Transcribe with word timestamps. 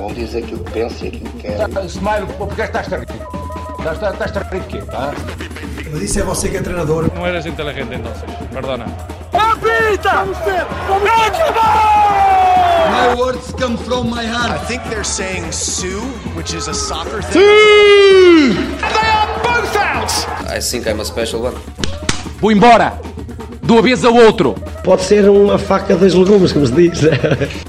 Cada 0.00 0.12
um 0.12 0.14
diz 0.14 0.34
aquilo 0.34 0.64
que 0.64 0.70
pensa 0.70 1.04
e 1.04 1.08
aquilo 1.08 1.30
que 1.32 1.38
quer. 1.42 1.58
Smile, 1.86 2.26
porque 2.38 2.62
estás 2.62 2.90
a 2.90 2.96
rir? 2.96 3.06
Estás, 3.78 4.12
estás 4.14 4.36
a 4.38 4.40
rir 4.48 4.60
de 4.60 4.66
quê? 4.66 4.82
Ah? 4.94 5.12
Mas 5.92 6.00
isso 6.00 6.20
é 6.20 6.22
você 6.22 6.48
que 6.48 6.56
é 6.56 6.62
treinador. 6.62 7.10
No 7.14 7.26
eres 7.26 7.44
inteligente 7.44 7.96
entonces, 7.96 8.22
perdona. 8.50 8.86
My 12.90 13.14
words 13.14 13.52
come 13.60 13.76
from 13.76 14.08
my 14.08 14.24
heart. 14.24 14.52
I 14.52 14.66
think 14.66 14.82
they're 14.84 15.04
saying 15.04 15.52
Sue, 15.52 16.00
which 16.34 16.54
is 16.54 16.66
a 16.66 16.72
soccer 16.72 17.20
thing. 17.22 17.42
I 20.48 20.60
think 20.60 20.88
I'm 20.88 21.00
a 21.00 21.04
special 21.04 21.42
one. 21.42 21.56
Vou 22.40 22.50
embora! 22.50 22.98
De 23.62 23.70
uma 23.70 23.82
vez 23.82 24.02
ao 24.02 24.14
outro! 24.14 24.54
Pode 24.82 25.02
ser 25.02 25.28
uma 25.28 25.58
faca 25.58 25.94
dos 25.94 26.14
legumes, 26.14 26.54
como 26.54 26.66
se 26.66 26.72
diz. 26.72 27.00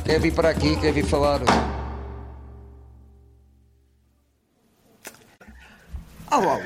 Quer 0.05 0.19
vir 0.21 0.31
para 0.31 0.49
aqui, 0.49 0.77
quer 0.77 0.93
vir 0.93 1.03
falar. 1.05 1.41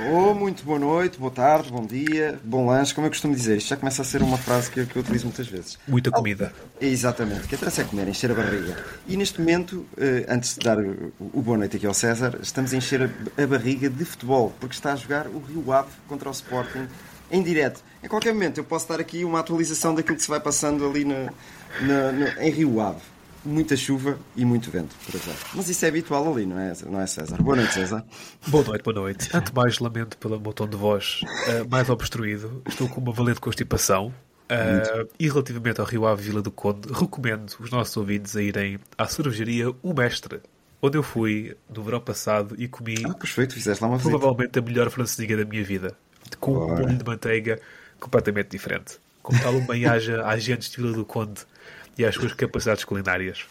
Alô, 0.06 0.18
alô, 0.20 0.34
muito 0.36 0.64
boa 0.64 0.78
noite, 0.78 1.18
boa 1.18 1.32
tarde, 1.32 1.72
bom 1.72 1.86
dia, 1.86 2.40
bom 2.44 2.66
lanche, 2.68 2.94
como 2.94 3.08
eu 3.08 3.12
costumo 3.12 3.34
dizer. 3.34 3.58
Isto 3.58 3.70
já 3.70 3.78
começa 3.78 4.02
a 4.02 4.06
ser 4.06 4.22
uma 4.22 4.38
frase 4.38 4.70
que 4.70 4.80
eu, 4.82 4.86
que 4.88 4.96
eu 4.96 5.02
utilizo 5.02 5.26
muitas 5.26 5.48
vezes. 5.48 5.78
Muita 5.88 6.12
comida. 6.12 6.54
Exatamente, 6.80 7.46
o 7.46 7.48
que 7.48 7.56
interessa 7.56 7.82
é 7.82 7.86
comer, 7.86 8.08
encher 8.08 8.30
a 8.32 8.36
barriga. 8.36 8.78
E 9.08 9.18
neste 9.18 9.40
momento, 9.40 9.86
eh, 9.98 10.26
antes 10.30 10.56
de 10.56 10.60
dar 10.66 10.78
o, 10.80 11.12
o 11.20 11.42
boa 11.42 11.58
noite 11.58 11.78
aqui 11.78 11.88
ao 11.88 11.94
César, 11.94 12.38
estamos 12.42 12.74
a 12.74 12.78
encher 12.78 13.02
a, 13.38 13.44
a 13.44 13.48
barriga 13.48 13.90
de 13.90 14.06
futebol, 14.06 14.54
porque 14.60 14.76
está 14.76 14.94
a 14.94 14.96
jogar 14.96 15.28
o 15.28 15.40
Rio 15.40 15.72
Ave 15.72 15.90
contra 16.08 16.30
o 16.30 16.32
Sporting 16.32 16.88
em 17.32 17.42
direto. 17.42 17.82
Em 18.04 18.08
qualquer 18.08 18.34
momento 18.34 18.60
eu 18.60 18.64
posso 18.64 18.88
dar 18.88 19.00
aqui 19.00 19.24
uma 19.26 19.40
atualização 19.40 19.96
daquilo 19.96 20.18
que 20.18 20.24
se 20.24 20.30
vai 20.30 20.40
passando 20.40 20.86
ali 20.88 21.04
na, 21.06 21.32
na- 21.82 22.12
na- 22.12 22.44
em 22.46 22.52
Rio 22.52 22.80
Ave. 22.80 23.02
Muita 23.46 23.76
chuva 23.78 24.18
e 24.36 24.44
muito 24.44 24.72
vento, 24.72 24.96
por 25.06 25.14
exemplo. 25.14 25.40
Mas 25.54 25.70
isso 25.70 25.86
é 25.86 25.90
habitual 25.90 26.34
ali, 26.34 26.46
não 26.48 26.58
é, 26.60 26.74
não 26.90 27.00
é 27.00 27.06
César? 27.06 27.38
Boa 27.42 27.56
noite, 27.56 27.74
César. 27.76 28.04
Boa 28.48 28.64
noite, 28.64 28.84
boa 28.84 28.96
noite. 28.96 29.30
Antes 29.34 29.52
de 29.52 29.56
mais, 29.56 29.80
lamento 29.80 30.18
pelo 30.18 30.40
meu 30.40 30.52
tom 30.52 30.68
de 30.68 30.76
voz 30.76 31.22
eh, 31.48 31.64
mais 31.70 31.88
obstruído. 31.90 32.64
Estou 32.68 32.90
com 32.90 33.00
uma 33.02 33.12
valente 33.14 33.40
constipação. 33.40 34.12
Eh, 34.50 35.08
e 35.20 35.28
relativamente 35.28 35.80
ao 35.80 35.86
Rio 35.86 36.06
Ave 36.08 36.24
Vila 36.24 36.42
do 36.42 36.52
Conde, 36.52 36.92
recomendo 36.92 37.56
os 37.60 37.70
nossos 37.70 37.96
ouvintes 37.98 38.36
a 38.36 38.42
irem 38.42 38.80
à 38.98 39.06
cervejaria 39.08 39.70
O 39.84 39.94
Mestre, 39.94 40.42
onde 40.82 40.98
eu 40.98 41.04
fui 41.04 41.56
no 41.74 41.84
verão 41.84 42.00
passado 42.02 42.56
e 42.58 42.68
comi 42.68 42.96
Ah, 43.06 43.14
perfeito, 43.14 43.54
fizeste 43.54 43.84
lá 43.84 43.90
uma 43.90 43.98
visita. 43.98 44.18
provavelmente 44.18 44.58
a 44.58 44.62
melhor 44.62 44.90
francesinha 44.90 45.38
da 45.38 45.46
minha 45.46 45.64
vida. 45.64 45.96
Com 46.40 46.54
um 46.58 46.68
molho 46.76 46.98
de 46.98 47.04
manteiga 47.06 47.60
completamente 48.00 48.50
diferente. 48.50 48.98
Como 49.22 49.40
tal, 49.42 49.54
um 49.54 49.66
bem-aja 49.66 50.22
a 50.26 50.30
agentes 50.30 50.70
de 50.70 50.78
Vila 50.78 50.94
do 50.94 51.06
Conde 51.06 51.42
e 51.98 52.06
às 52.06 52.16
suas 52.16 52.34
capacidades 52.34 52.84
culinárias. 52.84 53.46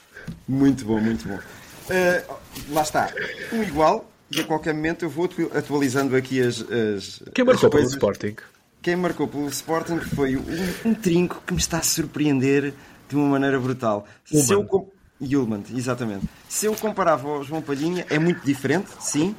Muito 0.48 0.84
bom, 0.84 1.00
muito 1.00 1.26
bom. 1.28 1.36
Uh, 1.38 2.34
lá 2.70 2.82
está, 2.82 3.12
um 3.52 3.62
igual, 3.62 4.10
e 4.30 4.40
a 4.40 4.44
qualquer 4.44 4.72
momento 4.74 5.04
eu 5.04 5.10
vou 5.10 5.26
atu- 5.26 5.50
atualizando 5.54 6.16
aqui 6.16 6.40
as. 6.40 6.60
as 6.60 7.22
Quem 7.34 7.42
as 7.42 7.46
marcou 7.46 7.70
pelo 7.70 7.70
coisas. 7.70 7.92
Sporting? 7.92 8.36
Quem 8.80 8.96
marcou 8.96 9.28
pelo 9.28 9.48
Sporting 9.48 9.98
foi 9.98 10.36
um, 10.36 10.44
um 10.84 10.94
trinco 10.94 11.42
que 11.46 11.52
me 11.54 11.58
está 11.58 11.78
a 11.78 11.82
surpreender 11.82 12.72
de 13.08 13.16
uma 13.16 13.26
maneira 13.28 13.58
brutal. 13.60 14.06
Se 14.24 14.52
eu 14.52 14.90
Yulman, 15.22 15.62
exatamente. 15.74 16.26
Se 16.48 16.66
eu 16.66 16.74
comparava 16.74 17.28
ao 17.28 17.44
João 17.44 17.62
Palhinha, 17.62 18.04
é 18.10 18.18
muito 18.18 18.44
diferente, 18.44 18.88
sim, 19.00 19.34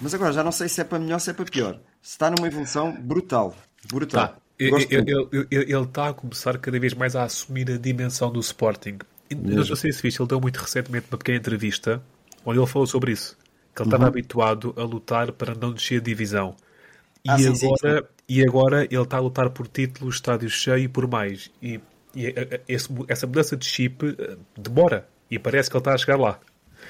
mas 0.00 0.14
agora 0.14 0.32
já 0.32 0.42
não 0.42 0.50
sei 0.50 0.68
se 0.68 0.80
é 0.80 0.84
para 0.84 0.98
melhor 0.98 1.14
ou 1.14 1.20
se 1.20 1.30
é 1.30 1.32
para 1.32 1.44
pior. 1.44 1.78
Está 2.02 2.30
numa 2.30 2.46
evolução 2.48 2.92
brutal. 2.92 3.54
Brutal. 3.88 4.28
Tá. 4.28 4.36
Ele 4.60 5.82
está 5.82 6.08
a 6.08 6.14
começar 6.14 6.58
cada 6.58 6.78
vez 6.78 6.94
mais 6.94 7.16
a 7.16 7.24
assumir 7.24 7.70
a 7.70 7.76
dimensão 7.78 8.30
do 8.30 8.40
Sporting. 8.40 8.98
E 9.30 9.34
Não 9.34 9.64
sei 9.64 9.92
se 9.92 10.02
viste, 10.02 10.20
ele 10.20 10.28
deu 10.28 10.40
muito 10.40 10.58
recentemente 10.58 11.06
uma 11.10 11.18
pequena 11.18 11.38
entrevista 11.38 12.02
onde 12.44 12.58
ele 12.58 12.66
falou 12.66 12.86
sobre 12.86 13.12
isso. 13.12 13.36
Que 13.74 13.82
ele 13.82 13.88
estava 13.88 14.04
Uhum. 14.04 14.08
habituado 14.08 14.74
a 14.76 14.82
lutar 14.82 15.30
para 15.32 15.54
não 15.54 15.72
descer 15.72 16.00
a 16.00 16.04
divisão. 16.04 16.56
E, 17.24 17.30
Ah, 17.30 17.38
sim, 17.38 17.54
sim, 17.54 17.66
agora, 17.66 18.08
e 18.28 18.42
agora 18.42 18.84
ele 18.90 19.02
está 19.02 19.16
a 19.18 19.20
lutar 19.20 19.50
por 19.50 19.68
títulos, 19.68 20.16
estádio 20.16 20.48
cheio 20.50 20.78
e 20.84 20.88
por 20.88 21.06
mais. 21.06 21.50
E, 21.62 21.78
e 22.14 22.26
a- 22.26 22.30
a- 22.56 22.60
esse- 22.66 22.88
essa 23.08 23.26
mudança 23.26 23.56
de 23.56 23.64
chip 23.66 24.16
eh, 24.18 24.36
demora. 24.58 25.06
E 25.30 25.38
parece 25.38 25.70
que 25.70 25.76
ele 25.76 25.80
está 25.82 25.94
a 25.94 25.98
chegar 25.98 26.18
lá. 26.18 26.38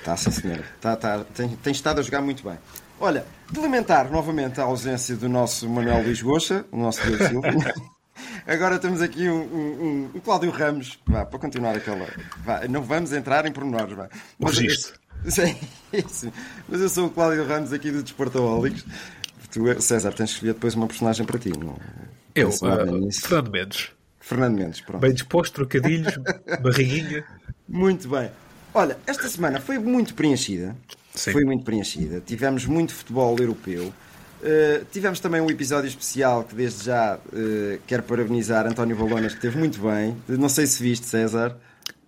Tá, 0.04 0.16
sim, 0.16 0.30
senhora. 0.30 0.64
Tá, 0.80 0.96
tá. 0.96 1.24
Tem, 1.34 1.48
tem 1.56 1.72
estado 1.72 1.98
a 1.98 2.02
jogar 2.02 2.22
muito 2.22 2.42
bem. 2.42 2.56
Olha, 3.00 3.24
de 3.50 3.58
lamentar 3.58 4.10
novamente 4.10 4.60
a 4.60 4.64
ausência 4.64 5.16
do 5.16 5.28
nosso 5.28 5.68
Manuel 5.68 6.02
Luís 6.02 6.20
Goxa, 6.20 6.64
o 6.70 6.76
nosso 6.76 7.02
Deus 7.06 7.28
Silva. 7.28 7.48
Agora 8.46 8.78
temos 8.78 9.00
aqui 9.00 9.28
um, 9.28 9.40
um, 9.42 10.10
um- 10.14 10.20
Cláudio 10.20 10.50
Ramos, 10.50 10.98
vá, 11.06 11.24
para 11.24 11.38
continuar 11.38 11.74
aquela. 11.76 12.06
Vá, 12.44 12.66
não 12.68 12.82
vamos 12.82 13.12
entrar 13.12 13.46
em 13.46 13.52
pormenores, 13.52 13.96
vá. 13.96 14.08
O 14.38 14.46
registro. 14.46 14.98
Sim, 15.26 15.56
isso. 15.92 16.32
Mas 16.68 16.80
eu 16.80 16.88
sou 16.88 17.06
o 17.06 17.10
Cláudio 17.10 17.46
Ramos 17.46 17.72
aqui 17.72 17.90
do 17.90 18.02
Desportaólicos. 18.02 18.84
Tu, 19.50 19.80
César, 19.82 20.12
tens 20.12 20.30
que 20.30 20.34
escolher 20.36 20.52
depois 20.54 20.74
uma 20.74 20.86
personagem 20.86 21.26
para 21.26 21.38
ti. 21.38 21.50
Não, 21.50 21.76
Eu, 22.34 22.50
nada 22.62 22.82
eh, 22.90 22.92
nisso. 23.00 23.22
Fernando 23.22 23.50
Mendes. 23.50 23.90
Fernando 24.20 24.54
Mendes, 24.58 24.80
pronto. 24.82 25.00
Bem 25.00 25.12
disposto, 25.12 25.54
trocadilhos, 25.54 26.14
barriguinha. 26.62 27.24
Muito 27.68 28.08
bem. 28.08 28.30
Olha, 28.72 28.96
esta 29.06 29.28
semana 29.28 29.60
foi 29.60 29.78
muito 29.78 30.14
preenchida. 30.14 30.76
Sim. 31.14 31.32
Foi 31.32 31.44
muito 31.44 31.64
preenchida. 31.64 32.20
Tivemos 32.24 32.64
muito 32.66 32.94
futebol 32.94 33.36
europeu. 33.38 33.92
Uh, 34.42 34.84
tivemos 34.90 35.20
também 35.20 35.40
um 35.40 35.50
episódio 35.50 35.88
especial 35.88 36.44
que 36.44 36.54
desde 36.54 36.86
já 36.86 37.16
uh, 37.16 37.78
quero 37.86 38.02
parabenizar 38.04 38.66
António 38.66 38.96
Balonas, 38.96 39.32
que 39.32 39.38
esteve 39.38 39.58
muito 39.58 39.80
bem. 39.80 40.16
Não 40.28 40.48
sei 40.48 40.66
se 40.66 40.82
viste, 40.82 41.06
César. 41.06 41.56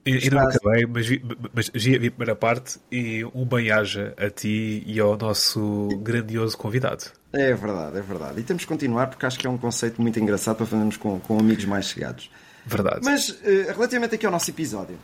E- 0.07 0.15
Ainda 0.15 0.37
não 0.37 0.49
acabei, 0.49 0.87
mas 0.87 1.07
vi, 1.07 1.23
mas 1.53 1.71
vi 1.75 1.95
a 1.95 1.99
primeira 1.99 2.35
parte 2.35 2.79
e 2.91 3.25
um 3.35 3.45
bem-aja 3.45 4.15
a 4.17 4.31
ti 4.31 4.83
e 4.87 4.99
ao 4.99 5.17
nosso 5.17 5.89
grandioso 6.03 6.57
convidado. 6.57 7.05
É 7.33 7.53
verdade, 7.55 7.99
é 7.99 8.03
verdade. 8.03 8.41
E 8.41 8.43
temos 8.43 8.63
que 8.65 8.69
continuar 8.69 9.09
porque 9.09 9.25
acho 9.27 9.39
que 9.39 9.47
é 9.47 9.51
um 9.51 9.59
conceito 9.59 10.01
muito 10.03 10.19
engraçado 10.19 10.57
para 10.57 10.67
fazermos 10.67 10.97
com, 10.97 11.21
com 11.21 11.39
amigos 11.39 11.65
mais 11.67 11.85
chegados. 11.87 12.31
Verdade. 12.67 13.01
Mas 13.05 13.29
uh, 13.29 13.43
relativamente 13.75 14.15
aqui 14.15 14.25
ao 14.27 14.33
nosso 14.33 14.51
episódio, 14.51 14.97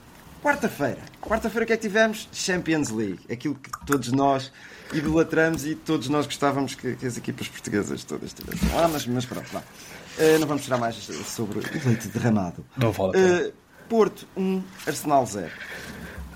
quarta-feira. 0.43 0.99
Quarta-feira 1.21 1.65
o 1.65 1.66
que 1.66 1.72
é 1.72 1.76
que 1.76 1.82
tivemos? 1.82 2.28
Champions 2.32 2.91
League. 2.91 3.21
Aquilo 3.31 3.54
que 3.54 3.71
todos 3.87 4.12
nós 4.12 4.53
idolatramos 4.93 5.66
e 5.66 5.75
todos 5.75 6.09
nós 6.09 6.26
gostávamos 6.26 6.75
que, 6.75 6.94
que 6.97 7.06
as 7.06 7.16
equipas 7.16 7.49
portuguesas 7.49 8.04
todas 8.04 8.32
tivessem. 8.32 8.69
Ah, 8.77 8.88
mas, 8.88 9.06
mas 9.06 9.27
pronto, 9.27 9.48
vá. 9.53 9.60
Uh, 9.60 10.38
não 10.41 10.47
vamos 10.47 10.65
tirar 10.65 10.78
mais 10.78 10.97
sobre 10.97 11.59
o 11.59 11.88
leite 11.88 12.09
derramado. 12.09 12.65
Não 12.77 12.91
vale. 12.91 13.19
Uh, 13.19 13.53
Porto 13.88 14.27
1, 14.37 14.62
Arsenal 14.87 15.25
0. 15.25 15.50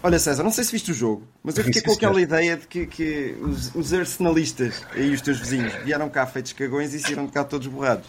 Olha, 0.04 0.18
César, 0.18 0.42
não 0.42 0.50
sei 0.50 0.64
se 0.64 0.72
viste 0.72 0.90
o 0.90 0.94
jogo, 0.94 1.28
mas 1.44 1.56
eu 1.56 1.62
fiquei 1.62 1.80
com 1.80 1.92
aquela 1.92 2.20
ideia 2.20 2.56
de 2.56 2.66
que, 2.66 2.86
que 2.86 3.36
os, 3.40 3.72
os 3.72 3.92
arsenalistas 3.92 4.84
e 4.96 5.10
os 5.10 5.20
teus 5.20 5.38
vizinhos 5.38 5.72
vieram 5.84 6.08
cá 6.08 6.26
feitos 6.26 6.52
cagões 6.52 6.92
e 6.92 6.98
saíram 6.98 7.24
de 7.24 7.30
cá 7.30 7.44
todos 7.44 7.68
borrados. 7.68 8.08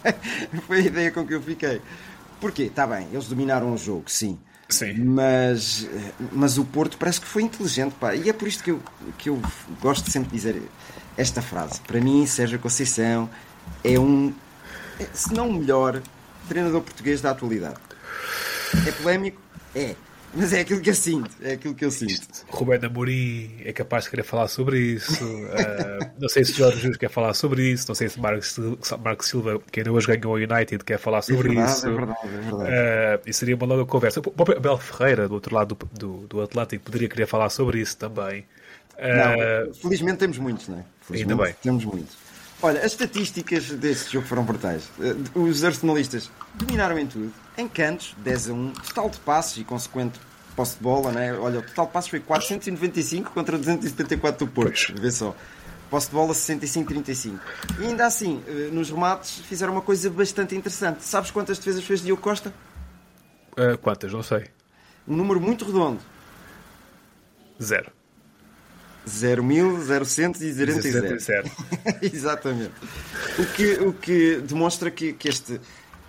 Foi 0.66 0.78
a 0.78 0.80
ideia 0.80 1.10
com 1.10 1.26
que 1.26 1.34
eu 1.34 1.42
fiquei. 1.42 1.82
Porquê? 2.40 2.64
Está 2.64 2.86
bem, 2.86 3.06
eles 3.12 3.26
dominaram 3.26 3.74
o 3.74 3.76
jogo, 3.76 4.04
sim. 4.06 4.38
Sim. 4.68 4.94
Mas, 5.04 5.86
mas 6.32 6.58
o 6.58 6.64
Porto 6.64 6.96
parece 6.96 7.20
que 7.20 7.26
foi 7.26 7.42
inteligente, 7.42 7.94
pá. 8.00 8.14
E 8.14 8.28
é 8.28 8.32
por 8.32 8.48
isto 8.48 8.62
que 8.64 8.70
eu, 8.70 8.82
que 9.18 9.28
eu 9.28 9.40
gosto 9.80 10.10
sempre 10.10 10.30
de 10.30 10.36
dizer 10.36 10.62
esta 11.16 11.42
frase. 11.42 11.80
Para 11.80 12.00
mim, 12.00 12.26
Sérgio 12.26 12.58
Conceição 12.58 13.28
é 13.82 13.98
um, 13.98 14.32
se 15.12 15.32
não 15.32 15.48
o 15.48 15.52
melhor, 15.54 16.02
treinador 16.48 16.80
português 16.80 17.20
da 17.20 17.30
atualidade. 17.30 17.76
É 18.86 18.92
polémico? 18.92 19.40
É. 19.74 19.94
Mas 20.36 20.52
é 20.52 20.60
aquilo 20.60 20.80
que 20.80 20.90
eu 20.90 20.94
sinto. 20.94 21.30
É 21.42 21.52
aquilo 21.52 21.74
que 21.74 21.84
eu 21.84 21.90
sinto. 21.90 22.26
Rubén 22.48 22.84
Amorim 22.84 23.54
é 23.64 23.72
capaz 23.72 24.04
de 24.04 24.10
querer 24.10 24.24
falar 24.24 24.48
sobre 24.48 24.78
isso. 24.78 25.24
Ah, 25.52 26.10
não 26.18 26.28
sei 26.28 26.44
se 26.44 26.52
Jorge 26.52 26.78
Jesus 26.80 26.96
quer 26.96 27.08
falar 27.08 27.34
sobre 27.34 27.70
isso. 27.70 27.86
Não 27.88 27.94
sei 27.94 28.08
se 28.08 28.18
Marcos, 28.18 28.58
Marcos 29.02 29.28
Silva, 29.28 29.60
que 29.70 29.80
ainda 29.80 29.92
hoje 29.92 30.06
ganhou 30.06 30.34
o 30.34 30.36
United, 30.36 30.82
quer 30.84 30.98
falar 30.98 31.22
sobre 31.22 31.48
verdade, 31.50 31.72
isso. 31.72 31.86
é 31.86 31.90
verdade, 31.90 32.18
é 32.24 32.28
verdade. 32.28 32.70
Ah, 32.72 33.20
e 33.26 33.32
seria 33.32 33.54
uma 33.54 33.66
longa 33.66 33.86
conversa. 33.86 34.20
O 34.20 34.22
próprio 34.22 34.56
Abel 34.58 34.78
Ferreira, 34.78 35.28
do 35.28 35.34
outro 35.34 35.54
lado 35.54 35.74
do, 35.74 35.86
do, 35.98 36.26
do 36.26 36.42
Atlântico, 36.42 36.84
poderia 36.84 37.08
querer 37.08 37.26
falar 37.26 37.48
sobre 37.50 37.80
isso 37.80 37.96
também. 37.96 38.44
Ah, 38.98 39.64
Não, 39.66 39.74
felizmente 39.74 40.18
temos 40.18 40.38
muitos, 40.38 40.68
não 40.68 40.78
é? 40.78 40.84
Felizmente 41.02 41.32
Ainda 41.32 41.44
bem. 41.44 41.54
Temos 41.62 41.84
muitos. 41.84 42.16
Olha, 42.62 42.80
as 42.80 42.92
estatísticas 42.92 43.68
deste 43.70 44.14
jogo 44.14 44.26
foram 44.26 44.42
brutais. 44.42 44.88
Os 45.34 45.64
arsenalistas 45.64 46.30
dominaram 46.54 46.98
em 46.98 47.06
tudo. 47.06 47.32
Em 47.58 47.68
cantos, 47.68 48.14
10 48.18 48.48
a 48.48 48.52
1. 48.54 48.70
Total 48.70 49.10
de 49.10 49.18
passes 49.18 49.58
e 49.58 49.64
consequente 49.64 50.18
posse 50.54 50.76
de 50.76 50.82
bola, 50.82 51.12
né? 51.12 51.32
Olha, 51.34 51.60
o 51.60 51.62
total 51.62 51.86
de 51.86 51.92
passes 51.92 52.10
foi 52.10 52.20
495 52.20 53.30
contra 53.32 53.58
274 53.58 54.46
do 54.46 54.52
Porto. 54.52 54.94
Vê 55.00 55.10
só. 55.10 55.34
Posse 55.90 56.08
de 56.08 56.14
bola 56.14 56.32
65-35. 56.32 57.38
E 57.80 57.86
ainda 57.86 58.06
assim, 58.06 58.42
eh, 58.48 58.70
nos 58.72 58.90
remates, 58.90 59.38
fizeram 59.40 59.72
uma 59.72 59.82
coisa 59.82 60.08
bastante 60.10 60.54
interessante. 60.56 61.04
Sabes 61.04 61.30
quantas 61.30 61.58
defesas 61.58 61.84
fez 61.84 62.02
Diogo 62.02 62.22
Costa? 62.22 62.52
ah, 63.56 63.76
quantas? 63.80 64.12
Não 64.12 64.22
sei. 64.22 64.46
Um 65.06 65.16
número 65.16 65.40
muito 65.40 65.64
redondo. 65.64 66.00
Zero. 67.62 67.92
0.0100. 69.06 71.20
Zero. 71.20 71.50
Exatamente. 72.02 72.72
O 73.38 73.46
que, 73.46 73.72
o 73.74 73.92
que 73.92 74.36
demonstra 74.38 74.90
que, 74.90 75.12
que 75.12 75.28
este. 75.28 75.60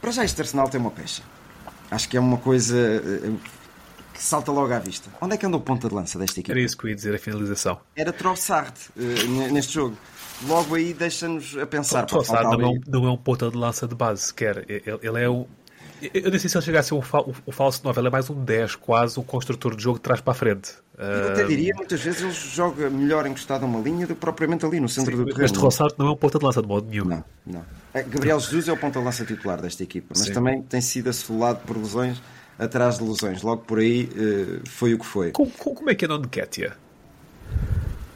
Para 0.02 0.12
já, 0.12 0.24
este 0.24 0.42
Arsenal 0.42 0.70
tem 0.70 0.80
uma 0.80 0.92
pecha. 0.92 1.22
Acho 1.92 2.08
que 2.08 2.18
é 2.18 2.20
uma 2.20 2.38
coisa. 2.38 2.76
Que 4.16 4.24
salta 4.24 4.50
logo 4.50 4.74
à 4.74 4.80
vista. 4.80 5.10
Onde 5.20 5.36
é 5.36 5.38
que 5.38 5.46
andou 5.46 5.60
o 5.60 5.64
ponta 5.64 5.90
de 5.90 5.94
lança 5.94 6.18
desta 6.18 6.40
equipa? 6.40 6.54
Era 6.54 6.62
isso 6.62 6.78
que 6.78 6.86
eu 6.86 6.90
ia 6.90 6.96
dizer, 6.96 7.14
a 7.14 7.20
finalização. 7.20 7.78
Era 7.96 8.14
Trossard 8.14 8.74
uh, 8.96 9.52
neste 9.52 9.74
jogo. 9.74 9.98
Logo 10.48 10.74
aí 10.74 10.94
deixa-nos 10.94 11.58
a 11.58 11.68
pensar. 11.68 12.06
Trossard 12.06 12.58
não, 12.58 12.62
é 12.62 12.68
um, 12.68 12.82
não 12.88 13.08
é 13.08 13.12
um 13.12 13.18
ponta 13.18 13.52
de 13.52 13.58
lança 13.58 13.86
de 13.88 13.94
base 13.94 14.24
sequer. 14.24 14.66
Ele, 14.70 14.84
ele 15.02 15.24
é 15.24 15.30
um. 15.30 15.46
Eu 16.14 16.30
nem 16.30 16.40
sei 16.40 16.50
se 16.50 16.58
ele 16.58 16.66
chegasse 16.66 16.88
a 16.88 16.90
ser 16.90 16.96
um, 16.96 17.02
fa 17.02 17.24
um 17.48 17.52
falso 17.52 17.82
9, 17.84 18.00
ele 18.00 18.08
é 18.08 18.12
mais 18.12 18.30
um 18.30 18.42
10, 18.44 18.76
quase 18.76 19.20
um 19.20 19.24
construtor 19.24 19.76
de 19.76 19.84
jogo 19.84 19.98
de 19.98 20.04
trás 20.04 20.22
para 20.22 20.32
a 20.32 20.36
frente. 20.36 20.74
Eu 20.98 21.32
até 21.32 21.44
diria, 21.46 21.74
muitas 21.76 22.02
vezes 22.02 22.22
ele 22.22 22.32
joga 22.32 22.90
melhor 22.90 23.26
encostado 23.26 23.64
a 23.64 23.66
uma 23.66 23.80
linha 23.80 24.08
do 24.08 24.14
que 24.14 24.22
propriamente 24.22 24.66
ali 24.66 24.80
no 24.80 24.88
centro 24.88 25.12
Sim, 25.12 25.18
do 25.18 25.26
terreno. 25.26 25.46
Este 25.46 25.58
Trossard 25.58 25.94
não 25.98 26.08
é 26.08 26.12
um 26.12 26.16
ponta 26.16 26.40
de 26.40 26.46
lança 26.46 26.62
de 26.62 26.68
modo 26.68 26.88
nenhum. 26.90 27.06
Não, 27.06 27.24
não. 27.46 27.66
Gabriel 27.94 28.40
Jesus 28.40 28.68
é 28.68 28.74
o 28.74 28.78
ponta 28.78 29.00
de 29.00 29.06
lança 29.06 29.26
titular 29.26 29.62
desta 29.62 29.84
equipa, 29.84 30.08
mas 30.10 30.28
Sim. 30.28 30.34
também 30.34 30.62
tem 30.62 30.82
sido 30.82 31.10
assolado 31.10 31.60
por 31.66 31.78
lesões 31.78 32.22
atrás 32.58 32.98
de 32.98 33.04
lesões. 33.04 33.42
Logo 33.42 33.64
por 33.64 33.80
aí 33.80 34.10
foi 34.66 34.94
o 34.94 35.00
que 35.00 35.06
foi. 35.06 35.32
Como, 35.32 35.52
como 35.52 35.90
é 35.90 35.96
que 35.96 36.06
é 36.06 36.08
o 36.08 36.18
Nketia? 36.18 36.78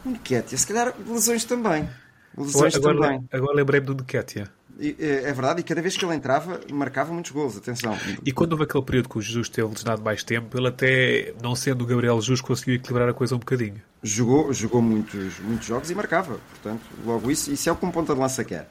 O 0.06 0.10
Nketia, 0.10 0.58
se 0.58 0.68
calhar 0.68 0.94
lesões 1.08 1.44
também. 1.46 1.90
Lesões 2.38 2.76
agora, 2.76 2.96
também. 2.96 3.28
Agora 3.32 3.56
lembrei-me 3.56 3.88
do 3.88 3.94
Nketia. 3.94 4.50
É 4.82 5.34
verdade, 5.34 5.60
e 5.60 5.64
cada 5.64 5.82
vez 5.82 5.98
que 5.98 6.06
ele 6.06 6.16
entrava, 6.16 6.62
marcava 6.72 7.12
muitos 7.12 7.32
gols, 7.32 7.58
atenção. 7.58 7.98
E 8.26 8.32
quando 8.32 8.54
houve 8.54 8.64
aquele 8.64 8.86
período 8.86 9.10
que 9.10 9.18
o 9.18 9.22
Jesus 9.22 9.50
teve 9.50 9.68
lesionado 9.68 10.02
mais 10.02 10.24
tempo, 10.24 10.58
ele 10.58 10.70
até, 10.70 11.34
não 11.44 11.54
sendo 11.54 11.82
o 11.82 11.86
Gabriel 11.86 12.16
Jesus, 12.22 12.40
conseguiu 12.40 12.76
equilibrar 12.76 13.10
a 13.10 13.14
coisa 13.14 13.36
um 13.36 13.40
bocadinho. 13.40 13.82
Jogou, 14.02 14.54
jogou 14.54 14.82
muitos, 14.82 15.38
muitos 15.40 15.68
jogos 15.68 15.92
e 15.92 15.96
marcava, 15.96 16.40
portanto, 16.52 16.82
logo 17.06 17.30
isso, 17.30 17.52
isso 17.52 17.68
é 17.68 17.74
o 17.74 17.76
que 17.76 17.86
um 17.86 17.92
ponta 17.92 18.14
de 18.14 18.22
lança 18.22 18.42
quer. 18.46 18.70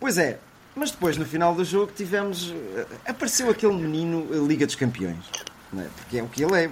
Pois 0.00 0.16
é, 0.16 0.38
mas 0.76 0.90
depois, 0.90 1.16
no 1.16 1.24
final 1.24 1.54
do 1.54 1.64
jogo, 1.64 1.90
tivemos. 1.96 2.54
Apareceu 3.06 3.48
aquele 3.50 3.74
menino 3.74 4.46
Liga 4.46 4.66
dos 4.66 4.74
Campeões, 4.74 5.24
é? 5.76 5.86
porque 5.96 6.18
é 6.18 6.22
o 6.22 6.28
que 6.28 6.44
ele 6.44 6.64
é. 6.64 6.70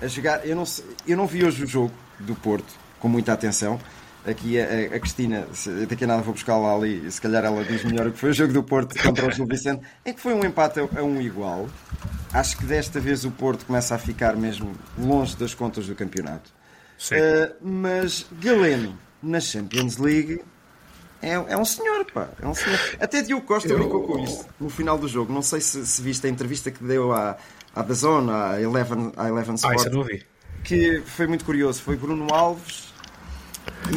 A 0.00 0.08
jogar, 0.08 0.44
eu 0.46 0.56
não, 0.56 0.64
eu 1.06 1.16
não 1.16 1.26
vi 1.26 1.44
hoje 1.44 1.62
o 1.62 1.66
jogo 1.66 1.92
do 2.18 2.34
Porto 2.34 2.72
com 2.98 3.08
muita 3.08 3.32
atenção, 3.32 3.78
aqui 4.26 4.58
a, 4.58 4.96
a 4.96 5.00
Cristina, 5.00 5.46
daqui 5.88 6.04
a 6.04 6.06
nada 6.06 6.22
vou 6.22 6.32
buscá-la 6.32 6.74
ali, 6.74 7.10
se 7.10 7.20
calhar 7.20 7.44
ela 7.44 7.64
diz 7.64 7.84
melhor 7.84 8.06
o 8.06 8.12
que 8.12 8.18
foi 8.18 8.30
o 8.30 8.32
jogo 8.32 8.52
do 8.52 8.62
Porto 8.62 9.00
contra 9.02 9.26
o 9.26 9.30
Gil 9.30 9.46
Vicente, 9.46 9.82
é 10.04 10.12
que 10.12 10.20
foi 10.20 10.32
um 10.32 10.44
empate 10.44 10.80
a, 10.80 11.00
a 11.00 11.02
um 11.02 11.20
igual. 11.20 11.68
Acho 12.32 12.56
que 12.56 12.64
desta 12.64 12.98
vez 12.98 13.24
o 13.24 13.30
Porto 13.30 13.66
começa 13.66 13.94
a 13.94 13.98
ficar 13.98 14.34
mesmo 14.36 14.72
longe 14.98 15.36
das 15.36 15.52
contas 15.52 15.86
do 15.86 15.94
campeonato. 15.94 16.50
Uh, 17.10 17.54
mas 17.60 18.24
Galeno 18.40 18.96
na 19.22 19.40
Champions 19.40 19.98
League 19.98 20.40
é, 21.22 21.34
é, 21.34 21.56
um 21.56 21.64
senhor, 21.64 22.04
pá. 22.12 22.28
É 22.40 22.46
um 22.46 22.54
senhor. 22.54 22.78
Até 23.00 23.22
Diogo 23.22 23.46
Costa 23.46 23.68
Eu... 23.68 23.78
brincou 23.78 24.02
com 24.02 24.18
isso 24.18 24.46
no 24.60 24.68
final 24.68 24.98
do 24.98 25.06
jogo. 25.06 25.32
Não 25.32 25.42
sei 25.42 25.60
se, 25.60 25.86
se 25.86 26.02
viste 26.02 26.26
a 26.26 26.30
entrevista 26.30 26.70
que 26.70 26.82
deu 26.82 27.12
à, 27.12 27.36
à 27.74 27.82
Dazone, 27.82 28.30
à 28.30 28.60
Eleven, 28.60 29.12
à 29.16 29.28
Eleven 29.28 29.54
Sport. 29.54 29.72
Ah, 29.72 29.76
isso 29.76 29.88
eu 29.88 29.92
não 29.92 30.02
vi. 30.02 30.26
Que 30.64 31.00
foi 31.06 31.26
muito 31.28 31.44
curioso. 31.44 31.80
Foi 31.80 31.96
Bruno 31.96 32.26
Alves 32.32 32.92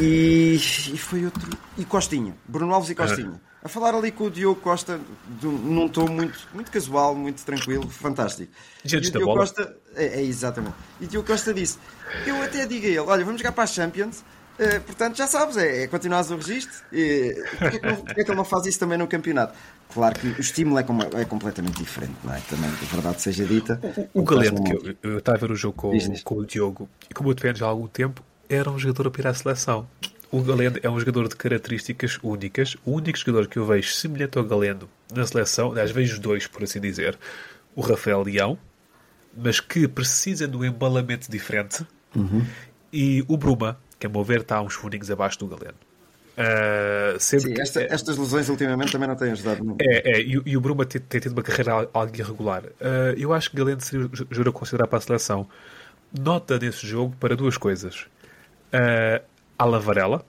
e, 0.00 0.54
e 0.54 0.98
foi 0.98 1.24
outro. 1.24 1.50
E 1.76 1.84
Costinha. 1.84 2.36
Bruno 2.46 2.72
Alves 2.72 2.90
e 2.90 2.94
Costinha. 2.94 3.40
A 3.62 3.68
falar 3.68 3.96
ali 3.96 4.12
com 4.12 4.24
o 4.24 4.30
Diogo 4.30 4.60
Costa 4.60 5.00
de, 5.40 5.46
num 5.46 5.88
tom 5.88 6.06
muito, 6.06 6.38
muito 6.54 6.70
casual, 6.70 7.16
muito 7.16 7.44
tranquilo, 7.44 7.88
fantástico. 7.90 8.52
Gente 8.84 9.06
e 9.06 9.08
o 9.08 9.12
Diogo 9.12 9.34
Costa. 9.34 9.76
É, 9.96 10.20
é, 10.20 10.22
exatamente. 10.22 10.76
E 11.00 11.06
o 11.06 11.08
Diogo 11.08 11.26
Costa 11.26 11.52
disse: 11.52 11.76
Eu 12.24 12.40
até 12.40 12.64
digo 12.66 12.86
a 12.86 12.88
ele: 12.88 12.98
Olha, 13.00 13.24
vamos 13.24 13.40
jogar 13.40 13.50
para 13.50 13.64
a 13.64 13.66
Champions. 13.66 14.22
Uh, 14.58 14.80
portanto, 14.80 15.16
já 15.16 15.26
sabes, 15.26 15.56
é, 15.56 15.82
é 15.82 15.86
continuares 15.86 16.30
o 16.30 16.36
registro. 16.36 16.74
E, 16.92 17.34
porque, 17.58 17.64
é 17.64 17.70
que 17.70 17.78
porque 18.02 18.20
é 18.20 18.24
que 18.24 18.30
ele 18.30 18.36
não 18.36 18.44
faz 18.44 18.66
isso 18.66 18.78
também 18.78 18.96
no 18.96 19.06
campeonato? 19.06 19.54
Claro 19.92 20.18
que 20.18 20.26
o 20.28 20.40
estímulo 20.40 20.78
é, 20.78 20.82
como, 20.82 21.02
é 21.02 21.24
completamente 21.24 21.78
diferente, 21.78 22.14
não 22.24 22.34
é? 22.34 22.40
Também, 22.48 22.68
a 22.68 22.94
verdade 22.94 23.22
seja 23.22 23.44
dita. 23.44 23.80
O, 24.14 24.20
o 24.20 24.24
Galeno, 24.24 24.64
que 24.64 24.72
eu, 24.72 24.96
eu, 25.02 25.18
estava 25.18 25.36
a 25.36 25.40
ver 25.40 25.50
o 25.50 25.56
jogo 25.56 25.76
com, 25.76 25.92
com 26.24 26.34
o 26.36 26.46
Diogo, 26.46 26.88
e 27.08 27.14
como 27.14 27.30
eu 27.30 27.54
já 27.54 27.66
há 27.66 27.68
algum 27.68 27.86
tempo, 27.86 28.22
era 28.48 28.70
um 28.70 28.78
jogador 28.78 29.08
a 29.08 29.10
pirar 29.10 29.32
a 29.32 29.34
seleção. 29.34 29.86
O 30.30 30.42
Galeno 30.42 30.78
é 30.82 30.90
um 30.90 30.98
jogador 30.98 31.28
de 31.28 31.36
características 31.36 32.18
únicas. 32.22 32.76
O 32.84 32.92
único 32.92 33.18
jogador 33.18 33.46
que 33.46 33.58
eu 33.58 33.64
vejo 33.64 33.92
semelhante 33.92 34.36
ao 34.38 34.44
Galeno 34.44 34.88
na 35.12 35.26
seleção, 35.26 35.70
aliás, 35.70 35.90
vejo 35.90 36.20
dois, 36.20 36.46
por 36.46 36.64
assim 36.64 36.80
dizer, 36.80 37.18
o 37.74 37.80
Rafael 37.80 38.22
Leão, 38.22 38.58
mas 39.36 39.60
que 39.60 39.86
precisa 39.86 40.48
de 40.48 40.56
um 40.56 40.64
embalamento 40.64 41.30
diferente, 41.30 41.86
uhum. 42.14 42.44
e 42.92 43.24
o 43.28 43.36
Bruma, 43.36 43.78
que 43.98 44.06
a 44.06 44.10
meu 44.10 44.22
ver 44.22 44.40
está 44.40 44.60
uns 44.60 44.74
furinhos 44.74 45.10
abaixo 45.10 45.38
do 45.38 45.46
Galeno. 45.46 45.78
Uh, 46.36 47.18
Sim, 47.18 47.36
esta, 47.58 47.82
que, 47.82 47.94
estas 47.94 48.18
lesões 48.18 48.50
ultimamente 48.50 48.92
também 48.92 49.08
não 49.08 49.16
têm 49.16 49.32
ajudado 49.32 49.64
muito. 49.64 49.80
É, 49.80 50.02
é 50.04 50.20
e, 50.20 50.42
e, 50.44 50.56
o 50.56 50.60
Bruma 50.60 50.84
tem, 50.84 51.00
tem, 51.00 51.18
tido 51.18 51.32
uma 51.32 51.42
carreira 51.42 51.88
algo 51.92 52.14
irregular. 52.14 52.64
Uh, 52.64 53.16
eu 53.16 53.32
acho 53.32 53.50
que 53.50 53.56
Galeno 53.56 53.80
seria 53.80 54.04
a 54.04 54.52
considerar 54.52 54.86
para 54.86 54.98
a 54.98 55.00
seleção. 55.00 55.48
Nota 56.18 56.58
nesse 56.58 56.86
jogo 56.86 57.16
para 57.18 57.34
duas 57.34 57.56
coisas. 57.56 58.06
Uh, 58.72 59.24
a 59.58 59.64
Lavarela. 59.64 60.24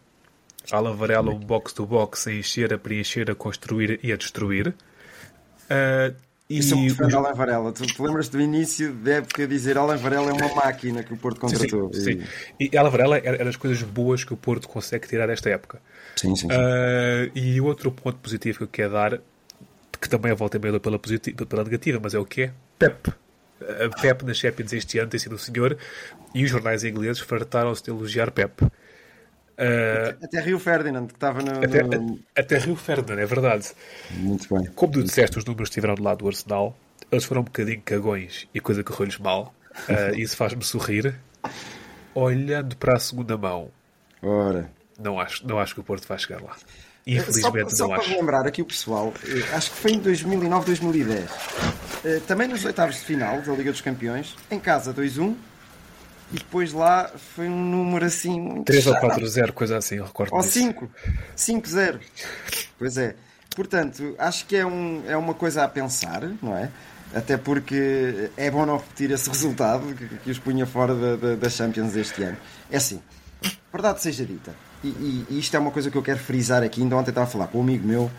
A 0.71 0.79
Lavarela, 0.79 1.31
um 1.31 1.39
box-to-box 1.39 2.27
a 2.27 2.33
encher, 2.33 2.73
a 2.73 2.77
preencher, 2.77 3.29
a 3.29 3.35
construir 3.35 3.99
e 4.01 4.11
a 4.11 4.15
destruir. 4.15 4.69
Uh, 4.69 6.15
e 6.49 6.59
Isso 6.59 6.73
é 6.73 6.77
um 6.77 6.87
defende 6.87 7.13
Alan 7.13 7.33
Varela. 7.33 7.73
Tu 7.73 7.85
te 7.85 8.01
lembras 8.01 8.29
do 8.29 8.39
início 8.39 8.93
da 8.93 9.15
época 9.15 9.45
dizer 9.45 9.77
Alan 9.77 9.97
Varela 9.97 10.29
é 10.29 10.33
uma 10.33 10.55
máquina 10.55 11.03
que 11.03 11.13
o 11.13 11.17
Porto 11.17 11.41
contratou? 11.41 11.93
Sim, 11.93 12.21
sim. 12.21 12.23
E, 12.57 12.69
e 12.71 12.77
Alan 12.77 12.89
Varela 12.89 13.17
é 13.17 13.43
das 13.43 13.57
coisas 13.57 13.81
boas 13.83 14.23
que 14.23 14.33
o 14.33 14.37
Porto 14.37 14.67
consegue 14.69 15.07
tirar 15.07 15.27
desta 15.27 15.49
época. 15.49 15.81
Sim, 16.15 16.35
sim. 16.35 16.47
sim. 16.47 16.55
Uh, 16.55 17.31
e 17.35 17.59
outro 17.59 17.91
ponto 17.91 18.17
positivo 18.19 18.59
que 18.59 18.63
eu 18.63 18.67
quero 18.69 18.93
dar, 18.93 19.19
que 19.99 20.07
também 20.07 20.31
é 20.31 20.35
volta 20.35 20.57
meia 20.57 20.79
pela, 20.79 20.97
positiva, 20.97 21.45
pela 21.45 21.65
negativa, 21.65 21.99
mas 22.01 22.13
é 22.13 22.19
o 22.19 22.25
que 22.25 22.43
é? 22.43 22.51
Pep. 22.79 23.11
A 23.59 24.01
Pep 24.01 24.23
nas 24.23 24.37
Champions 24.37 24.71
este 24.71 24.99
ano 24.99 25.09
tem 25.09 25.19
sido 25.19 25.35
o 25.35 25.39
senhor 25.39 25.77
e 26.33 26.45
os 26.45 26.49
jornais 26.49 26.83
ingleses 26.85 27.19
fartaram-se 27.19 27.83
de 27.83 27.89
elogiar 27.89 28.31
Pep. 28.31 28.63
Uh, 29.57 30.23
até 30.23 30.39
Rio 30.39 30.59
Ferdinand, 30.59 31.07
que 31.07 31.13
estava 31.13 31.41
no, 31.41 31.63
até, 31.63 31.83
no... 31.83 32.19
até 32.35 32.57
Rio 32.59 32.75
Ferdinand, 32.75 33.19
é 33.19 33.25
verdade. 33.25 33.71
Muito 34.11 34.53
bem. 34.53 34.67
Como 34.75 34.93
tu 34.93 35.03
disseste, 35.03 35.37
os 35.37 35.45
números 35.45 35.69
estiveram 35.69 35.95
do 35.95 36.03
lado 36.03 36.19
do 36.19 36.27
Arsenal. 36.27 36.77
Eles 37.11 37.25
foram 37.25 37.41
um 37.41 37.45
bocadinho 37.45 37.81
cagões 37.81 38.47
e 38.53 38.59
coisa 38.59 38.83
correu-lhes 38.83 39.17
mal. 39.17 39.53
Uh, 39.89 40.15
isso 40.19 40.37
faz-me 40.37 40.63
sorrir. 40.63 41.15
Olhando 42.13 42.75
para 42.77 42.95
a 42.95 42.99
segunda 42.99 43.37
mão, 43.37 43.71
Ora. 44.21 44.69
Não, 44.99 45.19
acho, 45.19 45.47
não 45.47 45.59
acho 45.59 45.73
que 45.73 45.79
o 45.79 45.83
Porto 45.83 46.07
vai 46.07 46.17
chegar 46.17 46.41
lá. 46.41 46.55
Infelizmente 47.05 47.75
só, 47.75 47.87
não 47.87 47.95
só 47.95 47.99
acho. 47.99 48.09
para 48.09 48.19
lembrar 48.19 48.47
aqui 48.47 48.61
o 48.61 48.65
pessoal, 48.65 49.13
eh, 49.23 49.55
acho 49.55 49.71
que 49.71 49.77
foi 49.77 49.91
em 49.91 49.99
2009, 49.99 50.65
2010. 50.65 51.29
Também 52.27 52.47
nos 52.47 52.65
oitavos 52.65 52.95
de 52.95 53.01
final 53.01 53.41
da 53.41 53.53
Liga 53.53 53.71
dos 53.71 53.79
Campeões, 53.79 54.35
em 54.51 54.59
casa 54.59 54.93
2-1 54.93 55.35
e 56.31 56.35
depois 56.35 56.73
lá 56.73 57.09
foi 57.35 57.47
um 57.47 57.63
número 57.63 58.05
assim. 58.05 58.63
3 58.63 58.87
ou 58.87 58.95
4-0, 58.95 59.51
coisa 59.51 59.77
assim, 59.77 59.95
eu 59.95 60.05
recordo. 60.05 60.35
Ou 60.35 60.43
5, 60.43 60.89
5-0. 61.35 61.99
Pois 62.77 62.97
é. 62.97 63.15
Portanto, 63.55 64.15
acho 64.19 64.45
que 64.45 64.55
é, 64.55 64.65
um, 64.65 65.03
é 65.07 65.17
uma 65.17 65.33
coisa 65.33 65.63
a 65.63 65.67
pensar, 65.67 66.21
não 66.41 66.55
é? 66.55 66.69
Até 67.15 67.37
porque 67.37 68.29
é 68.35 68.51
bom 68.51 68.65
não 68.65 68.77
repetir 68.77 69.09
esse 69.11 69.29
resultado 69.31 69.95
que, 69.95 70.07
que 70.17 70.31
os 70.31 70.37
punha 70.37 70.65
fora 70.65 70.93
da, 70.93 71.15
da, 71.15 71.35
da 71.35 71.49
Champions 71.49 71.95
este 71.95 72.23
ano. 72.23 72.37
É 72.69 72.77
assim, 72.77 73.01
verdade 73.71 74.01
seja 74.01 74.25
dita, 74.25 74.53
e, 74.83 74.87
e, 74.87 75.25
e, 75.29 75.39
isto 75.39 75.55
é 75.55 75.59
uma 75.59 75.71
coisa 75.71 75.89
que 75.89 75.97
eu 75.97 76.03
quero 76.03 76.19
frisar 76.19 76.61
aqui. 76.61 76.81
Ainda 76.81 76.95
ontem 76.95 77.09
estava 77.09 77.25
a 77.25 77.29
falar 77.29 77.47
com 77.47 77.59
um 77.59 77.61
amigo 77.61 77.87
meu 77.87 78.11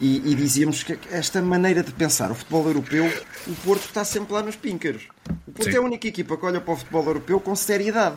e, 0.00 0.30
e, 0.30 0.34
dizíamos 0.34 0.82
que 0.82 0.98
esta 1.10 1.42
maneira 1.42 1.82
de 1.82 1.92
pensar 1.92 2.30
o 2.30 2.34
futebol 2.34 2.66
europeu, 2.66 3.06
o 3.46 3.54
Porto 3.56 3.84
está 3.84 4.04
sempre 4.04 4.32
lá 4.32 4.42
nos 4.42 4.56
píncaros. 4.56 5.08
O 5.56 5.64
Porto 5.64 5.70
Sim. 5.70 5.76
é 5.76 5.78
a 5.78 5.82
única 5.82 6.06
equipa 6.06 6.36
que 6.36 6.44
olha 6.44 6.60
para 6.60 6.74
o 6.74 6.76
futebol 6.76 7.02
europeu 7.06 7.40
com 7.40 7.56
seriedade 7.56 8.16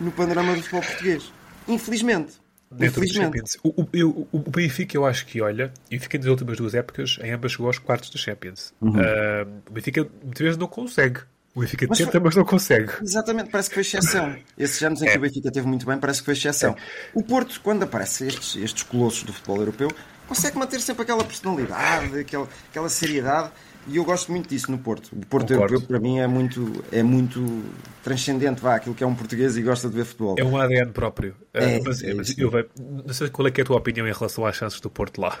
no 0.00 0.10
panorama 0.10 0.54
do 0.54 0.62
futebol 0.62 0.80
português. 0.80 1.30
Infelizmente. 1.68 2.32
Dentro 2.70 3.04
Infelizmente. 3.04 3.58
O, 3.62 3.82
o, 3.82 4.28
o, 4.32 4.38
Benfica, 4.50 4.96
eu 4.96 5.04
acho 5.04 5.26
que 5.26 5.42
olha, 5.42 5.70
e 5.90 5.98
fica 5.98 6.16
nas 6.16 6.26
últimas 6.28 6.56
duas 6.56 6.74
épocas, 6.74 7.18
em 7.22 7.30
ambas 7.30 7.52
chegou 7.52 7.66
aos 7.66 7.78
quartos 7.78 8.08
da 8.08 8.18
Champions. 8.18 8.72
Uhum. 8.80 8.92
Uh, 8.92 9.62
o 9.68 9.72
Benfica 9.74 10.08
muitas 10.22 10.40
vezes 10.40 10.56
não 10.56 10.66
consegue. 10.66 11.20
O 11.54 11.60
Benfica 11.60 11.86
mas 11.86 11.98
tenta, 11.98 12.12
foi... 12.12 12.20
mas 12.20 12.34
não 12.34 12.44
consegue. 12.46 12.90
Exatamente, 13.02 13.50
parece 13.50 13.68
que 13.68 13.74
foi 13.74 13.82
exceção. 13.82 14.34
Esses 14.56 14.82
anos 14.82 15.02
em 15.02 15.04
que 15.04 15.10
é. 15.10 15.18
o 15.18 15.20
Benfica 15.20 15.52
teve 15.52 15.66
muito 15.66 15.84
bem, 15.84 15.98
parece 15.98 16.20
que 16.20 16.24
foi 16.24 16.32
exceção. 16.32 16.70
É. 16.70 16.76
O 17.12 17.22
Porto, 17.22 17.60
quando 17.62 17.82
aparecem 17.82 18.28
estes, 18.28 18.56
estes 18.56 18.82
colossos 18.82 19.24
do 19.24 19.34
futebol 19.34 19.58
europeu, 19.58 19.90
consegue 20.26 20.56
manter 20.56 20.80
sempre 20.80 21.02
aquela 21.02 21.22
personalidade, 21.22 22.18
aquela, 22.20 22.48
aquela 22.70 22.88
seriedade. 22.88 23.50
E 23.88 23.96
eu 23.96 24.04
gosto 24.04 24.30
muito 24.30 24.48
disso 24.48 24.70
no 24.70 24.78
Porto. 24.78 25.10
O 25.12 25.26
Porto 25.26 25.48
Concordo. 25.48 25.74
europeu, 25.74 25.88
para 25.88 25.98
mim, 25.98 26.18
é 26.18 26.26
muito, 26.26 26.84
é 26.92 27.02
muito 27.02 27.64
transcendente, 28.02 28.60
vá, 28.60 28.76
aquilo 28.76 28.94
que 28.94 29.02
é 29.02 29.06
um 29.06 29.14
português 29.14 29.56
e 29.56 29.62
gosta 29.62 29.88
de 29.88 29.96
ver 29.96 30.04
futebol. 30.04 30.36
É 30.38 30.44
um 30.44 30.56
ADN 30.56 30.92
próprio. 30.92 31.34
É, 31.52 31.78
uh, 31.78 31.82
mas, 31.84 32.02
é 32.02 32.14
mas 32.14 32.38
eu, 32.38 32.50
não 32.78 33.12
sei 33.12 33.28
qual 33.28 33.48
é, 33.48 33.50
que 33.50 33.60
é 33.60 33.64
a 33.64 33.66
tua 33.66 33.76
opinião 33.76 34.06
em 34.06 34.12
relação 34.12 34.46
às 34.46 34.54
chances 34.54 34.80
do 34.80 34.88
Porto 34.88 35.20
lá. 35.20 35.38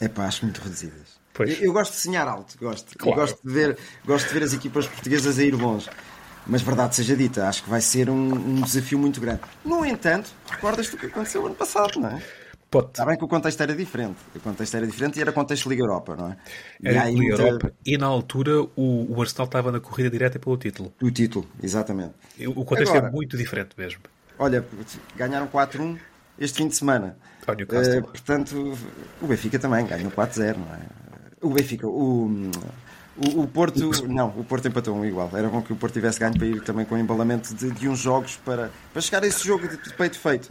É 0.00 0.08
pá, 0.08 0.26
acho 0.26 0.44
muito 0.44 0.58
reduzidas. 0.58 1.22
Eu, 1.38 1.46
eu, 1.46 1.72
gosto 1.72 1.92
de 1.92 1.98
sonhar 1.98 2.28
alto, 2.28 2.56
gosto. 2.58 2.96
Claro. 2.96 3.20
gosto, 3.20 3.40
de 3.44 3.52
ver, 3.52 3.76
gosto 4.06 4.28
de 4.28 4.34
ver 4.34 4.44
as 4.44 4.52
equipas 4.52 4.86
portuguesas 4.86 5.38
a 5.38 5.42
ir 5.42 5.54
longe. 5.54 5.90
Mas 6.46 6.62
verdade 6.62 6.94
seja 6.94 7.16
dita, 7.16 7.48
acho 7.48 7.64
que 7.64 7.70
vai 7.70 7.80
ser 7.80 8.10
um, 8.10 8.32
um 8.34 8.60
desafio 8.60 8.98
muito 8.98 9.20
grande. 9.20 9.40
No 9.64 9.84
entanto, 9.84 10.30
recordas-te 10.48 10.94
o 10.94 10.98
que 10.98 11.06
aconteceu 11.06 11.44
ano 11.44 11.54
passado, 11.54 11.98
não 11.98 12.10
é? 12.10 12.22
Pote. 12.74 12.90
Está 12.90 13.06
bem 13.06 13.16
que 13.16 13.24
o 13.24 13.28
contexto 13.28 13.60
era 13.62 13.72
diferente. 13.72 14.16
O 14.34 14.40
contexto 14.40 14.76
era 14.76 14.84
diferente 14.84 15.16
e 15.18 15.22
era 15.22 15.30
contexto 15.32 15.68
Liga 15.68 15.82
Europa, 15.84 16.16
não 16.16 16.32
é? 16.32 16.36
E 16.82 16.88
Era 16.88 17.02
há 17.02 17.10
Liga 17.10 17.34
Europa 17.34 17.72
e 17.86 17.96
na 17.96 18.06
altura 18.06 18.62
o, 18.74 19.14
o 19.16 19.22
Arsenal 19.22 19.46
estava 19.46 19.70
na 19.70 19.78
corrida 19.78 20.10
direta 20.10 20.40
pelo 20.40 20.56
título. 20.56 20.92
O 21.00 21.08
título, 21.08 21.46
exatamente. 21.62 22.14
O 22.48 22.64
contexto 22.64 22.90
Agora- 22.90 23.08
é 23.08 23.10
muito 23.12 23.36
diferente 23.36 23.70
mesmo. 23.78 24.00
Olha, 24.36 24.64
ganharam 25.16 25.46
4-1 25.46 25.96
este 26.36 26.58
fim 26.58 26.66
de 26.66 26.74
semana. 26.74 27.16
Eh, 27.46 28.00
portanto, 28.00 28.76
o 29.22 29.26
Benfica 29.28 29.56
também 29.60 29.86
ganhou 29.86 30.10
4-0, 30.10 30.56
não 30.56 30.74
é? 30.74 30.80
O 31.40 31.50
Benfica, 31.50 31.86
o, 31.86 32.50
o, 33.16 33.42
o 33.42 33.46
Porto, 33.46 34.08
não, 34.08 34.30
o 34.30 34.42
Porto 34.42 34.66
empatou 34.66 34.96
um 34.96 35.04
igual. 35.04 35.30
Era 35.32 35.48
bom 35.48 35.62
que 35.62 35.72
o 35.72 35.76
Porto 35.76 35.92
tivesse 35.92 36.18
ganho 36.18 36.36
para 36.36 36.46
ir 36.46 36.60
também 36.62 36.84
com 36.84 36.96
o 36.96 36.98
embalamento 36.98 37.54
de, 37.54 37.70
de 37.70 37.88
uns 37.88 38.00
jogos 38.00 38.36
para, 38.44 38.70
para 38.92 39.00
chegar 39.00 39.22
a 39.22 39.26
esse 39.28 39.46
jogo 39.46 39.68
de, 39.68 39.76
de 39.76 39.92
peito 39.94 40.18
feito. 40.18 40.48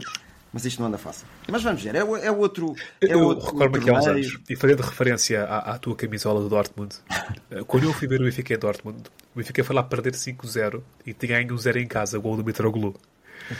Mas 0.54 0.64
isto 0.64 0.80
não 0.80 0.86
anda 0.86 0.96
fácil. 0.96 1.26
Mas 1.50 1.64
vamos 1.64 1.82
ver, 1.82 1.96
é, 1.96 1.98
é 1.98 2.30
outro. 2.30 2.76
É 3.00 3.12
Eu 3.12 3.30
recordo-me 3.36 3.78
aqui 3.78 3.90
há 3.90 3.98
uns 3.98 4.06
anos, 4.06 4.38
e 4.48 4.54
fazendo 4.54 4.82
referência 4.82 5.42
à, 5.42 5.72
à 5.74 5.78
tua 5.78 5.96
camisola 5.96 6.40
do 6.40 6.48
Dortmund, 6.48 6.94
eh, 7.50 7.64
quando 7.66 7.82
eu 7.82 7.92
fui 7.92 8.06
ver 8.06 8.20
o 8.20 8.24
Benfica 8.24 8.54
em 8.54 8.58
Dortmund, 8.58 9.00
o 9.34 9.38
Benfica 9.38 9.64
foi 9.64 9.74
lá 9.74 9.82
perder 9.82 10.12
5-0 10.12 10.80
e 11.04 11.12
tinha 11.12 11.42
ganho 11.42 11.52
um 11.52 11.58
0 11.58 11.80
em 11.80 11.88
casa, 11.88 12.16
gol 12.20 12.36
do 12.36 12.44
Mitroglou. 12.44 12.94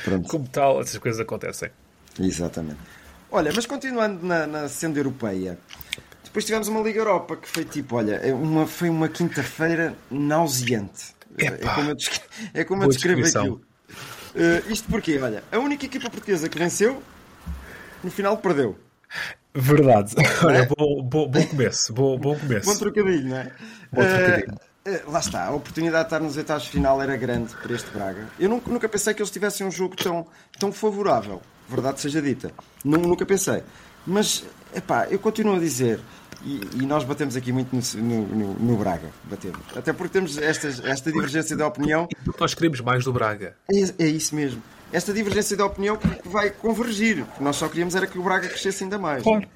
Pronto. 0.05 0.29
Como 0.29 0.47
tal, 0.47 0.81
essas 0.81 0.97
coisas 0.99 1.21
acontecem. 1.21 1.69
Exatamente. 2.21 2.79
Olha, 3.29 3.53
mas 3.53 3.67
continuando 3.67 4.25
na, 4.25 4.47
na 4.47 4.69
senda 4.69 5.01
europeia, 5.01 5.59
depois 6.23 6.45
tivemos 6.45 6.69
uma 6.69 6.81
Liga 6.81 7.01
Europa 7.01 7.37
que 7.37 7.49
foi 7.49 7.65
tipo, 7.65 7.97
olha, 7.97 8.15
é 8.23 8.33
uma, 8.33 8.69
foi 8.69 8.89
uma 8.89 9.09
quinta-feira 9.09 9.97
nauseante. 10.09 11.13
É 11.37 11.47
Epá. 11.47 11.75
como 11.75 11.91
eu, 11.91 11.97
descre- 11.97 12.23
é 12.55 12.63
como 12.63 12.85
eu 12.85 12.89
descrevo 12.89 13.27
aquilo. 13.27 13.61
Eh, 14.35 14.63
isto 14.69 14.89
porque, 14.89 15.19
olha, 15.19 15.43
a 15.53 15.59
única 15.59 15.87
equipa 15.87 16.11
portuguesa 16.11 16.49
que 16.49 16.59
venceu, 16.59 17.03
no 18.03 18.11
final 18.11 18.37
perdeu. 18.39 18.77
Verdade. 19.55 20.15
é? 20.19 20.45
Olha, 20.47 20.69
bom, 20.77 21.03
bom, 21.03 21.29
bom 21.29 21.47
começo. 21.47 21.93
Bom, 21.93 22.19
bom 22.19 22.37
começo. 22.39 22.67
Bom 22.69 22.77
trocadilho, 22.77 23.29
não 23.29 23.37
é? 23.37 23.53
Bom 23.93 24.03
trocadilho. 24.05 24.59
Eh, 24.87 25.03
lá 25.09 25.19
está, 25.21 25.47
a 25.47 25.51
oportunidade 25.53 26.05
de 26.05 26.15
estar 26.15 26.21
nos 26.21 26.63
de 26.65 26.71
final 26.71 27.01
era 27.01 27.17
grande 27.17 27.55
para 27.57 27.73
este 27.73 27.91
Braga. 27.91 28.29
Eu 28.39 28.49
nunca, 28.51 28.71
nunca 28.71 28.89
pensei 28.89 29.15
que 29.15 29.23
eles 29.23 29.31
tivessem 29.31 29.67
um 29.67 29.71
jogo 29.71 29.97
tão, 29.97 30.27
tão 30.59 30.71
favorável, 30.73 31.41
verdade 31.69 32.01
seja 32.01 32.21
dita. 32.21 32.51
Nu- 32.85 32.99
nunca 32.99 33.25
pensei. 33.25 33.63
Mas, 34.07 34.45
epá, 34.75 35.07
eu 35.09 35.19
continuo 35.19 35.57
a 35.57 35.59
dizer, 35.59 36.01
e, 36.45 36.61
e 36.83 36.87
nós 36.87 37.05
batemos 37.05 37.37
aqui 37.37 37.53
muito 37.53 37.75
no, 37.75 38.03
no, 38.03 38.27
no- 38.27 38.55
no 38.55 38.77
Braga, 38.77 39.09
batemos. 39.25 39.61
Até 39.77 39.93
porque 39.93 40.13
temos 40.13 40.37
estas, 40.39 40.85
esta 40.85 41.11
divergência 41.11 41.57
de 41.57 41.63
opinião, 41.63 42.07
Porque 42.25 42.41
nós 42.41 42.55
queremos 42.55 42.81
mais 42.81 43.05
do 43.05 43.13
Braga. 43.13 43.57
é, 43.73 44.05
é 44.05 44.07
isso 44.09 44.35
mesmo. 44.35 44.63
Esta 44.93 45.13
divergência 45.13 45.57
de 45.57 45.63
opinião 45.63 45.97
que 45.97 46.07
vai 46.29 46.51
convergir. 46.51 47.25
Nós 47.41 47.57
só 47.57 47.69
queríamos 47.69 47.95
era 47.97 48.07
que 48.07 48.19
o 48.19 48.23
Braga 48.23 48.49
crescesse 48.49 48.85
ainda 48.85 48.99
mais. 48.99 49.23
Claro. 49.25 49.47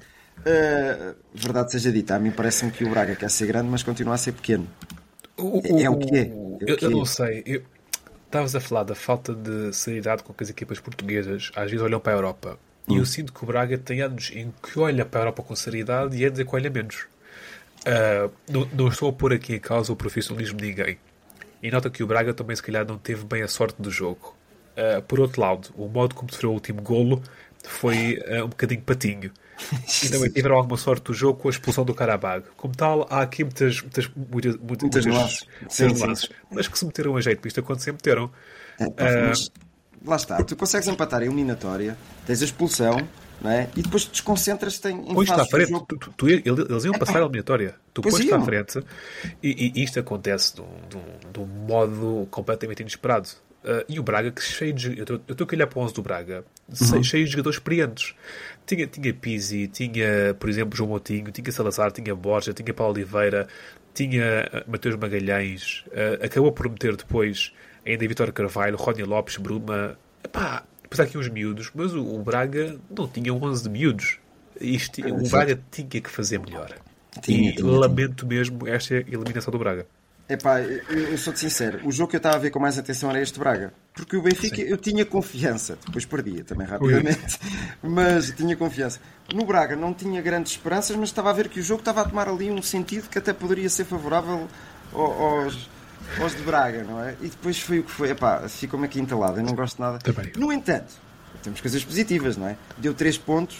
Eh, 0.45 1.13
verdade 1.33 1.71
seja 1.71 1.91
dita, 1.91 2.15
a 2.15 2.19
mim 2.19 2.31
parece-me 2.31 2.71
que 2.71 2.83
o 2.83 2.89
Braga 2.89 3.15
quer 3.15 3.29
ser 3.29 3.45
grande, 3.45 3.69
mas 3.69 3.83
continua 3.83 4.15
a 4.15 4.17
ser 4.17 4.31
pequeno. 4.33 4.67
O- 5.37 5.61
É 5.79 5.89
o 5.89 5.97
que 5.97 6.15
é. 6.15 6.21
É 6.21 6.25
Eu, 6.25 6.35
o 6.35 6.57
eu 6.67 6.77
que 6.77 6.85
é. 6.85 6.89
não 6.89 7.05
sei. 7.05 7.43
Eu- 7.45 7.61
Estavas 8.25 8.55
a 8.55 8.59
falar 8.59 8.83
da 8.83 8.93
falta 8.93 9.33
de 9.33 9.73
seriedade 9.75 10.21
com 10.21 10.31
que 10.33 10.43
as 10.43 10.49
equipas 10.51 10.79
portuguesas 10.79 11.51
às 11.55 11.71
vezes 11.71 11.83
olham 11.83 11.99
para 11.99 12.13
a 12.13 12.15
Europa. 12.15 12.59
E 12.89 12.97
Hum. 12.97 12.97
eu 12.97 13.05
sinto 13.05 13.31
que 13.33 13.43
o 13.43 13.47
Braga 13.47 13.77
tem 13.77 14.01
anos 14.01 14.31
em 14.33 14.53
que 14.63 14.79
olha 14.79 15.05
para 15.05 15.19
a 15.19 15.23
Europa 15.23 15.43
com 15.43 15.55
seriedade 15.55 16.17
e 16.17 16.25
é 16.25 16.29
dizer 16.29 16.45
que 16.45 16.55
olha 16.55 16.69
menos. 16.69 17.07
Ah, 17.85 18.29
não, 18.49 18.67
não 18.73 18.87
estou 18.87 19.09
a 19.09 19.13
pôr 19.13 19.33
aqui 19.33 19.55
em 19.55 19.59
causa 19.59 19.91
o 19.93 19.95
profissionalismo 19.95 20.57
de 20.57 20.67
ninguém. 20.67 20.97
E 21.61 21.69
nota 21.71 21.89
que 21.89 22.03
o 22.03 22.07
Braga 22.07 22.33
também, 22.33 22.55
se 22.55 22.63
calhar, 22.63 22.85
não 22.87 22.97
teve 22.97 23.25
bem 23.25 23.41
a 23.43 23.47
sorte 23.47 23.81
do 23.81 23.91
jogo. 23.91 24.35
Ah, 24.77 25.01
por 25.01 25.19
outro 25.19 25.41
lado, 25.41 25.69
o 25.75 25.87
modo 25.87 26.15
como 26.15 26.31
sofreu 26.31 26.51
o 26.51 26.53
último 26.53 26.81
golo 26.81 27.21
foi 27.63 28.19
ah, 28.27 28.45
um 28.45 28.49
bocadinho 28.49 28.81
patinho. 28.81 29.31
E 30.03 30.09
também 30.09 30.29
tiveram 30.31 30.55
alguma 30.55 30.77
sorte 30.77 31.03
do 31.03 31.13
jogo 31.13 31.37
com 31.41 31.49
a 31.49 31.51
expulsão 31.51 31.83
do 31.83 31.93
Carabag. 31.93 32.45
Como 32.55 32.73
tal, 32.73 33.05
há 33.09 33.21
aqui 33.21 33.43
muitas, 33.43 33.81
muitas, 33.81 34.09
muitas, 34.15 34.55
muitas, 34.55 35.05
Muitas 35.61 35.99
nuances. 35.99 36.29
Mas 36.49 36.67
que 36.69 36.79
se 36.79 36.85
meteram 36.85 37.17
a 37.17 37.21
jeito 37.21 37.41
para 37.41 37.47
isto 37.49 37.59
acontecer, 37.59 37.91
meteram. 37.91 38.31
É, 38.79 39.27
mas 39.27 39.51
lá 40.05 40.15
está, 40.15 40.41
tu 40.43 40.55
consegues 40.55 40.87
empatar 40.87 41.21
a 41.21 41.25
eliminatória, 41.25 41.97
tens 42.25 42.41
a 42.41 42.45
expulsão, 42.45 42.97
não 43.41 43.49
é? 43.51 43.69
E 43.75 43.81
depois 43.81 44.05
desconcentras-te 44.05 44.87
em, 44.89 45.13
Pões-te 45.13 45.33
à 45.39 45.45
frente. 45.45 45.71
Tu, 45.87 45.97
tu- 45.97 46.11
tu- 46.17 46.29
ele- 46.29 46.43
eles 46.45 46.83
iam 46.85 46.93
passar 46.93 47.17
a 47.19 47.21
eliminatória. 47.21 47.75
Tu 47.93 48.01
pões-te 48.01 48.33
à 48.33 48.41
frente 48.41 48.83
e, 49.41 49.71
e 49.75 49.83
isto 49.83 49.99
acontece 49.99 50.55
de 50.55 50.61
um, 50.61 51.31
de 51.31 51.39
um- 51.39 51.45
modo 51.45 52.27
completamente 52.31 52.81
inesperado. 52.81 53.29
Ah, 53.63 53.83
e 53.89 53.99
o 53.99 54.03
Braga, 54.03 54.31
que 54.31 54.41
cheio 54.41 54.73
de. 54.73 54.97
Eu 54.97 55.01
estou- 55.03 55.21
eu 55.27 55.31
estou 55.33 55.45
aqui 55.45 55.55
a 55.55 55.57
olhar 55.57 55.67
para 55.67 55.79
o 55.79 55.81
11 55.83 55.93
do 55.93 56.01
Braga, 56.01 56.45
Uhum. 56.69 57.03
cheio 57.03 57.25
de 57.25 57.31
jogadores 57.31 57.57
experientes. 57.57 58.13
Tinha, 58.65 58.87
tinha 58.87 59.13
Pizzi, 59.13 59.67
tinha, 59.67 60.33
por 60.39 60.49
exemplo, 60.49 60.77
João 60.77 60.89
Moutinho, 60.91 61.29
tinha 61.31 61.51
Salazar, 61.51 61.91
tinha 61.91 62.15
Borja, 62.15 62.53
tinha 62.53 62.73
Paulo 62.73 62.93
Oliveira, 62.93 63.47
tinha 63.93 64.49
ah, 64.53 64.63
Mateus 64.67 64.95
Magalhães. 64.95 65.83
ah, 65.93 66.25
acabou 66.25 66.51
por 66.53 66.69
meter 66.69 66.95
depois 66.95 67.51
ainda 67.85 68.07
Vitório 68.07 68.33
Carvalho, 68.33 68.77
Rónio 68.77 69.05
Lopes, 69.07 69.37
Bruma. 69.37 69.97
Epá, 70.23 70.63
há 70.97 71.01
aqui 71.01 71.17
uns 71.17 71.29
miúdos, 71.29 71.71
mas 71.73 71.93
o, 71.93 72.03
o 72.03 72.23
Braga 72.23 72.77
não 72.89 73.07
tinha 73.07 73.33
11 73.33 73.63
de 73.63 73.69
miúdos. 73.69 74.17
Isto, 74.59 75.01
o 75.07 75.29
Braga 75.29 75.59
tinha 75.71 75.87
que 76.01 76.09
fazer 76.09 76.39
melhor. 76.39 76.73
Tinha, 77.21 77.49
e 77.49 77.55
tinha, 77.55 77.65
lamento 77.71 78.25
mesmo 78.25 78.67
esta 78.67 78.95
eliminação 78.95 79.51
do 79.51 79.57
Braga. 79.57 79.85
Epá, 80.27 80.61
eu, 80.61 80.83
eu 80.89 81.17
sou-te 81.17 81.39
sincero, 81.39 81.79
o 81.83 81.91
jogo 81.91 82.11
que 82.11 82.15
eu 82.15 82.19
estava 82.19 82.35
a 82.35 82.39
ver 82.39 82.51
com 82.51 82.59
mais 82.59 82.77
atenção 82.77 83.09
era 83.09 83.19
este 83.19 83.39
Braga. 83.39 83.73
Porque 83.95 84.15
o 84.15 84.21
Benfica 84.21 84.61
eu 84.61 84.77
tinha 84.77 85.03
confiança, 85.03 85.75
depois 85.83 86.05
perdia 86.05 86.43
também 86.43 86.67
rapidamente, 86.67 87.39
mas 87.81 88.29
tinha 88.31 88.55
confiança. 88.55 88.99
No 89.33 89.43
Braga 89.43 89.75
não 89.75 89.91
tinha 89.91 90.21
grandes 90.21 90.51
esperanças, 90.51 90.95
mas 90.95 91.09
estava 91.09 91.31
a 91.31 91.33
ver 91.33 91.49
que 91.49 91.59
o 91.59 91.63
jogo 91.63 91.79
estava 91.81 92.01
a 92.01 92.05
tomar 92.05 92.29
ali 92.29 92.51
um 92.51 92.61
sentido 92.61 93.09
que 93.09 93.17
até 93.17 93.33
poderia 93.33 93.67
ser 93.69 93.85
favorável 93.85 94.47
ao- 94.93 95.11
aos, 95.23 95.67
aos 96.19 96.35
de 96.35 96.41
Braga, 96.43 96.83
não 96.83 97.03
é? 97.03 97.15
E 97.21 97.27
depois 97.29 97.59
foi 97.59 97.79
o 97.79 97.83
que 97.83 97.91
foi. 97.91 98.09
Epá, 98.11 98.47
ficou-me 98.47 98.85
aqui 98.85 98.99
entalado, 98.99 99.39
eu 99.39 99.43
não 99.43 99.53
gosto 99.53 99.79
nada. 99.81 99.99
Também. 99.99 100.31
No 100.37 100.51
entanto, 100.51 100.93
temos 101.43 101.61
coisas 101.61 101.83
positivas, 101.83 102.37
não 102.37 102.47
é? 102.47 102.55
Deu 102.77 102.93
3 102.93 103.17
pontos 103.17 103.57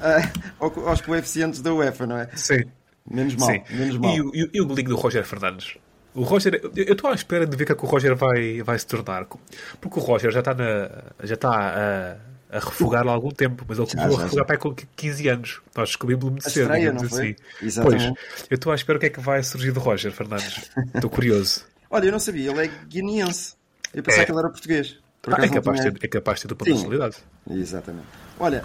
ah, 0.00 0.28
ao- 0.58 0.88
aos 0.88 1.00
coeficientes 1.00 1.60
da 1.60 1.72
UEFA, 1.72 2.06
não 2.06 2.16
é? 2.18 2.28
Sim. 2.34 2.64
Menos 3.08 3.36
mal, 3.36 3.50
Sim. 3.50 3.62
menos 3.70 3.98
mal. 3.98 4.14
E, 4.16 4.20
o- 4.20 4.30
e, 4.34 4.50
e 4.54 4.60
o 4.60 4.66
golinho 4.66 4.88
do 4.88 4.96
Roger 4.96 5.24
Fernandes? 5.24 5.76
O 6.14 6.22
Roger, 6.22 6.60
eu 6.74 6.92
estou 6.94 7.10
à 7.10 7.14
espera 7.14 7.46
de 7.46 7.54
ver 7.56 7.64
o 7.64 7.66
que 7.66 7.72
é 7.72 7.74
que 7.74 7.84
o 7.84 7.88
Roger 7.88 8.16
vai, 8.16 8.62
vai 8.62 8.78
se 8.78 8.86
tornar. 8.86 9.26
Porque 9.26 9.98
o 9.98 10.02
Roger 10.02 10.30
já 10.32 10.40
está, 10.40 10.54
na, 10.54 10.88
já 11.22 11.34
está 11.34 11.50
a, 12.50 12.56
a 12.56 12.58
refugar 12.58 13.06
há 13.06 13.10
algum 13.10 13.30
tempo, 13.30 13.66
mas 13.68 13.78
ele 13.78 13.86
começou 13.86 14.12
já, 14.12 14.18
a 14.20 14.24
refugar 14.24 14.46
para 14.46 14.56
com 14.56 14.74
15 14.74 15.28
anos. 15.28 15.60
Nós 15.76 15.90
descobrimos-lo 15.90 16.30
muito 16.30 16.46
A 16.46 16.50
cedo, 16.50 16.72
digamos 16.72 17.02
não 17.02 17.08
foi? 17.10 17.36
assim. 17.58 17.66
Exatamente. 17.66 18.14
Pois, 18.14 18.46
eu 18.50 18.54
estou 18.54 18.72
à 18.72 18.74
espera 18.74 18.96
o 18.96 19.00
que 19.00 19.06
é 19.06 19.10
que 19.10 19.20
vai 19.20 19.42
surgir 19.42 19.72
do 19.72 19.80
Roger 19.80 20.10
Fernandes. 20.10 20.70
Estou 20.94 21.10
curioso. 21.10 21.64
Olha, 21.96 22.06
eu 22.06 22.12
não 22.12 22.18
sabia, 22.18 22.50
ele 22.50 22.66
é 22.66 22.70
guineense. 22.86 23.54
Eu 23.94 24.02
pensava 24.02 24.22
É. 24.22 24.26
que 24.26 24.32
ele 24.32 24.38
era 24.38 24.50
português. 24.50 24.98
Por 25.22 25.32
Ah, 25.32 25.44
é, 25.44 25.48
capaz 25.48 25.76
de 25.78 25.82
tinha- 25.88 25.98
ter, 25.98 26.04
é 26.06 26.08
capaz 26.08 26.36
de 26.38 26.42
ter 26.42 26.48
dupla 26.48 26.64
Sim. 26.66 26.72
personalidade. 26.72 27.16
Exatamente. 27.50 28.06
Olha, 28.38 28.64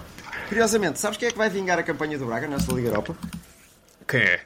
curiosamente, 0.50 1.00
sabes 1.00 1.18
quem 1.18 1.30
é 1.30 1.32
que 1.32 1.38
vai 1.38 1.50
vingar 1.50 1.80
a 1.80 1.84
campanha 1.84 2.18
do 2.20 2.26
Braga 2.26 2.46
nesta 2.48 2.74
Liga 2.74 2.90
Europa? 2.90 3.16
Quem 4.08 4.20
é? 4.20 4.42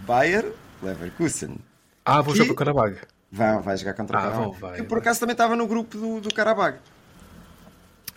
Bayer 0.00 0.52
Leverkusen. 0.82 1.56
Ah, 2.04 2.20
vou 2.20 2.32
Que- 2.34 2.38
jogar 2.38 2.46
para 2.48 2.52
o 2.52 2.56
Carabag. 2.74 2.98
Vai, 3.30 3.62
vai 3.62 3.76
jogar 3.76 3.94
contra 3.94 4.18
Ah, 4.18 4.20
o 4.20 4.24
Carabag. 4.24 4.50
vão, 4.50 4.52
vai, 4.70 4.80
Eu 4.80 4.84
por 4.86 4.90
vai. 4.96 4.98
acaso 5.00 5.20
também 5.20 5.32
estava 5.34 5.54
no 5.56 5.66
grupo 5.68 5.96
do, 5.96 6.20
do 6.20 6.34
Carabag. 6.34 6.78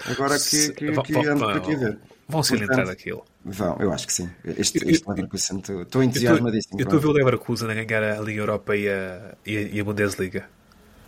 Agora 0.05 0.37
que, 0.39 0.69
que, 0.73 0.73
que 0.73 0.91
vão- 1.13 1.23
ando 1.31 1.45
por 1.45 1.57
aqui 1.57 1.73
a 1.75 1.77
ver. 1.77 1.99
Vão 2.27 2.43
se 2.43 2.49
Portanto, 2.49 2.71
entrar 2.71 2.85
naquilo. 2.85 3.23
Vão, 3.49 3.77
eu 3.79 3.93
acho 3.93 4.05
que 4.05 4.11
sim. 4.13 4.29
Este, 4.43 4.77
este 4.89 5.03
eu- 5.05 5.09
Leverkusen, 5.15 5.57
estou- 5.59 5.81
estou 5.83 6.01
Eu 6.01 6.07
entusiasmadíssimo. 6.07 6.81
estou 6.81 6.97
a 6.97 7.01
ver 7.01 7.07
o 7.07 7.11
Leverkusen 7.13 7.71
a 7.71 7.83
ganhar 7.83 8.03
a 8.03 8.19
Liga 8.21 8.41
Europa 8.41 8.75
e 8.75 8.89
a, 8.89 9.35
e 9.45 9.57
a, 9.57 9.61
e 9.61 9.79
a 9.79 9.83
Bundesliga. 9.83 10.45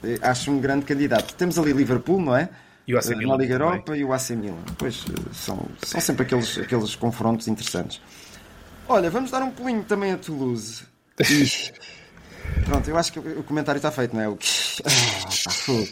ele. 0.03 0.19
Acho 0.21 0.49
um 0.51 0.59
grande 0.61 0.85
candidato. 0.85 1.35
Temos 1.35 1.57
ali 1.59 1.73
Liverpool, 1.73 2.21
não 2.21 2.35
é? 2.35 2.49
E 2.87 2.95
o 2.95 2.97
AC 2.97 3.11
Eh, 3.11 3.15
Milan 3.15 3.35
Na 3.35 3.41
Liga 3.43 3.57
também. 3.59 3.71
Europa 3.73 3.97
e 3.97 4.03
o 4.05 4.13
AC 4.13 4.29
Milan. 4.35 4.63
Pois 4.77 5.03
eh, 5.09 5.29
são, 5.33 5.67
são 5.85 5.99
sempre 5.99 6.23
aqueles, 6.23 6.57
aqueles 6.57 6.95
confrontos 6.95 7.47
interessantes. 7.49 8.01
Olha, 8.87 9.09
vamos 9.09 9.29
dar 9.31 9.43
um 9.43 9.51
pulinho 9.51 9.83
também 9.83 10.13
a 10.13 10.17
Toulouse. 10.17 10.83
Pronto, 12.65 12.89
eu 12.89 12.97
acho 12.97 13.11
que 13.13 13.19
o 13.19 13.43
comentário 13.43 13.77
está 13.77 13.91
feito, 13.91 14.15
não 14.15 14.21
é? 14.21 14.27
O 14.29 14.37
que. 14.37 14.47
Ah, 14.85 15.29
pá, 15.45 15.51
fogo. 15.51 15.87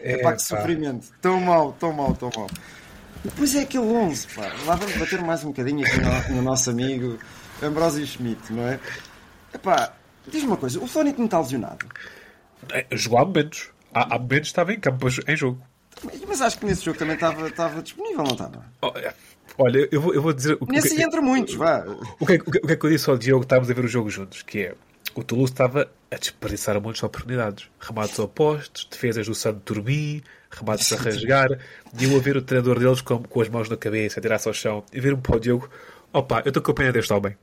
É 0.00 0.16
pá, 0.18 0.32
que 0.34 0.42
sofrimento. 0.42 1.06
Tão 1.22 1.40
mal, 1.40 1.72
tão 1.78 1.92
mal, 1.92 2.14
tão 2.14 2.30
mal. 2.36 2.48
Depois 3.26 3.54
é 3.54 3.60
aquele 3.62 3.84
11, 3.84 4.26
pá. 4.34 4.52
Lá 4.64 4.74
vamos 4.76 4.96
bater 4.96 5.20
mais 5.22 5.42
um 5.44 5.48
bocadinho 5.48 5.86
aqui 5.86 5.98
no, 6.30 6.36
no 6.36 6.42
nosso 6.42 6.70
amigo 6.70 7.18
Ambrósio 7.62 8.06
Schmidt, 8.06 8.52
não 8.52 8.66
é? 8.66 8.78
Epá, 9.54 9.92
diz-me 10.26 10.48
uma 10.48 10.56
coisa: 10.56 10.78
o 10.80 10.86
Flónico 10.86 11.18
não 11.18 11.26
está 11.26 11.38
lesionado. 11.40 11.86
É, 12.70 12.86
Jogou 12.92 13.18
há 13.18 13.24
momentos. 13.24 13.70
Há, 13.94 14.14
há 14.14 14.18
momentos 14.18 14.48
estava 14.48 14.72
em 14.72 14.80
campo 14.80 15.06
em 15.26 15.36
jogo. 15.36 15.60
Mas 16.28 16.40
acho 16.42 16.58
que 16.58 16.66
nesse 16.66 16.84
jogo 16.84 16.98
também 16.98 17.14
estava, 17.14 17.48
estava 17.48 17.82
disponível, 17.82 18.22
não 18.24 18.32
estava? 18.32 18.64
Oh, 18.82 18.92
é. 18.96 19.14
Olha, 19.58 19.88
eu 19.90 20.00
vou, 20.00 20.12
eu 20.14 20.20
vou 20.20 20.32
dizer. 20.32 20.58
O, 20.60 20.66
Nesse 20.66 20.90
que, 20.90 20.96
aí 20.96 21.02
entra 21.02 21.22
muitos, 21.22 21.54
vá. 21.54 21.84
o, 22.20 22.26
que, 22.26 22.34
é- 22.34 22.36
o 22.36 22.50
que- 22.50 22.58
o 22.58 22.66
que 22.66 22.72
é 22.72 22.76
que 22.76 22.84
eu 22.86 22.90
disse 22.90 23.08
ao 23.08 23.16
Diogo? 23.16 23.44
Estávamos 23.44 23.70
a 23.70 23.74
ver 23.74 23.84
o 23.84 23.88
jogo 23.88 24.10
juntos. 24.10 24.42
Que 24.42 24.58
é. 24.60 24.74
O 25.14 25.24
Toulouse 25.24 25.52
estava 25.52 25.90
a 26.10 26.16
desperdiçar 26.16 26.78
muitas 26.80 27.02
oportunidades. 27.02 27.68
Remates 27.80 28.18
opostos, 28.18 28.86
defesas 28.90 29.26
do 29.26 29.34
Santo 29.34 29.60
Turbi, 29.60 30.22
remates 30.56 30.92
a 30.92 30.96
rasgar, 30.96 31.48
e 31.98 32.04
eu 32.04 32.16
a 32.16 32.20
ver 32.20 32.36
o 32.36 32.42
treinador 32.42 32.78
deles 32.78 33.00
com, 33.00 33.22
com 33.22 33.40
as 33.40 33.48
mãos 33.48 33.68
na 33.68 33.76
cabeça, 33.76 34.18
a 34.18 34.22
tirar-se 34.22 34.48
ao 34.48 34.54
chão, 34.54 34.84
e 34.92 35.00
ver-me 35.00 35.20
para 35.20 35.36
o 35.36 35.40
Diogo, 35.40 35.68
opa, 36.12 36.42
eu 36.44 36.48
estou 36.48 36.62
com 36.62 36.72
a 36.72 36.74
pena 36.74 36.92
deste 36.92 37.12
homem. 37.12 37.36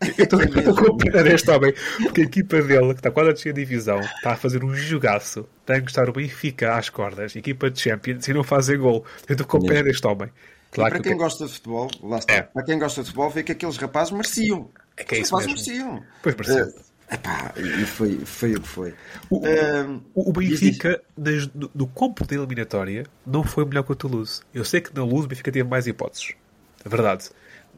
Eu 0.00 0.24
estou 0.58 0.74
com 0.74 0.96
pena 0.96 1.22
deste 1.22 1.50
homem, 1.50 1.74
porque 2.02 2.20
a 2.22 2.24
equipa 2.24 2.62
dele, 2.62 2.94
que 2.94 3.00
está 3.00 3.10
quase 3.10 3.30
a 3.30 3.32
descer 3.32 3.50
a 3.50 3.52
divisão, 3.52 4.00
está 4.00 4.32
a 4.32 4.36
fazer 4.36 4.64
um 4.64 4.74
jogaço, 4.74 5.48
está 5.60 5.74
a 5.74 5.78
encostar 5.78 6.08
o 6.08 6.12
Benfica 6.12 6.76
às 6.76 6.88
cordas, 6.88 7.34
equipa 7.34 7.70
de 7.70 7.80
Champions, 7.80 8.26
e 8.28 8.32
não 8.32 8.44
fazem 8.44 8.78
gol. 8.78 9.04
Eu 9.28 9.32
estou 9.32 9.46
com 9.46 9.60
pena 9.60 9.82
deste 9.82 10.06
homem. 10.06 10.30
Claro 10.70 10.94
para 10.94 11.02
quem 11.02 11.12
que... 11.12 11.18
gosta 11.18 11.46
de 11.46 11.52
futebol, 11.52 11.90
lá 12.02 12.18
está. 12.18 12.34
É. 12.34 12.42
Para 12.42 12.62
quem 12.62 12.78
gosta 12.78 13.00
de 13.00 13.06
futebol, 13.06 13.30
vê 13.30 13.42
que 13.42 13.52
aqueles 13.52 13.76
rapazes 13.76 14.12
mereciam. 14.12 14.70
É 14.96 15.04
que 15.04 15.14
é 15.14 15.18
Os 15.18 15.26
isso 15.26 15.36
rapazes 15.36 15.66
mesmo. 15.66 15.84
mereciam. 15.84 16.04
Pois 16.22 16.34
mereciam. 16.36 16.68
Uh, 16.68 16.87
epá, 17.10 17.52
e 17.56 17.84
foi, 17.84 18.18
foi 18.20 18.54
o 18.54 18.60
que 18.60 18.68
foi. 18.68 18.94
O, 19.30 19.38
uh, 19.38 20.02
o 20.14 20.32
Benfica, 20.32 21.02
nas, 21.16 21.46
no, 21.54 21.70
no 21.74 21.86
campo 21.86 22.26
da 22.26 22.36
eliminatória, 22.36 23.04
não 23.26 23.42
foi 23.42 23.64
melhor 23.64 23.82
que 23.82 23.92
o 23.92 23.94
Toulouse. 23.94 24.42
Eu 24.52 24.64
sei 24.64 24.80
que 24.80 24.94
na 24.94 25.04
Luz 25.04 25.24
o 25.24 25.28
Benfica 25.28 25.50
teve 25.52 25.68
mais 25.68 25.86
hipóteses. 25.86 26.34
É 26.84 26.88
verdade. 26.88 27.30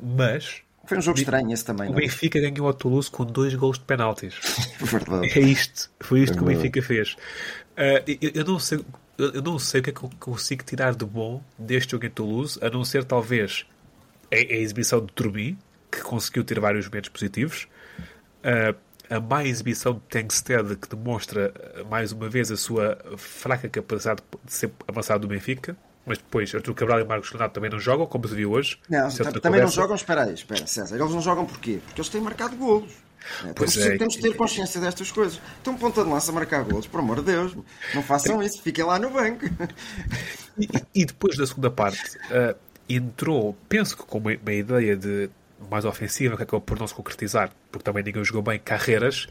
Mas 0.02 0.62
foi 0.90 0.98
um 0.98 1.02
jogo 1.02 1.18
estranho 1.18 1.52
esse 1.52 1.64
também. 1.64 1.90
O 1.90 1.94
Benfica 1.94 2.40
ganhou 2.40 2.66
ao 2.66 2.74
Toulouse 2.74 3.10
com 3.10 3.24
dois 3.24 3.54
gols 3.54 3.78
de 3.78 3.84
penaltis. 3.84 4.34
Verdade. 4.80 5.38
É 5.38 5.40
isto. 5.40 5.90
Foi 6.00 6.20
isto 6.20 6.34
é 6.34 6.36
que 6.36 6.42
o 6.42 6.46
Benfica 6.46 6.82
fez. 6.82 7.12
Uh, 7.12 8.18
eu, 8.20 8.30
eu, 8.34 8.44
não 8.44 8.58
sei, 8.58 8.84
eu 9.16 9.42
não 9.42 9.58
sei 9.58 9.80
o 9.80 9.84
que 9.84 9.90
é 9.90 9.92
que 9.92 10.02
eu 10.02 10.10
consigo 10.18 10.64
tirar 10.64 10.94
de 10.94 11.04
bom 11.04 11.42
deste 11.58 11.92
jogo 11.92 12.06
em 12.06 12.10
Toulouse, 12.10 12.58
a 12.62 12.68
não 12.68 12.84
ser 12.84 13.04
talvez 13.04 13.66
a, 14.32 14.36
a 14.36 14.56
exibição 14.56 15.04
de 15.04 15.12
Turbi, 15.12 15.56
que 15.90 16.00
conseguiu 16.00 16.42
ter 16.42 16.58
vários 16.58 16.86
momentos 16.86 17.10
positivos. 17.10 17.68
Uh, 18.40 18.74
a 19.10 19.20
má 19.20 19.44
exibição 19.44 19.94
de 19.94 20.00
Tankstead, 20.00 20.76
que 20.76 20.88
demonstra 20.88 21.52
mais 21.90 22.12
uma 22.12 22.28
vez 22.28 22.50
a 22.50 22.56
sua 22.56 22.96
fraca 23.16 23.68
capacidade 23.68 24.22
de 24.44 24.52
ser 24.52 24.70
avançado 24.88 25.22
do 25.22 25.28
Benfica 25.28 25.76
mas 26.06 26.18
depois 26.18 26.52
Artur 26.54 26.74
Cabral 26.74 27.00
e 27.00 27.04
Marcos 27.04 27.30
Leonardo 27.30 27.54
também 27.54 27.70
não 27.70 27.78
jogam, 27.78 28.06
como 28.06 28.26
se 28.26 28.34
viu 28.34 28.50
hoje. 28.50 28.78
Não, 28.88 29.08
também 29.10 29.40
conversa. 29.40 29.64
não 29.64 29.70
jogam, 29.70 29.94
espera 29.94 30.24
aí, 30.24 30.34
espera, 30.34 30.66
César, 30.66 30.96
eles 30.96 31.10
não 31.12 31.20
jogam 31.20 31.46
porquê? 31.46 31.78
Porque 31.84 32.00
eles 32.00 32.08
têm 32.08 32.20
marcado 32.20 32.56
golos. 32.56 32.90
É, 33.44 33.52
temos, 33.52 33.76
é, 33.76 33.98
temos 33.98 34.14
de 34.14 34.22
ter 34.22 34.34
consciência 34.34 34.80
destas 34.80 35.12
coisas. 35.12 35.40
Então, 35.60 35.76
ponta 35.76 36.02
de 36.02 36.08
lança 36.08 36.32
marcar 36.32 36.64
golos, 36.64 36.86
por 36.86 37.00
amor 37.00 37.18
de 37.18 37.26
Deus, 37.26 37.54
não 37.94 38.02
façam 38.02 38.42
isso, 38.42 38.62
fiquem 38.62 38.84
lá 38.84 38.98
no 38.98 39.10
banco. 39.10 39.44
E, 40.58 40.68
e 41.02 41.04
depois 41.04 41.36
da 41.36 41.46
segunda 41.46 41.70
parte, 41.70 42.16
uh, 42.16 42.56
entrou, 42.88 43.56
penso 43.68 43.96
que 43.96 44.02
com 44.02 44.18
uma, 44.18 44.32
uma, 44.34 44.52
ideia 44.52 44.96
de 44.96 45.30
mais 45.68 45.84
ofensiva, 45.84 46.36
que 46.36 46.42
acabou 46.42 46.60
por 46.60 46.78
não 46.78 46.86
se 46.86 46.94
concretizar, 46.94 47.50
porque 47.70 47.84
também 47.84 48.02
ninguém 48.02 48.24
jogou 48.24 48.42
bem 48.42 48.58
carreiras, 48.58 49.26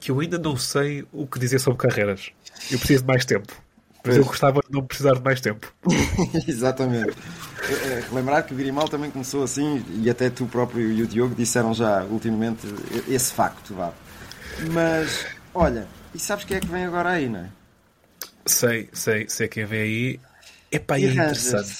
que 0.00 0.10
eu 0.10 0.20
ainda 0.20 0.38
não 0.38 0.56
sei 0.56 1.04
o 1.12 1.26
que 1.26 1.38
dizer 1.38 1.58
sobre 1.58 1.78
carreiras. 1.78 2.30
Eu 2.70 2.78
preciso 2.78 3.02
de 3.02 3.06
mais 3.06 3.24
tempo. 3.24 3.52
Mas 4.04 4.16
eu 4.16 4.24
gostava 4.24 4.60
de 4.60 4.72
não 4.72 4.84
precisar 4.84 5.14
de 5.14 5.22
mais 5.22 5.40
tempo. 5.40 5.72
Exatamente. 6.48 7.16
Lembrar 8.12 8.42
que 8.42 8.52
o 8.52 8.56
Grimal 8.56 8.88
também 8.88 9.10
começou 9.10 9.44
assim, 9.44 9.84
e 10.02 10.10
até 10.10 10.28
tu 10.28 10.46
próprio 10.46 10.90
e 10.90 11.02
o 11.02 11.06
Diogo 11.06 11.34
disseram 11.34 11.72
já 11.72 12.02
ultimamente 12.04 12.66
esse 13.08 13.32
facto, 13.32 13.74
vá. 13.74 13.92
Mas, 14.72 15.24
olha, 15.54 15.86
e 16.12 16.18
sabes 16.18 16.44
quem 16.44 16.56
é 16.56 16.60
que 16.60 16.66
vem 16.66 16.84
agora 16.84 17.10
aí, 17.10 17.28
não 17.28 17.40
é? 17.40 17.48
Sei, 18.44 18.88
sei, 18.92 19.28
sei 19.28 19.46
quem 19.46 19.64
vem 19.64 19.80
aí. 19.80 20.20
Epá, 20.70 20.98
e 20.98 21.04
é 21.04 21.12
interessante. 21.12 21.76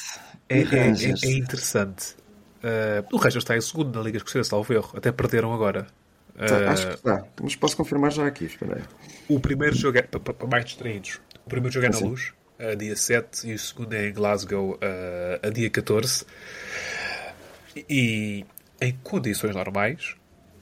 É, 0.49 0.59
é, 0.59 0.63
é, 0.63 1.15
é, 1.25 1.33
interessante. 1.33 2.15
Uh, 2.63 3.05
o 3.13 3.17
Rangers 3.17 3.43
está 3.43 3.57
em 3.57 3.61
segundo 3.61 3.97
na 3.99 4.05
Liga 4.05 4.19
Escocesa, 4.19 4.51
salvo 4.51 4.73
erro. 4.73 4.93
Até 4.97 5.11
perderam 5.11 5.53
agora. 5.53 5.87
Uh, 6.37 6.69
Acho 6.71 6.87
que 6.89 6.95
está, 6.95 7.25
mas 7.43 7.57
posso 7.57 7.77
confirmar 7.77 8.13
já 8.13 8.27
aqui, 8.27 8.45
espera 8.45 8.77
aí. 8.77 8.83
O 9.29 9.41
primeiro 9.41 9.75
jogo 9.75 9.99
é 9.99 10.03
para 10.03 10.47
mais 10.47 10.65
distraídos. 10.65 11.21
O 11.45 11.49
primeiro 11.51 11.73
jogo 11.73 11.87
é 11.87 11.89
na 11.91 11.97
Sim. 11.97 12.09
Luz, 12.09 12.33
a 12.59 12.75
dia 12.75 12.95
7, 12.95 13.51
e 13.51 13.55
o 13.55 13.59
segundo 13.59 13.93
é 13.93 14.09
em 14.09 14.13
Glasgow, 14.13 14.79
a, 14.81 15.47
a 15.47 15.51
dia 15.51 15.69
14. 15.69 16.25
E 17.89 18.47
em 18.81 18.93
condições 19.03 19.55
normais, 19.55 20.15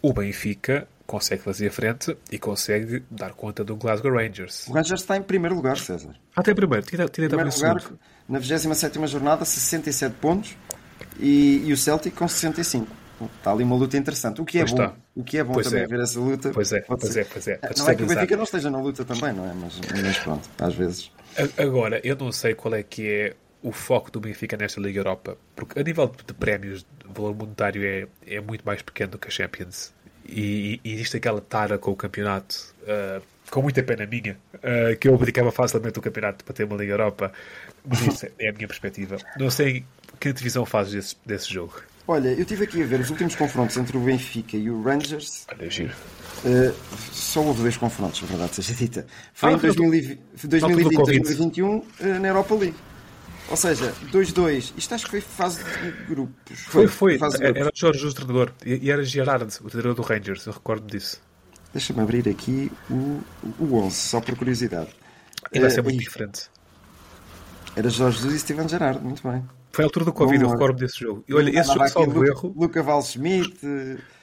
o 0.02 0.12
Benfica 0.12 0.88
consegue 1.06 1.42
fazer 1.42 1.70
frente 1.70 2.16
e 2.30 2.38
consegue 2.38 3.02
dar 3.10 3.34
conta 3.34 3.62
do 3.62 3.76
Glasgow 3.76 4.12
Rangers. 4.12 4.66
O 4.68 4.72
Rangers 4.72 5.00
está 5.02 5.16
em 5.16 5.22
primeiro 5.22 5.54
lugar, 5.54 5.76
César. 5.76 6.14
Ah, 6.34 6.42
tem 6.42 6.54
primeiro. 6.54 6.86
Tira, 6.86 7.08
tira 7.08 7.28
primeiro 7.28 7.54
lugar, 7.54 7.80
segundo. 7.80 7.98
na 8.28 8.38
27 8.38 9.06
jornada, 9.06 9.44
67 9.44 10.14
pontos 10.16 10.56
e, 11.20 11.62
e, 11.66 11.72
o 11.72 11.76
Celtic 11.76 12.14
com 12.14 12.26
65. 12.26 12.86
Está 13.38 13.52
ali 13.52 13.64
uma 13.64 13.76
luta 13.76 13.96
interessante. 13.96 14.40
O 14.40 14.44
que 14.44 14.58
é 14.58 14.62
pois 14.62 14.72
bom. 14.72 14.84
Está. 14.84 14.96
O 15.14 15.24
que 15.24 15.38
é 15.38 15.44
bom 15.44 15.52
pois 15.52 15.66
também 15.66 15.84
é. 15.84 15.86
ver 15.86 16.00
essa 16.00 16.18
luta. 16.18 16.50
Pois 16.50 16.72
é, 16.72 16.80
pois 16.80 17.16
é, 17.16 17.24
pois 17.24 17.48
é. 17.48 17.60
Não 17.76 17.88
é 17.88 17.94
que 17.94 18.02
o 18.02 18.06
Benfica 18.06 18.36
não 18.36 18.44
esteja 18.44 18.70
na 18.70 18.80
luta 18.80 19.04
também, 19.04 19.32
não 19.32 19.44
é? 19.44 19.52
Mas, 19.52 19.80
mas 20.02 20.18
pronto, 20.18 20.48
às 20.58 20.74
vezes. 20.74 21.12
Agora, 21.58 22.00
eu 22.02 22.16
não 22.16 22.32
sei 22.32 22.54
qual 22.54 22.74
é 22.74 22.82
que 22.82 23.06
é 23.06 23.36
o 23.62 23.72
foco 23.72 24.10
do 24.10 24.20
Benfica 24.20 24.56
nesta 24.56 24.80
Liga 24.80 25.00
Europa, 25.00 25.36
porque 25.54 25.78
a 25.78 25.82
nível 25.82 26.10
de 26.26 26.32
prémios, 26.32 26.86
o 27.08 27.12
valor 27.12 27.34
monetário 27.34 27.84
é, 27.84 28.06
é 28.26 28.40
muito 28.40 28.64
mais 28.64 28.80
pequeno 28.82 29.12
do 29.12 29.18
que 29.18 29.28
a 29.28 29.30
Champions. 29.30 29.92
E, 30.26 30.80
e 30.84 30.92
existe 30.92 31.16
aquela 31.16 31.40
tara 31.40 31.76
com 31.76 31.90
o 31.90 31.96
campeonato, 31.96 32.74
uh, 32.82 33.22
com 33.50 33.62
muita 33.62 33.82
pena 33.82 34.06
minha, 34.06 34.38
uh, 34.54 34.96
que 34.98 35.08
eu 35.08 35.14
abdicava 35.14 35.50
facilmente 35.50 35.98
o 35.98 36.02
campeonato 36.02 36.44
para 36.44 36.54
ter 36.54 36.64
uma 36.64 36.76
Liga 36.76 36.92
Europa. 36.92 37.32
Mas 37.86 38.00
isso 38.06 38.26
é 38.38 38.48
a 38.48 38.52
minha 38.52 38.68
perspectiva. 38.68 39.16
Não 39.38 39.50
sei 39.50 39.84
que 40.18 40.32
divisão 40.32 40.66
fazes 40.66 40.92
desse, 40.92 41.16
desse 41.24 41.52
jogo. 41.52 41.82
Olha, 42.06 42.28
eu 42.28 42.40
estive 42.40 42.64
aqui 42.64 42.82
a 42.82 42.86
ver 42.86 43.00
os 43.00 43.10
últimos 43.10 43.34
confrontos 43.36 43.76
entre 43.76 43.96
o 43.96 44.00
Benfica 44.00 44.56
e 44.56 44.68
o 44.68 44.82
Rangers. 44.82 45.46
Olha, 45.48 45.70
giro. 45.70 45.94
Uh, 46.44 46.74
só 47.12 47.40
houve 47.40 47.62
dois 47.62 47.76
confrontos, 47.76 48.20
na 48.22 48.28
verdade, 48.28 48.56
seja 48.56 48.74
dita. 48.74 49.06
Foi 49.32 49.50
ah, 49.50 49.52
em 49.52 49.58
2020, 49.58 50.20
2020 50.48 50.96
2021 50.96 51.76
uh, 51.76 51.84
na 52.20 52.28
Europa 52.28 52.54
League. 52.54 52.76
Ou 53.48 53.56
seja, 53.56 53.92
2-2. 54.12 54.72
Isto 54.76 54.94
acho 54.94 55.04
que 55.04 55.10
foi 55.10 55.20
fase 55.20 55.62
de 55.62 55.90
grupos. 56.08 56.58
Foi, 56.60 56.86
foi. 56.86 57.18
foi. 57.18 57.28
Era, 57.40 57.58
era 57.58 57.70
Jorge 57.74 58.06
o 58.06 58.12
treinador. 58.12 58.52
E 58.64 58.90
era 58.90 59.02
Gerard, 59.04 59.58
o 59.60 59.68
treinador 59.68 59.94
do 59.94 60.02
Rangers. 60.02 60.46
Eu 60.46 60.52
recordo 60.52 60.86
disso. 60.86 61.20
Deixa-me 61.72 62.00
abrir 62.00 62.28
aqui 62.28 62.70
o, 62.90 63.20
o 63.58 63.74
11, 63.74 63.94
só 63.94 64.20
por 64.20 64.36
curiosidade. 64.36 64.90
E 65.52 65.60
vai 65.60 65.70
ser 65.70 65.80
uh, 65.80 65.84
muito 65.84 65.98
diferente. 65.98 66.50
Era 67.80 67.88
Jorge 67.88 68.18
Jesus 68.18 68.34
e 68.34 68.38
Steven 68.40 68.68
Gerard, 68.68 69.02
muito 69.02 69.26
bem. 69.26 69.42
Foi 69.72 69.84
a 69.84 69.86
altura 69.86 70.04
do 70.04 70.12
Covid, 70.12 70.44
Bom, 70.44 70.50
eu 70.50 70.52
recordo 70.52 70.78
desse 70.78 71.00
jogo. 71.00 71.24
E 71.26 71.32
olha, 71.32 71.48
esse 71.58 71.72
jogo, 71.72 71.88
salvo 71.88 72.24
erro. 72.26 72.54
Luca 72.54 72.82
Val 72.82 73.02
Schmidt. 73.02 73.56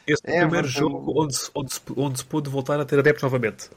Esse 0.06 0.22
é 0.26 0.38
o 0.38 0.40
primeiro 0.42 0.68
jogo 0.68 1.12
onde, 1.20 1.36
onde, 1.56 1.74
se, 1.74 1.82
onde 1.96 2.20
se 2.20 2.26
pôde 2.26 2.52
voltar 2.52 2.80
a 2.80 2.86
ter 2.86 3.00
adeptos 3.00 3.24
novamente. 3.24 3.68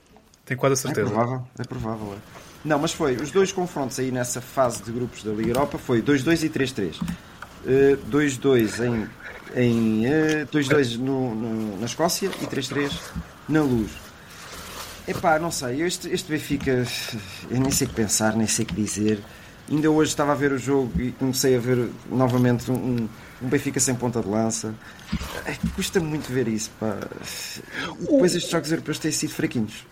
Tenho 0.45 0.61
quase 0.61 0.75
a 0.75 0.77
certeza. 0.77 1.09
É 1.09 1.14
provável, 1.14 1.47
é 1.59 1.64
provável. 1.64 2.12
É. 2.12 2.19
Não, 2.62 2.79
mas 2.79 2.93
foi. 2.93 3.16
Os 3.16 3.31
dois 3.31 3.53
confrontos 3.53 3.99
aí 3.99 4.11
nessa 4.11 4.43
fase 4.43 4.83
de 4.83 4.93
grupos 4.93 5.23
da 5.23 5.33
Liga 5.33 5.49
Europa 5.49 5.79
foi 5.79 6.03
2-2 6.03 6.45
e 6.45 6.51
3-3. 6.51 7.01
2-2 8.11 8.81
uh, 8.81 8.85
em. 8.85 10.05
em 10.05 10.07
uh, 10.43 10.47
2-2 10.47 10.99
no, 10.99 11.35
no, 11.35 11.79
na 11.79 11.87
Escócia 11.87 12.31
e 12.43 12.47
3-3 12.47 12.93
na 13.49 13.62
Luz. 13.62 13.90
Epá, 15.09 15.38
não 15.38 15.51
sei, 15.51 15.81
este, 15.83 16.09
este 16.11 16.31
Benfica, 16.31 16.87
eu 17.51 17.61
nem 17.61 17.71
sei 17.71 17.87
o 17.87 17.90
que 17.90 17.97
pensar, 17.97 18.37
nem 18.37 18.47
sei 18.47 18.66
o 18.66 18.69
que 18.69 18.75
dizer. 18.75 19.23
Ainda 19.70 19.90
hoje 19.90 20.11
estava 20.11 20.33
a 20.33 20.35
ver 20.35 20.50
o 20.52 20.59
jogo 20.59 21.00
e 21.00 21.12
comecei 21.12 21.54
a 21.56 21.61
ver 21.61 21.88
novamente 22.11 22.70
um, 22.70 23.09
um 23.40 23.48
Benfica 23.48 23.78
sem 23.78 23.94
ponta 23.94 24.20
de 24.20 24.28
lança. 24.28 24.74
É, 25.46 25.54
custa 25.74 26.00
muito 26.00 26.33
ver 26.33 26.48
isso. 26.48 26.70
Pá. 26.80 26.98
Depois 28.00 28.35
estes 28.35 28.50
jogos 28.50 28.72
europeus 28.72 28.98
têm 28.98 29.12
sido 29.12 29.33
fraquinhos. 29.33 29.87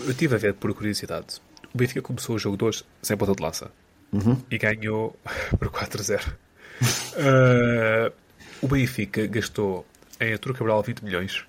Eu 0.00 0.10
estive 0.10 0.34
a 0.34 0.38
ver 0.38 0.54
por 0.54 0.74
curiosidade. 0.74 1.40
O 1.72 1.78
Benfica 1.78 2.02
começou 2.02 2.34
o 2.34 2.38
jogo 2.38 2.56
2 2.56 2.84
sem 3.02 3.16
ponta 3.16 3.34
de 3.34 3.42
lança 3.42 3.70
uhum. 4.12 4.36
e 4.50 4.58
ganhou 4.58 5.16
por 5.58 5.68
4-0. 5.68 6.26
uh, 6.32 8.12
o 8.60 8.66
Benfica 8.66 9.26
gastou 9.26 9.86
em 10.20 10.32
Artur 10.32 10.54
Cabral 10.54 10.82
20 10.82 11.02
milhões, 11.02 11.44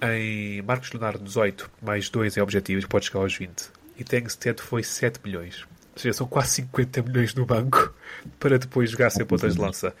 em 0.00 0.62
Marcos 0.62 0.92
Leonardo 0.92 1.22
18, 1.24 1.70
mais 1.82 2.08
2 2.08 2.36
em 2.36 2.40
objetivos, 2.40 2.84
pode 2.86 3.06
chegar 3.06 3.20
aos 3.20 3.34
20. 3.34 3.70
E 3.98 4.04
Tengsted 4.04 4.60
foi 4.60 4.82
7 4.82 5.20
milhões. 5.24 5.66
Ou 5.98 6.02
seja, 6.02 6.12
são 6.12 6.28
quase 6.28 6.50
50 6.50 7.02
milhões 7.02 7.34
no 7.34 7.44
banco 7.44 7.92
para 8.38 8.56
depois 8.56 8.90
jogar 8.90 9.10
sem 9.10 9.26
pontas 9.26 9.54
de 9.54 9.60
lança. 9.60 9.92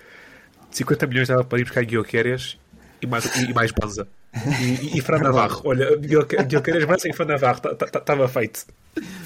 50 0.70 1.06
milhões 1.08 1.28
dava 1.28 1.42
para 1.42 1.58
ir 1.58 1.64
buscar 1.64 1.84
Guilherme 1.84 2.56
e 3.02 3.06
mais, 3.06 3.24
e, 3.36 3.50
e 3.50 3.54
mais 3.54 3.72
Banza. 3.72 4.06
E, 4.32 4.94
e, 4.94 4.98
e 4.98 5.00
Fran 5.00 5.18
Navarro. 5.22 5.62
Olha, 5.64 5.96
Guilherme 5.96 6.86
Banza 6.86 7.08
e 7.08 7.12
Fran 7.12 7.26
Navarro. 7.26 7.60
Estava 7.82 8.28
feito. 8.28 8.64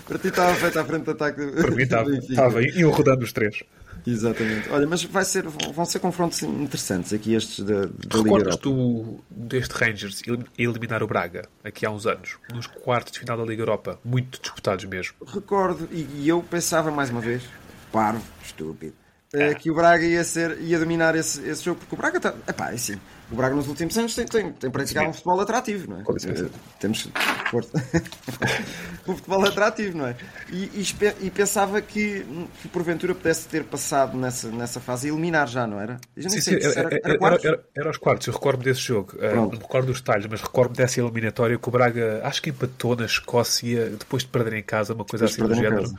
Para 0.09 0.19
ti 0.19 0.29
estava 0.29 0.55
feito 0.55 0.79
à 0.79 0.85
frente 0.85 1.05
de 1.05 1.11
ataque. 1.11 1.47
Para 1.47 1.71
mim 1.73 1.83
estava. 1.83 2.63
E 2.65 2.81
eu 2.81 2.91
rodando 2.91 3.23
os 3.23 3.33
três. 3.35 3.63
Exatamente. 4.07 4.69
Olha, 4.71 4.87
mas 4.87 5.05
vai 5.05 5.25
ser, 5.25 5.45
vão 5.47 5.85
ser 5.85 5.99
confrontos 5.99 6.43
interessantes 6.43 7.13
aqui 7.13 7.35
estes 7.35 7.65
da, 7.65 7.87
da 7.87 8.19
Liga 8.19 8.31
Europa. 8.31 8.57
tu 8.59 9.21
deste 9.31 9.73
Rangers 9.73 10.23
eliminar 10.59 11.03
o 11.03 11.07
Braga 11.07 11.49
aqui 11.63 11.87
há 11.87 11.91
uns 11.91 12.07
anos, 12.07 12.37
nos 12.53 12.67
quartos 12.67 13.13
de 13.13 13.21
final 13.21 13.37
da 13.37 13.45
Liga 13.45 13.63
Europa, 13.63 13.99
muito 14.05 14.41
disputados 14.41 14.85
mesmo? 14.85 15.15
Recordo, 15.27 15.89
e 15.93 16.29
eu 16.29 16.43
pensava 16.43 16.91
mais 16.91 17.11
uma 17.11 17.21
vez, 17.21 17.43
parvo, 17.91 18.25
estúpido, 18.45 18.95
eh, 19.33 19.55
que 19.55 19.71
o 19.71 19.75
Braga 19.75 20.05
ia, 20.05 20.25
ser, 20.25 20.61
ia 20.61 20.79
dominar 20.79 21.15
esse, 21.15 21.41
esse 21.49 21.65
jogo, 21.65 21.81
porque 21.81 21.95
o 21.95 21.99
Braga 21.99 22.19
está. 22.19 22.35
Epá, 22.47 22.71
é 22.71 22.75
assim. 22.75 23.01
O 23.33 23.35
Braga 23.35 23.55
nos 23.55 23.67
últimos 23.67 23.97
anos 23.97 24.15
tem, 24.15 24.27
tem, 24.27 24.53
tem 24.53 24.71
praticado 24.71 25.09
um 25.09 25.13
futebol 25.13 25.41
atrativo, 25.41 25.91
não 25.91 26.01
é? 26.01 26.03
Eh, 26.03 26.49
Temos 26.79 27.09
um 29.09 29.17
futebol 29.17 29.47
atrativo, 29.47 29.97
não 29.97 30.07
é? 30.07 30.17
E, 30.51 30.65
e 30.75 30.87
e 31.23 31.31
pensava 31.31 31.81
que, 31.81 32.27
que 32.61 32.69
porventura 32.69 33.15
pudesse 33.15 33.49
ter 33.49 33.65
passado 33.65 34.19
nessa, 34.19 34.51
nessa 34.51 34.81
fase 34.81 35.09
e 35.09 35.11
eliminar 35.11 35.49
já, 35.49 35.67
não 35.67 35.81
era? 35.81 35.99
Eu 36.15 36.23
já 36.23 36.29
nem 36.29 36.39
Sim, 36.39 36.41
sei 36.41 36.61
sim, 36.61 36.79
era, 36.79 36.95
era, 36.95 37.01
era 37.03 37.19
quartos? 37.19 37.45
era, 37.45 37.65
era 37.75 37.89
aos 37.89 37.97
quartos, 37.97 38.27
eu 38.27 38.35
recordo 38.35 38.63
desse 38.63 38.81
jogo. 38.81 39.17
Pronto. 39.31 39.53
não 39.53 39.59
me 39.59 39.65
recordo 39.65 39.87
dos 39.87 40.01
detalhes, 40.01 40.27
mas 40.27 40.43
recordo 40.43 40.75
dessa 40.75 41.01
eliminatória 41.01 41.59
que 41.59 41.69
o 41.69 41.73
Braga 41.73 42.21
acho 42.25 42.43
que 42.43 42.51
empatou 42.51 42.97
na 42.97 43.07
Escócia 43.07 43.91
depois 43.91 44.25
de 44.25 44.29
perder 44.29 44.59
em 44.59 44.63
casa, 44.63 44.93
uma 44.93 45.07
coisa 45.07 45.27
Depois 45.27 45.49
de 45.49 45.55
assim 45.55 45.55
do 45.55 45.55
género. 45.55 45.95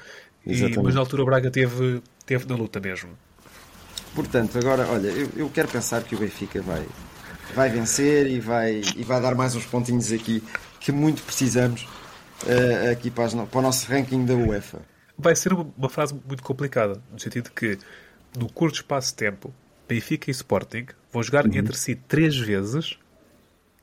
E, 0.45 0.77
mas 0.77 0.93
na 0.93 1.01
altura 1.01 1.23
o 1.23 1.25
Braga 1.25 1.49
teve, 1.49 2.03
teve 2.25 2.47
na 2.47 2.55
luta 2.55 2.79
mesmo. 2.79 3.09
Portanto, 4.13 4.55
agora, 4.59 4.85
olha, 4.87 5.07
eu, 5.07 5.29
eu 5.35 5.49
quero 5.49 5.67
pensar 5.67 6.03
que 6.03 6.15
o 6.15 6.19
Benfica 6.19 6.61
vai, 6.61 6.85
vai 7.53 7.69
vencer 7.69 8.27
e 8.27 8.39
vai, 8.39 8.81
e 8.95 9.03
vai 9.03 9.21
dar 9.21 9.35
mais 9.35 9.55
uns 9.55 9.65
pontinhos 9.65 10.11
aqui 10.11 10.43
que 10.79 10.91
muito 10.91 11.21
precisamos 11.23 11.87
eh, 12.47 12.91
aqui 12.91 13.09
para, 13.09 13.25
as 13.25 13.33
para 13.33 13.59
o 13.59 13.61
nosso 13.61 13.89
ranking 13.91 14.25
da 14.25 14.33
UEFA. 14.33 14.79
Vai 15.17 15.35
ser 15.35 15.53
uma, 15.53 15.89
frase 15.89 16.13
muito 16.27 16.43
complicada, 16.43 17.01
no 17.11 17.19
sentido 17.19 17.51
que 17.51 17.77
no 18.37 18.51
curto 18.51 18.75
espaço 18.75 19.09
de 19.09 19.15
tempo, 19.15 19.53
Benfica 19.87 20.29
e 20.29 20.31
Sporting 20.31 20.87
vão 21.11 21.21
jogar 21.21 21.45
entre 21.45 21.77
si 21.77 21.95
três 21.95 22.35
vezes, 22.37 22.97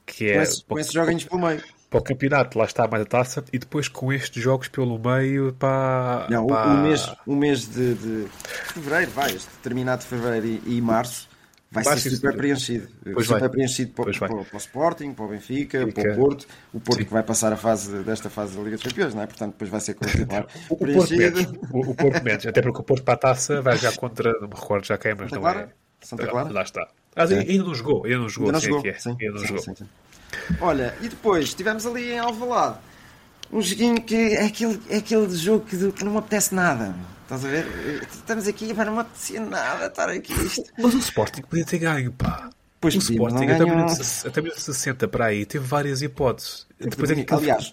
que 0.05 0.25
Uhum. 0.27 0.35
Com, 0.35 0.41
é 0.43 0.47
com 0.69 0.79
esses 0.81 0.93
joguinhos 0.93 1.25
pelo 1.25 1.41
meio. 1.41 1.63
para 1.89 2.01
o 2.01 2.03
campeonato, 2.03 2.59
lá 2.59 2.65
está 2.65 2.89
mais 2.89 3.05
a 3.05 3.07
taça, 3.07 3.45
e 3.53 3.59
depois 3.59 3.87
com 3.87 4.13
estes 4.13 4.43
jogos 4.43 4.67
pelo 4.69 4.99
meio 4.99 5.53
para. 5.53 6.27
Não, 6.29 6.45
o- 6.45 6.49
para- 6.49 6.71
o 6.75 6.83
mês, 6.83 7.15
o 7.27 7.37
mês 7.37 7.69
de, 7.69 7.95
de 7.95 8.27
fevereiro, 8.75 9.11
vai, 9.13 9.31
este 9.33 9.49
determinado 9.57 10.03
fevereiro 10.03 10.47
e, 10.67 10.79
e 10.79 10.81
março, 10.83 11.29
vai, 11.71 11.97
ser 11.99 12.11
super 12.11 12.37
preenchido. 12.37 12.89
Pois 13.15 13.27
super 13.27 13.41
vai. 13.41 13.49
preenchido 13.49 13.93
para, 13.93 14.13
para- 14.13 14.29
para 14.45 14.55
o 14.55 14.59
Sporting, 14.59 15.13
para 15.13 15.25
o 15.25 15.29
Benfica, 15.29 15.87
Fica. 15.87 16.03
para 16.03 16.13
o 16.13 16.17
Porto. 16.17 16.47
O 16.75 16.81
Porto 16.81 16.99
Sim. 16.99 17.05
que 17.05 17.13
vai 17.13 17.23
passar 17.23 17.53
a 17.53 17.57
fase 17.57 18.03
desta 18.03 18.29
fase 18.31 18.57
da 18.57 18.63
Liga 18.63 18.77
dos 18.77 18.85
Campeões, 18.85 19.15
não 19.15 19.23
é? 19.23 19.27
Portanto, 19.27 19.53
depois 19.53 19.71
vai 19.71 19.81
ser 19.81 19.95
continuar 20.01 20.47
O 20.69 20.77
Porto 20.77 21.11
menos. 21.17 21.45
O, 21.71 21.91
o 21.91 21.95
Porto 21.95 22.23
menos. 22.25 22.47
Até 22.47 22.61
porque 22.63 22.81
o 22.81 22.85
Porto 22.85 23.03
para 23.05 23.15
a 23.15 23.19
taça 23.19 23.63
vai 23.63 23.77
já 23.77 23.93
contra. 23.93 24.33
Não 24.41 24.49
me 24.49 24.55
recordo 24.55 24.87
já 24.87 24.99
quem, 24.99 25.13
mas 25.15 25.25
Santa 25.31 25.35
não 25.37 25.43
Clara? 25.43 25.61
é. 25.61 26.05
Santa 26.07 26.27
Clara? 26.27 26.51
Lá 26.53 26.63
está. 26.63 26.89
Ah, 27.15 27.27
sim, 27.27 27.35
ainda 27.39 27.65
não 27.65 27.75
jogou. 27.75 28.05
Ainda 28.05 28.19
não 28.19 28.29
jogou. 28.29 28.49
Ainda 28.49 28.59
não 28.59 28.65
jogou. 28.67 28.87
é 28.87 28.89
é. 28.91 28.95
Sim, 28.99 29.17
Ainda 29.21 29.33
não 29.39 29.47
jogou. 29.47 29.63
sim. 29.63 29.75
Olha, 30.61 30.95
e 31.03 31.09
depois 31.09 31.53
tivemos 31.55 31.85
ali 31.87 32.13
em 32.13 32.19
Alvalade 32.19 32.79
um 33.53 33.61
joguinho 33.61 34.01
que 34.03 34.15
é 34.15 34.45
aquele, 34.47 34.81
é 34.89 34.97
aquele 34.99 35.37
jogo 35.37 35.65
que, 35.67 35.93
que 35.93 36.05
não 36.05 36.13
me 36.13 36.19
apetece 36.19 36.55
nada. 36.55 36.95
Estás 37.23 37.45
a 37.45 37.49
ver? 37.49 37.67
Estamos 38.11 38.49
aqui, 38.49 38.73
mas 38.75 38.87
não 38.87 38.95
me 38.95 39.01
apetecia 39.01 39.41
nada 39.41 39.87
estar 39.87 40.09
aqui. 40.09 40.33
Isto. 40.33 40.65
Mas 40.79 40.95
o 40.95 40.99
Sporting 40.99 41.43
podia 41.43 41.65
ter 41.65 41.79
ganho, 41.79 42.11
pá. 42.13 42.51
Pois 42.81 42.95
o 42.95 42.99
podia, 42.99 43.15
Sporting, 43.15 43.35
não 43.37 43.43
até 43.45 43.59
ganhou. 43.59 43.77
minuto, 43.77 44.03
até 44.27 44.41
minuto 44.41 44.61
60 44.61 45.07
para 45.09 45.27
aí, 45.27 45.47
teve 45.47 45.65
várias 45.65 46.03
hipóteses. 46.03 46.67
Depois 46.81 47.11
é 47.11 47.15
que 47.23 47.33
Aliás, 47.35 47.73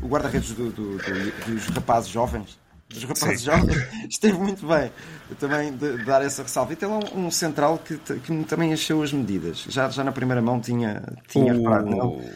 o 0.00 0.06
guarda-redes 0.08 0.52
do- 0.52 0.70
do- 0.70 0.96
do- 0.96 1.52
dos 1.52 1.66
rapazes 1.66 2.08
jovens. 2.10 2.58
Dos 2.88 3.02
rapazes 3.04 3.42
jovens 3.42 3.76
esteve 4.08 4.38
muito 4.38 4.66
bem. 4.66 4.90
Eu 5.28 5.36
também 5.36 5.72
de, 5.76 5.98
de 5.98 6.04
dar 6.04 6.22
essa 6.22 6.42
ressalva. 6.42 6.72
E 6.72 6.76
tem 6.76 6.88
lá 6.88 6.98
um, 7.14 7.26
um 7.26 7.30
central 7.30 7.76
que, 7.78 7.98
que 7.98 8.44
também 8.44 8.72
achou 8.72 9.02
as 9.02 9.12
medidas. 9.12 9.66
Já, 9.68 9.88
já 9.90 10.02
na 10.02 10.12
primeira 10.12 10.40
mão 10.40 10.60
tinha, 10.60 11.02
tinha 11.28 11.52
reparado 11.52 11.86
nele. 11.90 12.30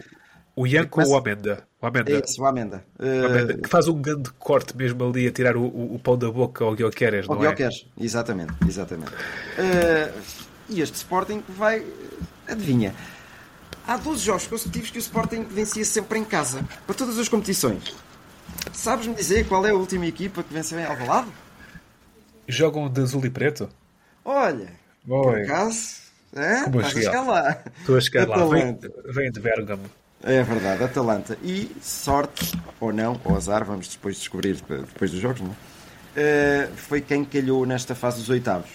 O, 0.62 0.66
Yanko 0.66 0.90
Começa- 0.90 1.10
ou 1.10 1.16
o 1.16 1.20
Amenda? 1.20 1.64
O 1.80 1.86
Amenda. 1.86 2.10
É 2.12 2.22
o 2.40 2.46
Amenda. 2.46 2.84
O 2.98 3.26
Amenda, 3.26 3.54
Uh, 3.54 3.58
que 3.62 3.68
faz 3.68 3.86
um 3.88 4.00
grande 4.00 4.30
corte 4.38 4.76
mesmo 4.76 5.04
ali 5.08 5.26
a 5.26 5.30
tirar 5.32 5.56
o, 5.56 5.62
o, 5.62 5.94
o 5.94 5.98
pão 5.98 6.16
da 6.18 6.30
boca 6.30 6.64
ao 6.64 6.74
Ao 7.28 7.36
não 7.36 7.44
é? 7.44 7.54
Guilherme, 7.54 7.86
exatamente, 7.98 8.52
exatamente. 8.66 9.12
Eh, 9.56 10.12
e 10.68 10.80
este 10.80 10.96
Sporting 10.96 11.42
vai. 11.48 11.84
Adivinha? 12.46 12.94
Há 13.86 13.96
12 13.96 14.24
jogos 14.24 14.46
consecutivos 14.46 14.90
que 14.90 14.98
o 14.98 15.00
Sporting 15.00 15.44
vencia 15.44 15.84
sempre 15.84 16.18
em 16.18 16.24
casa, 16.24 16.62
para 16.86 16.94
todas 16.94 17.18
as 17.18 17.28
competições. 17.28 17.94
Sabes-me 18.72 19.14
dizer 19.14 19.46
qual 19.48 19.64
é 19.66 19.70
a 19.70 19.74
última 19.74 20.06
equipa 20.06 20.42
que 20.42 20.52
venceu 20.52 20.78
em 20.78 20.84
Alvalade? 20.84 21.28
Jogam 22.46 22.88
de 22.88 23.00
azul 23.00 23.24
e 23.24 23.30
preto? 23.30 23.68
Olha, 24.24 24.72
por 25.06 25.34
Oi. 25.34 25.42
acaso, 25.42 25.96
é? 26.34 26.64
Como 26.64 26.80
estás 26.80 26.96
a 26.96 27.00
chegar 27.10 27.22
lá. 27.26 27.62
Estou 27.80 27.96
a 27.96 28.00
chegar 28.00 28.28
lá. 28.28 28.46
Vem, 28.46 28.78
vem 29.06 29.30
de 29.30 29.40
Bergamo. 29.40 29.84
É 30.22 30.42
verdade, 30.42 30.83
Atalanta. 30.85 31.38
E 31.42 31.70
sorte, 31.81 32.52
ou 32.81 32.92
não, 32.92 33.20
ou 33.24 33.37
azar, 33.37 33.64
vamos 33.64 33.88
depois 33.88 34.16
descobrir 34.18 34.54
depois 34.68 35.11
dos 35.11 35.20
jogos, 35.20 35.40
não 35.40 35.50
é? 35.50 35.54
Eh, 36.16 36.68
foi 36.74 37.00
quem 37.00 37.24
calhou 37.24 37.64
nesta 37.64 37.94
fase 37.94 38.18
dos 38.18 38.28
oitavos, 38.28 38.68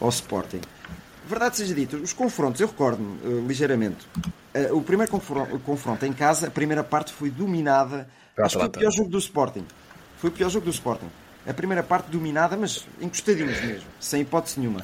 ao 0.00 0.08
Sporting. 0.08 0.60
Verdade 1.28 1.56
seja 1.58 1.74
dita, 1.74 1.96
os 1.96 2.12
confrontos, 2.12 2.60
eu 2.60 2.66
recordo-me 2.66 3.18
eh, 3.22 3.46
ligeiramente, 3.46 3.98
eh, 4.52 4.72
o 4.72 4.80
primeiro 4.82 5.12
confron- 5.12 5.46
o 5.52 5.60
confronto 5.60 6.04
em 6.04 6.12
casa, 6.12 6.48
a 6.48 6.50
primeira 6.50 6.82
parte 6.82 7.12
foi 7.12 7.30
dominada. 7.30 8.08
Pela 8.34 8.46
Acho 8.46 8.56
que 8.58 8.64
foi 8.64 8.68
o 8.68 8.72
pior 8.72 8.90
jogo 8.90 9.10
do 9.10 9.18
Sporting. 9.18 9.64
Foi 10.18 10.30
o 10.30 10.32
pior 10.32 10.50
jogo 10.50 10.64
do 10.64 10.72
Sporting. 10.72 11.08
A 11.46 11.54
primeira 11.54 11.82
parte 11.84 12.10
dominada, 12.10 12.56
mas 12.56 12.84
encostadinhos 13.00 13.60
mesmo, 13.60 13.86
sem 14.00 14.22
hipótese 14.22 14.58
nenhuma. 14.58 14.80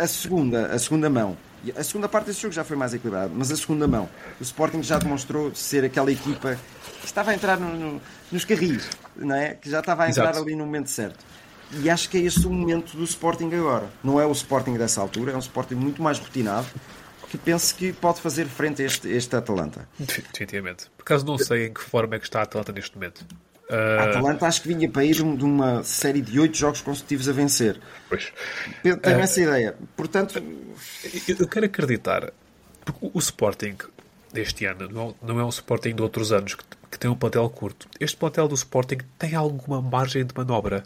A 0.00 0.06
segunda, 0.06 0.66
a 0.66 0.78
segunda 0.78 1.08
mão. 1.08 1.36
E 1.64 1.72
A 1.78 1.82
segunda 1.84 2.08
parte 2.08 2.26
desse 2.26 2.40
jogo 2.42 2.52
já 2.54 2.64
foi 2.64 2.76
mais 2.76 2.92
equilibrada, 2.94 3.30
mas 3.34 3.50
a 3.50 3.56
segunda 3.56 3.86
mão, 3.88 4.08
o 4.40 4.42
Sporting 4.42 4.82
já 4.82 4.98
demonstrou 4.98 5.54
ser 5.54 5.84
aquela 5.84 6.10
equipa 6.12 6.58
que 7.00 7.06
estava 7.06 7.30
a 7.30 7.34
entrar 7.34 7.58
no- 7.58 7.74
no- 7.76 8.00
nos 8.30 8.44
carris, 8.44 8.88
não 9.16 9.34
é? 9.34 9.54
Que 9.54 9.70
já 9.70 9.80
estava 9.80 10.04
a 10.04 10.08
entrar 10.10 10.24
Exato. 10.30 10.42
ali 10.42 10.54
no 10.54 10.64
momento 10.64 10.90
certo. 10.90 11.24
E 11.72 11.88
acho 11.90 12.08
que 12.08 12.18
é 12.18 12.20
esse 12.20 12.46
o 12.46 12.50
momento 12.50 12.96
do 12.96 13.04
Sporting 13.04 13.50
agora. 13.54 13.88
Não 14.02 14.20
é 14.20 14.26
o 14.26 14.32
Sporting 14.32 14.74
dessa 14.76 15.00
altura, 15.00 15.32
é 15.32 15.36
um 15.36 15.40
Sporting 15.40 15.74
muito 15.74 16.02
mais 16.02 16.18
rotinado 16.18 16.66
que 17.30 17.38
penso 17.38 17.74
que 17.74 17.92
pode 17.92 18.20
fazer 18.20 18.46
frente 18.46 18.80
a 18.82 18.84
este, 18.86 19.08
este 19.08 19.34
Atalanta. 19.34 19.88
Definitivamente. 19.98 20.88
Por 20.96 21.02
acaso 21.02 21.24
não 21.26 21.36
sei 21.36 21.66
em 21.66 21.72
que 21.74 21.80
forma 21.80 22.14
é 22.14 22.18
que 22.20 22.26
está 22.26 22.40
a 22.40 22.42
Atalanta 22.44 22.70
neste 22.72 22.94
momento. 22.94 23.26
A 23.70 23.74
Ah, 23.74 24.04
Atalanta 24.10 24.46
acho 24.46 24.60
que 24.62 24.68
vinha 24.68 24.88
para 24.90 25.04
ir 25.04 25.14
de 25.14 25.22
um- 25.22 25.36
uma 25.42 25.82
série 25.82 26.20
de 26.20 26.38
oito 26.38 26.56
jogos 26.56 26.80
consecutivos 26.82 27.28
a 27.28 27.32
vencer. 27.32 27.80
pois. 28.08 28.32
Tenho 28.82 28.96
tenho 28.98 29.20
essa 29.20 29.40
ideia. 29.40 29.74
Portanto, 29.96 30.38
Eu 31.28 31.36
eu 31.40 31.48
quero 31.48 31.66
acreditar, 31.66 32.30
porque 32.84 33.10
o- 33.14 33.18
Sporting 33.18 33.76
deste 34.32 34.66
ano 34.66 34.88
não, 35.22 35.40
é 35.40 35.44
um 35.44 35.48
Sporting 35.48 35.94
de 35.94 36.02
outros 36.02 36.30
anos 36.32 36.54
que, 36.54 36.64
que 36.90 36.98
tem 36.98 37.10
um 37.10 37.14
plantel 37.16 37.48
curto. 37.48 37.88
Este 37.98 38.16
plantel 38.16 38.48
do 38.48 38.54
Sporting 38.54 38.98
tem 39.18 39.34
alguma 39.34 39.80
margem 39.80 40.24
de 40.26 40.34
manobra. 40.36 40.82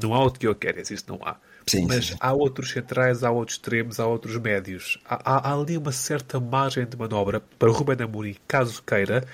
Não 0.00 0.14
há 0.14 0.24
o 0.24 0.30
Guioqueres, 0.30 0.90
isso 0.90 1.04
não 1.08 1.18
há. 1.22 1.36
Sim, 1.66 1.86
Mas 1.86 2.06
sim. 2.08 2.14
há 2.18 2.32
outros 2.32 2.70
centrais, 2.70 3.22
há 3.22 3.30
outros 3.30 3.56
extremos, 3.56 4.00
há 4.00 4.06
outros 4.06 4.36
médios. 4.38 4.98
Há, 5.04 5.14
há- 5.36 5.50
há 5.50 5.54
ali 5.54 5.76
uma 5.78 5.92
certa 5.92 6.40
margem 6.40 6.84
de 6.86 6.96
manobra 6.96 7.40
para 7.58 7.68
o 7.70 7.72
Ruben 7.72 7.96
Amorim, 8.02 8.36
caso 8.48 8.82
queira, 8.82 9.24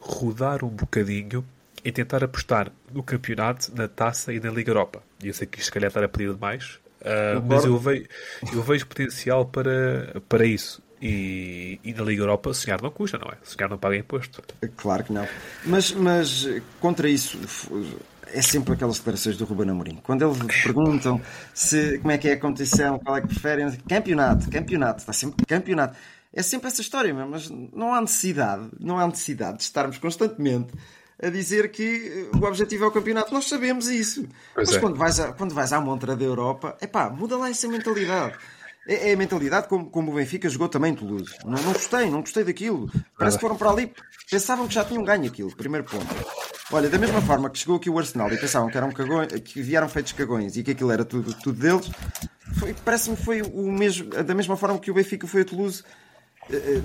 rodar 0.00 0.62
um 0.64 0.68
bocadinho 0.68 1.44
e 1.84 1.92
tentar 1.92 2.24
apostar 2.24 2.70
no 2.92 3.02
campeonato, 3.02 3.72
na 3.74 3.88
taça 3.88 4.32
e 4.32 4.40
na 4.40 4.50
Liga 4.50 4.70
Europa. 4.70 5.02
E 5.22 5.28
eu 5.28 5.34
sei 5.34 5.46
que 5.46 5.58
isto 5.58 5.66
se 5.66 5.72
calhar 5.72 5.88
estar 5.88 6.04
a 6.04 6.08
pedir 6.08 6.32
demais, 6.32 6.78
ah, 7.04 7.42
mas 7.44 7.64
eu 7.64 7.78
vejo, 7.78 8.06
eu 8.52 8.62
vejo 8.62 8.86
potencial 8.86 9.46
para, 9.46 10.20
para 10.28 10.44
isso. 10.44 10.82
E, 11.00 11.78
e 11.84 11.92
na 11.94 12.02
Liga 12.02 12.22
Europa 12.22 12.52
sonhar 12.52 12.82
não 12.82 12.90
custa, 12.90 13.18
não 13.18 13.28
é? 13.28 13.36
Sonhar 13.44 13.70
não 13.70 13.78
paga 13.78 13.96
imposto. 13.96 14.42
claro 14.76 15.04
que 15.04 15.12
não. 15.12 15.28
Mas, 15.64 15.92
mas 15.92 16.48
contra 16.80 17.08
isso, 17.08 17.38
é 18.26 18.42
sempre 18.42 18.74
aquelas 18.74 18.98
declarações 18.98 19.36
do 19.36 19.44
Ruben 19.44 19.70
Amorim. 19.70 20.00
Quando 20.02 20.24
eles 20.24 20.38
perguntam 20.62 21.20
se, 21.54 21.98
como 21.98 22.10
é 22.10 22.18
que 22.18 22.28
é 22.28 22.32
a 22.32 22.40
competição, 22.40 22.98
qual 22.98 23.16
é 23.16 23.20
que 23.20 23.28
preferem, 23.28 23.70
campeonato, 23.88 24.50
campeonato, 24.50 25.00
está 25.00 25.12
sempre 25.12 25.46
campeonato. 25.46 25.96
É 26.32 26.42
sempre 26.42 26.68
essa 26.68 26.82
história, 26.82 27.14
mesmo, 27.14 27.30
mas 27.30 27.48
não 27.48 27.94
há 27.94 28.00
necessidade, 28.00 28.68
não 28.78 28.98
há 28.98 29.06
necessidade 29.06 29.58
de 29.58 29.62
estarmos 29.62 29.98
constantemente 29.98 30.74
a 31.22 31.28
dizer 31.30 31.70
que 31.70 32.28
o 32.34 32.44
objetivo 32.44 32.84
é 32.84 32.88
o 32.88 32.90
campeonato. 32.90 33.32
Nós 33.32 33.48
sabemos 33.48 33.88
isso. 33.88 34.26
Pois 34.54 34.68
mas 34.68 34.76
é. 34.76 34.80
quando 34.80 34.96
vais, 34.96 35.20
a, 35.20 35.32
quando 35.32 35.54
vais 35.54 35.72
à 35.72 35.80
montra 35.80 36.14
da 36.14 36.24
Europa, 36.24 36.76
epá, 36.80 37.10
muda 37.10 37.36
lá 37.36 37.50
essa 37.50 37.68
mentalidade. 37.68 38.36
É, 38.86 39.10
é 39.10 39.12
a 39.12 39.16
mentalidade 39.16 39.68
como, 39.68 39.90
como 39.90 40.12
o 40.12 40.14
Benfica 40.14 40.48
jogou 40.48 40.68
também 40.68 40.92
em 40.92 40.96
Toulouse. 40.96 41.34
Não, 41.44 41.60
não 41.62 41.72
gostei, 41.72 42.08
não 42.10 42.20
gostei 42.20 42.44
daquilo. 42.44 42.90
Parece 43.18 43.36
que 43.36 43.42
foram 43.42 43.56
para 43.56 43.70
ali, 43.70 43.92
pensavam 44.30 44.66
que 44.66 44.74
já 44.74 44.84
tinham 44.84 45.04
ganho 45.04 45.26
aquilo, 45.26 45.54
primeiro 45.54 45.84
ponto. 45.84 46.06
Olha, 46.70 46.88
da 46.88 46.98
mesma 46.98 47.20
forma 47.22 47.48
que 47.48 47.58
chegou 47.58 47.76
aqui 47.76 47.88
o 47.88 47.98
Arsenal 47.98 48.30
e 48.32 48.36
pensavam 48.36 48.70
que, 48.70 48.76
eram 48.76 48.92
cagões, 48.92 49.32
que 49.42 49.62
vieram 49.62 49.88
feitos 49.88 50.12
cagões 50.12 50.56
e 50.56 50.62
que 50.62 50.72
aquilo 50.72 50.90
era 50.90 51.02
tudo, 51.04 51.32
tudo 51.34 51.58
deles, 51.58 51.90
parece-me 52.84 53.16
que 53.16 53.24
foi 53.24 53.40
o 53.40 53.72
mesmo, 53.72 54.10
da 54.10 54.34
mesma 54.34 54.56
forma 54.56 54.78
que 54.78 54.90
o 54.90 54.94
Benfica 54.94 55.26
foi 55.26 55.42
a 55.42 55.44
Toulouse, 55.46 55.82
eh, 55.82 55.86
eh, 55.86 56.07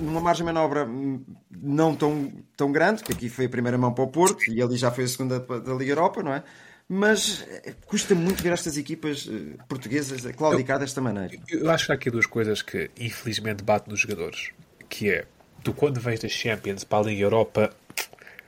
numa 0.00 0.20
margem 0.20 0.44
de 0.44 0.52
manobra 0.52 0.84
hum, 0.84 1.24
não 1.50 1.94
tão, 1.94 2.32
tão 2.56 2.70
grande, 2.72 3.02
que 3.02 3.12
aqui 3.12 3.28
foi 3.28 3.46
a 3.46 3.48
primeira 3.48 3.78
mão 3.78 3.92
para 3.92 4.04
o 4.04 4.08
Porto 4.08 4.50
e 4.50 4.60
ali 4.60 4.76
já 4.76 4.90
foi 4.90 5.04
a 5.04 5.08
segunda 5.08 5.40
da 5.40 5.74
Liga 5.74 5.92
Europa, 5.92 6.22
não 6.22 6.32
é? 6.32 6.42
Mas 6.88 7.44
eh, 7.64 7.74
custa 7.86 8.14
muito 8.14 8.42
ver 8.42 8.52
estas 8.52 8.76
equipas 8.76 9.28
eh, 9.30 9.56
portuguesas 9.68 10.26
a 10.26 10.32
claudicar 10.32 10.78
desta 10.78 11.00
maneira. 11.00 11.34
Eu 11.48 11.70
acho 11.70 11.86
que 11.86 11.92
há 11.92 11.94
aqui 11.94 12.10
duas 12.10 12.26
coisas 12.26 12.60
que 12.60 12.90
infelizmente 12.98 13.64
batem 13.64 13.90
nos 13.90 14.00
jogadores. 14.00 14.50
Que 14.88 15.10
é, 15.10 15.24
tu 15.62 15.72
quando 15.72 15.98
vens 15.98 16.20
da 16.20 16.28
Champions 16.28 16.84
para 16.84 16.98
a 16.98 17.10
Liga 17.10 17.22
Europa, 17.22 17.70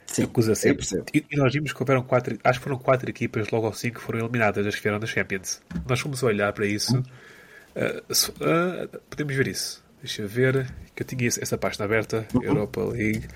Sim, 0.07 0.25
acusa 0.25 0.55
sempre. 0.55 0.87
E, 1.15 1.25
e 1.31 1.37
nós 1.37 1.53
vimos 1.53 1.73
que 1.73 1.83
houveram 1.83 2.03
quatro, 2.03 2.39
acho 2.45 2.59
que 2.59 2.65
foram 2.65 2.79
quatro 2.79 3.09
equipas 3.09 3.49
logo 3.51 3.67
ao 3.67 3.73
cinco 3.73 4.01
que 4.01 4.03
foram 4.03 4.21
eliminadas 4.21 4.65
das 4.65 4.75
que 4.75 4.83
vieram 4.83 5.01
da 5.01 5.07
Champions. 5.07 5.63
Nós 5.89 5.99
fomos 5.99 6.23
olhar 6.23 6.53
para 6.53 6.67
isso. 6.67 6.99
uh, 6.99 8.13
uh, 8.13 9.01
podemos 9.09 9.35
ver 9.35 9.49
isso. 9.49 9.86
Deixa 10.07 10.23
eu 10.23 10.29
ver, 10.29 10.73
que 10.95 11.03
eu 11.03 11.07
tinha 11.07 11.27
essa 11.27 11.59
página 11.59 11.85
aberta, 11.85 12.25
Europa 12.41 12.81
League. 12.81 13.27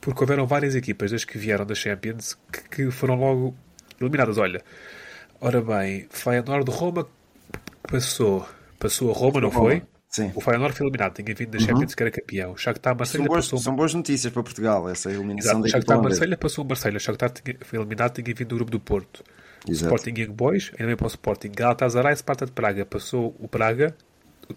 Porque 0.00 0.20
houveram 0.20 0.44
várias 0.44 0.74
equipas 0.74 1.12
das 1.12 1.24
que 1.24 1.38
vieram 1.38 1.64
da 1.64 1.76
Champions 1.76 2.36
que, 2.52 2.68
que 2.68 2.90
foram 2.90 3.14
logo 3.14 3.54
eliminadas. 4.00 4.36
Olha, 4.36 4.60
ora 5.40 5.62
bem, 5.62 6.08
Feyenoord 6.10 6.64
de 6.64 6.76
Roma 6.76 7.06
passou, 7.88 8.48
passou 8.80 9.12
a 9.12 9.14
Roma, 9.14 9.40
não 9.40 9.52
foi? 9.52 9.84
Sim. 10.08 10.32
O 10.34 10.40
Feyenoord 10.40 10.76
foi 10.76 10.86
eliminado, 10.86 11.14
tinha 11.14 11.32
vindo 11.36 11.50
da 11.50 11.60
Champions 11.60 11.94
que 11.94 12.02
era 12.02 12.10
campeão. 12.10 12.50
O 12.50 12.56
Shakhtar 12.56 12.94
São 12.94 12.98
Marselha 12.98 13.24
boas, 13.28 13.44
passou 13.44 13.58
são 13.60 13.76
boas 13.76 13.94
notícias 13.94 14.32
para 14.32 14.42
Portugal, 14.42 14.88
essa 14.88 15.08
eliminação 15.08 15.38
Exato, 15.38 15.62
da 15.62 15.68
equipa 15.68 15.78
Shakhtar. 15.78 16.02
Marselha 16.02 16.36
passou 16.36 16.64
o 16.64 16.66
Marselha. 16.66 16.96
O 16.96 17.00
Shakhtar 17.00 17.30
tinha, 17.30 17.56
foi 17.60 17.78
eliminado, 17.78 18.20
tinha 18.20 18.34
vindo 18.34 18.48
do 18.48 18.56
grupo 18.56 18.72
do 18.72 18.80
Porto. 18.80 19.22
Exato. 19.68 19.94
Sporting 19.94 20.20
Young 20.20 20.32
Boys, 20.32 20.72
ainda 20.72 20.86
bem 20.86 20.96
para 20.96 21.06
o 21.06 21.08
Sporting. 21.08 21.52
Galatasaray, 21.54 22.16
Sparta 22.16 22.44
de 22.44 22.50
Praga, 22.50 22.84
passou 22.84 23.36
o 23.38 23.46
Praga. 23.46 23.94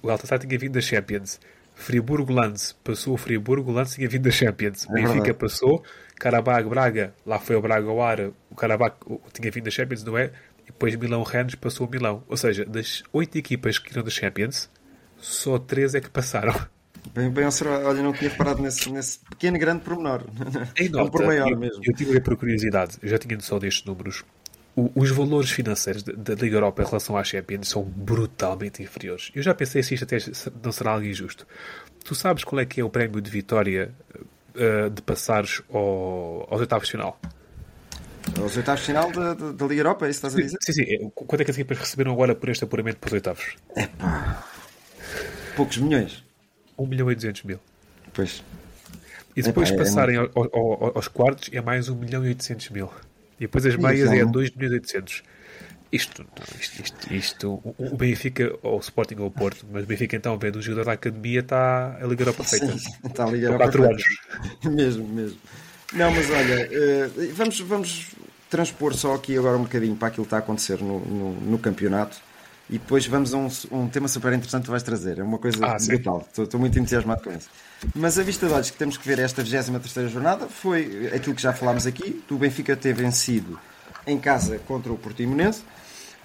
O 0.01 0.07
Galatasaray 0.07 0.47
tinha 0.47 0.59
vindo 0.59 0.73
da 0.73 0.81
Champions. 0.81 1.39
Friburgo 1.75 2.31
Lanz, 2.31 2.73
passou 2.83 3.15
o 3.15 3.17
Friburgo, 3.17 3.71
o 3.71 3.73
Lanz 3.73 3.95
tinha 3.95 4.07
vindo 4.07 4.23
da 4.23 4.31
Champions. 4.31 4.85
É 4.89 4.93
Benfica 4.93 5.13
verdade. 5.13 5.33
passou. 5.33 5.83
Carabag 6.19 6.69
Braga, 6.69 7.13
lá 7.25 7.39
foi 7.39 7.55
o 7.55 7.61
Braga 7.61 7.87
ao 7.89 8.01
ar. 8.01 8.19
O 8.49 8.55
Carabag 8.55 8.95
tinha 9.33 9.51
vindo 9.51 9.65
da 9.65 9.71
Champions, 9.71 10.03
não 10.03 10.17
é? 10.17 10.31
E 10.63 10.67
depois 10.67 10.95
Milão 10.95 11.23
Rennes 11.23 11.55
passou 11.55 11.87
o 11.87 11.89
Milão. 11.89 12.23
Ou 12.27 12.37
seja, 12.37 12.63
das 12.65 13.03
oito 13.11 13.37
equipas 13.37 13.77
que 13.77 13.91
iram 13.91 14.03
da 14.03 14.09
Champions, 14.09 14.69
só 15.17 15.57
três 15.57 15.95
é 15.95 16.01
que 16.01 16.09
passaram. 16.09 16.53
Bem, 17.13 17.29
bem 17.29 17.45
observado. 17.45 17.85
Olha, 17.85 18.01
não 18.01 18.13
tinha 18.13 18.29
reparado 18.29 18.61
nesse, 18.61 18.89
nesse 18.89 19.19
pequeno 19.19 19.57
grande 19.59 19.83
pormenor. 19.83 20.23
Em 20.79 20.87
é 20.87 20.89
um 20.89 20.91
nota, 20.91 21.11
por 21.11 21.25
maior 21.25 21.49
eu, 21.49 21.57
mesmo. 21.57 21.81
eu 21.83 21.93
tive 21.93 22.19
por 22.21 22.37
curiosidade, 22.37 22.97
eu 23.01 23.09
já 23.09 23.17
tinha 23.17 23.35
noção 23.35 23.59
destes 23.59 23.83
números. 23.85 24.23
O- 24.75 24.91
os 24.95 25.11
valores 25.11 25.51
financeiros 25.51 26.01
da, 26.03 26.33
Liga 26.33 26.55
Europa 26.57 26.81
em 26.81 26.85
relação 26.85 27.15
à 27.15 27.23
Champions 27.23 27.69
são 27.69 27.83
brutalmente 27.83 28.81
inferiores. 28.81 29.31
Eu 29.35 29.43
já 29.43 29.53
pensei 29.53 29.83
se 29.83 29.93
isto 29.93 30.03
até 30.03 30.17
não 30.63 30.71
será 30.71 30.91
algo 30.93 31.05
injusto. 31.05 31.45
Tu 32.03 32.15
sabes 32.15 32.43
qual 32.43 32.59
é 32.59 32.65
que 32.65 32.81
é 32.81 32.83
o 32.83 32.89
prémio 32.89 33.21
de 33.21 33.29
vitória 33.29 33.91
eh, 34.55 34.89
de 34.89 35.01
passares 35.03 35.61
ao, 35.71 36.47
aos 36.49 36.59
oitavos 36.61 36.87
de 36.87 36.91
final? 36.91 37.19
Os 38.43 38.57
oitavos 38.57 38.81
de 38.81 38.87
final 38.87 39.11
da, 39.11 39.33
Liga 39.67 39.81
Europa, 39.81 40.07
é 40.07 40.09
isso 40.09 40.21
que 40.21 40.27
estás 40.27 40.35
a 40.35 40.41
dizer? 40.41 40.57
Sim, 40.61 40.73
sim. 40.73 40.83
é, 41.05 41.11
Quanto 41.13 41.41
é 41.41 41.45
que 41.45 41.51
as 41.51 41.57
equipas 41.57 41.77
receberam 41.77 42.11
agora 42.11 42.33
por 42.33 42.49
este 42.49 42.63
apuramento 42.63 42.97
para 42.97 43.07
os 43.09 43.13
oitavos? 43.13 43.55
Poucos 45.55 45.77
milhões. 45.77 46.23
1 46.77 46.85
milhão 46.87 47.11
e 47.11 47.15
200 47.15 47.43
mil. 47.43 47.59
Pois. 48.11 48.43
E 49.35 49.41
depois 49.41 49.69
Epá, 49.69 49.81
é 49.81 49.83
passarem 49.85 50.17
ao- 50.17 50.29
ao- 50.35 50.49
ao- 50.53 50.91
aos 50.95 51.07
quartos 51.07 51.49
é 51.53 51.61
mais 51.61 51.89
1 51.89 51.95
milhão 51.95 52.25
e 52.25 52.29
800 52.29 52.69
mil. 52.69 52.89
E 53.43 53.47
depois 53.47 53.65
as 53.65 53.75
meias 53.75 54.09
é 54.11 54.19
é 54.19 54.25
um- 54.25 54.31
2 54.31 54.49
milhões 54.55 54.71
e 54.71 54.75
800. 54.75 55.23
Isto, 55.91 56.25
isto, 56.59 56.81
isto, 56.81 57.13
isto, 57.13 57.61
o- 57.77 57.95
Benfica, 57.97 58.51
ou 58.63 58.77
o 58.77 58.79
Sporting 58.79 59.15
ou 59.19 59.27
o 59.27 59.31
Porto, 59.31 59.65
mas 59.71 59.83
o 59.83 59.85
Benfica 59.85 60.15
então, 60.15 60.37
vendo 60.39 60.55
o 60.55 60.61
jogador 60.61 60.85
da 60.85 60.91
academia, 60.93 61.41
está 61.41 61.97
a 62.01 62.07
Liga 62.07 62.23
Europa 62.23 62.43
feita. 62.43 62.73
Está 63.05 63.25
a 63.25 63.29
Liga 63.29 63.47
Há 63.49 63.51
Europa. 63.51 63.63
quatro 63.65 63.83
anos. 63.83 64.03
mesmo, 64.65 65.07
mesmo. 65.07 65.37
Não, 65.93 66.09
mas 66.09 66.29
olha, 66.31 66.67
eh, 66.71 67.09
vamos, 67.35 67.59
vamos 67.59 68.07
transpor 68.49 68.93
só 68.95 69.13
aqui 69.13 69.37
agora 69.37 69.57
um 69.57 69.63
bocadinho 69.63 69.95
para 69.95 70.07
aquilo 70.07 70.23
que 70.23 70.27
está 70.27 70.37
a 70.37 70.39
acontecer 70.39 70.79
no, 70.79 70.99
no, 71.01 71.31
no 71.41 71.59
campeonato 71.59 72.17
e 72.73 72.79
depois 72.79 73.05
vamos 73.05 73.35
a 73.35 73.37
um, 73.37 73.47
um 73.71 73.87
tema 73.87 74.07
super 74.07 74.33
interessante 74.33 74.63
que 74.63 74.71
vais 74.71 74.81
trazer. 74.81 75.19
É 75.19 75.23
uma 75.23 75.37
coisa 75.37 75.63
Ah, 75.63 75.77
brutal. 75.85 76.27
Estou, 76.35 76.59
muito 76.59 76.79
entusiasmado 76.79 77.21
com 77.21 77.31
isso. 77.31 77.47
Mas 77.93 78.17
a 78.17 78.23
vista 78.23 78.47
de 78.47 78.53
olhos 78.53 78.71
que 78.71 78.77
temos 78.77 78.97
que 78.97 79.07
ver 79.07 79.19
esta 79.19 79.43
23 79.43 80.11
jornada 80.11 80.47
foi 80.47 81.11
aquilo 81.13 81.35
que 81.35 81.41
já 81.43 81.53
falámos 81.53 81.85
aqui. 81.85 82.23
O 82.31 82.35
Benfica 82.35 82.75
ter 82.75 82.95
vencido 82.95 83.59
em 84.07 84.17
casa 84.17 84.57
contra 84.57 84.91
o 84.91 84.97
Portimonense. 84.97 85.61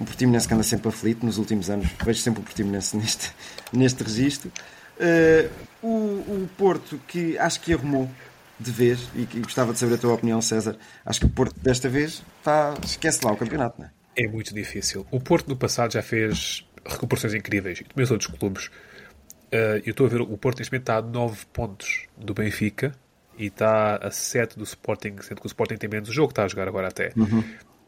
Um 0.00 0.06
Portimonense 0.06 0.48
que 0.48 0.54
anda 0.54 0.62
sempre 0.62 0.88
aflito 0.88 1.26
nos 1.26 1.37
últimos 1.37 1.68
anos. 1.68 1.87
Vejo 2.02 2.20
sempre 2.22 2.40
o 2.40 2.42
Portimonense 2.42 2.96
neste, 2.96 3.30
neste 3.70 4.02
registro. 4.02 4.50
Eh, 4.98 5.50
o, 5.82 5.88
o 5.88 6.48
Porto, 6.56 6.98
que 7.06 7.37
acho 7.37 7.61
que 7.61 7.74
arrumou 7.74 8.11
de 8.58 8.70
vez, 8.70 9.00
e 9.14 9.26
que 9.26 9.40
gostava 9.40 9.74
de 9.74 9.78
saber 9.78 9.96
a 9.96 9.98
tua 9.98 10.14
opinião, 10.14 10.40
César. 10.40 10.78
Acho 11.04 11.20
que 11.20 11.26
o 11.26 11.30
Porto 11.30 11.61
desta 11.61 11.90
vez 11.90 12.22
está, 12.38 12.72
esquece 12.82 13.22
lá 13.22 13.32
o 13.32 13.37
campeonato, 13.37 13.82
não 13.82 13.87
é? 13.87 13.97
É 14.18 14.26
muito 14.26 14.52
difícil. 14.54 15.07
O 15.11 15.20
Porto 15.20 15.48
no 15.48 15.57
passado 15.57 15.92
já 15.92 16.02
fez 16.02 16.66
recuperações 16.85 17.35
incríveis, 17.35 17.81
e 17.81 17.85
também 17.85 18.04
os 18.04 18.11
outros 18.11 18.28
clubes. 18.37 18.66
Uh, 18.66 19.81
eu 19.87 19.90
estou 19.92 20.07
a 20.07 20.09
ver, 20.09 20.20
o 20.20 20.37
Porto 20.37 20.59
neste 20.59 20.72
momento 20.72 20.83
está 20.83 20.96
a 20.96 21.02
9 21.02 21.46
pontos 21.52 22.07
do 22.16 22.35
Benfica 22.35 22.92
e 23.38 23.46
está 23.46 23.96
a 23.96 24.11
7 24.11 24.59
do 24.59 24.64
Sporting, 24.64 25.14
sendo 25.22 25.40
que 25.40 25.46
o 25.46 25.48
Sporting 25.48 25.76
tem 25.76 25.88
menos 25.88 26.09
jogo 26.12 26.28
que 26.28 26.33
está 26.33 26.44
a 26.44 26.48
jogar 26.48 26.66
agora 26.68 26.88
até. 26.88 27.12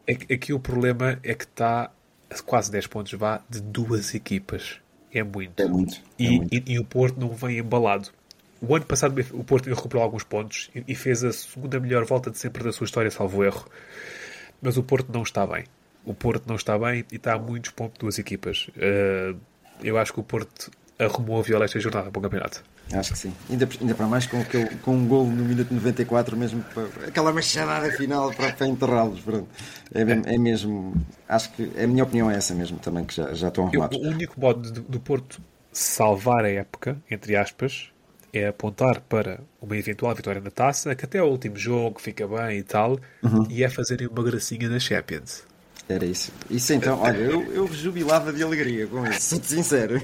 É 0.07 0.15
que- 0.15 0.33
Aqui 0.33 0.53
o 0.53 0.59
problema 0.59 1.19
é 1.23 1.33
que 1.35 1.43
está 1.43 1.91
a 2.29 2.41
quase 2.43 2.71
10 2.71 2.87
pontos 2.87 3.11
vá 3.13 3.41
de 3.49 3.61
duas 3.61 4.15
equipas. 4.15 4.79
É 5.13 5.21
muito. 5.23 5.61
É 5.61 5.67
muito. 5.67 5.95
é 5.95 6.23
E, 6.23 6.29
muito. 6.37 6.53
e- 6.55 6.63
e 6.73 6.79
o 6.79 6.85
Porto 6.85 7.19
não 7.19 7.29
vem 7.29 7.57
embalado. 7.57 8.09
O 8.61 8.75
ano 8.75 8.85
passado 8.85 9.19
o 9.33 9.43
Porto 9.43 9.67
recuperou 9.69 10.01
alguns 10.03 10.23
pontos 10.23 10.69
e, 10.73 10.83
e 10.87 10.95
fez 10.95 11.23
a 11.23 11.31
segunda 11.33 11.79
melhor 11.79 12.05
volta 12.05 12.31
de 12.31 12.37
sempre 12.37 12.63
da 12.63 12.71
sua 12.71 12.85
história, 12.85 13.11
salvo 13.11 13.43
erro. 13.43 13.67
Mas 14.61 14.77
o 14.77 14.83
Porto 14.83 15.11
não 15.11 15.23
está 15.23 15.45
bem. 15.45 15.65
O 16.05 16.13
Porto 16.13 16.43
não 16.47 16.55
está 16.55 16.77
bem 16.79 17.05
e 17.11 17.15
está 17.15 17.33
a 17.33 17.39
muitos 17.39 17.71
pontos 17.71 17.97
duas 17.99 18.17
equipas. 18.19 18.67
Uh, 18.75 19.37
eu 19.83 19.97
acho 19.97 20.13
que 20.13 20.19
o 20.19 20.23
Porto 20.23 20.71
arrumou 20.99 21.39
a 21.39 21.43
viola 21.43 21.65
esta 21.65 21.79
jornada 21.79 22.09
para 22.11 22.19
o 22.19 22.21
campeonato. 22.23 22.63
Acho 22.93 23.13
que 23.13 23.19
sim. 23.19 23.33
Ainda, 23.49 23.69
ainda 23.79 23.95
para 23.95 24.05
mais 24.07 24.27
com, 24.27 24.39
aquele, 24.41 24.75
com 24.77 24.95
um 24.95 25.07
gol 25.07 25.25
no 25.25 25.45
minuto 25.45 25.73
94, 25.73 26.35
mesmo 26.35 26.61
para, 26.73 27.07
aquela 27.07 27.31
machadada 27.31 27.89
final 27.93 28.33
para, 28.33 28.51
para 28.51 28.67
enterrá-los. 28.67 29.23
É, 29.93 30.03
mesmo- 30.03 30.23
é 30.27 30.37
mesmo. 30.37 30.93
Acho 31.29 31.51
que 31.53 31.71
a 31.81 31.87
minha 31.87 32.03
opinião 32.03 32.29
é 32.29 32.35
essa 32.35 32.53
mesmo 32.53 32.77
também, 32.79 33.05
que 33.05 33.15
já, 33.15 33.33
já 33.33 33.47
estão 33.47 33.65
Eu- 33.65 33.69
arrumados. 33.83 33.97
o 33.97 34.01
único 34.01 34.39
modo 34.39 34.71
do, 34.71 34.81
do 34.81 34.99
Porto 34.99 35.41
salvar 35.71 36.43
a 36.43 36.49
época, 36.49 36.97
entre 37.09 37.35
aspas, 37.35 37.89
é 38.33 38.47
apontar 38.47 38.99
para 39.01 39.39
uma 39.61 39.77
eventual 39.77 40.13
vitória 40.13 40.41
na 40.41 40.51
taça, 40.51 40.93
que 40.93 41.05
até 41.05 41.21
o 41.23 41.27
último 41.27 41.55
jogo 41.55 42.01
fica 42.01 42.27
bem 42.27 42.57
e 42.59 42.63
tal, 42.63 42.99
Uhum. 43.23 43.47
e 43.49 43.63
é 43.63 43.69
fazerem 43.69 44.07
uma 44.07 44.21
gracinha 44.23 44.67
na 44.67 44.79
Champions. 44.79 45.43
Era 45.91 46.05
isso. 46.05 46.31
Isso 46.49 46.73
então, 46.73 46.99
olha, 46.99 47.17
eu, 47.17 47.51
eu 47.53 47.67
jubilava 47.73 48.31
de 48.31 48.43
alegria 48.43 48.87
com 48.87 49.05
isso, 49.07 49.21
sou-te 49.31 49.47
sincero. 49.47 49.95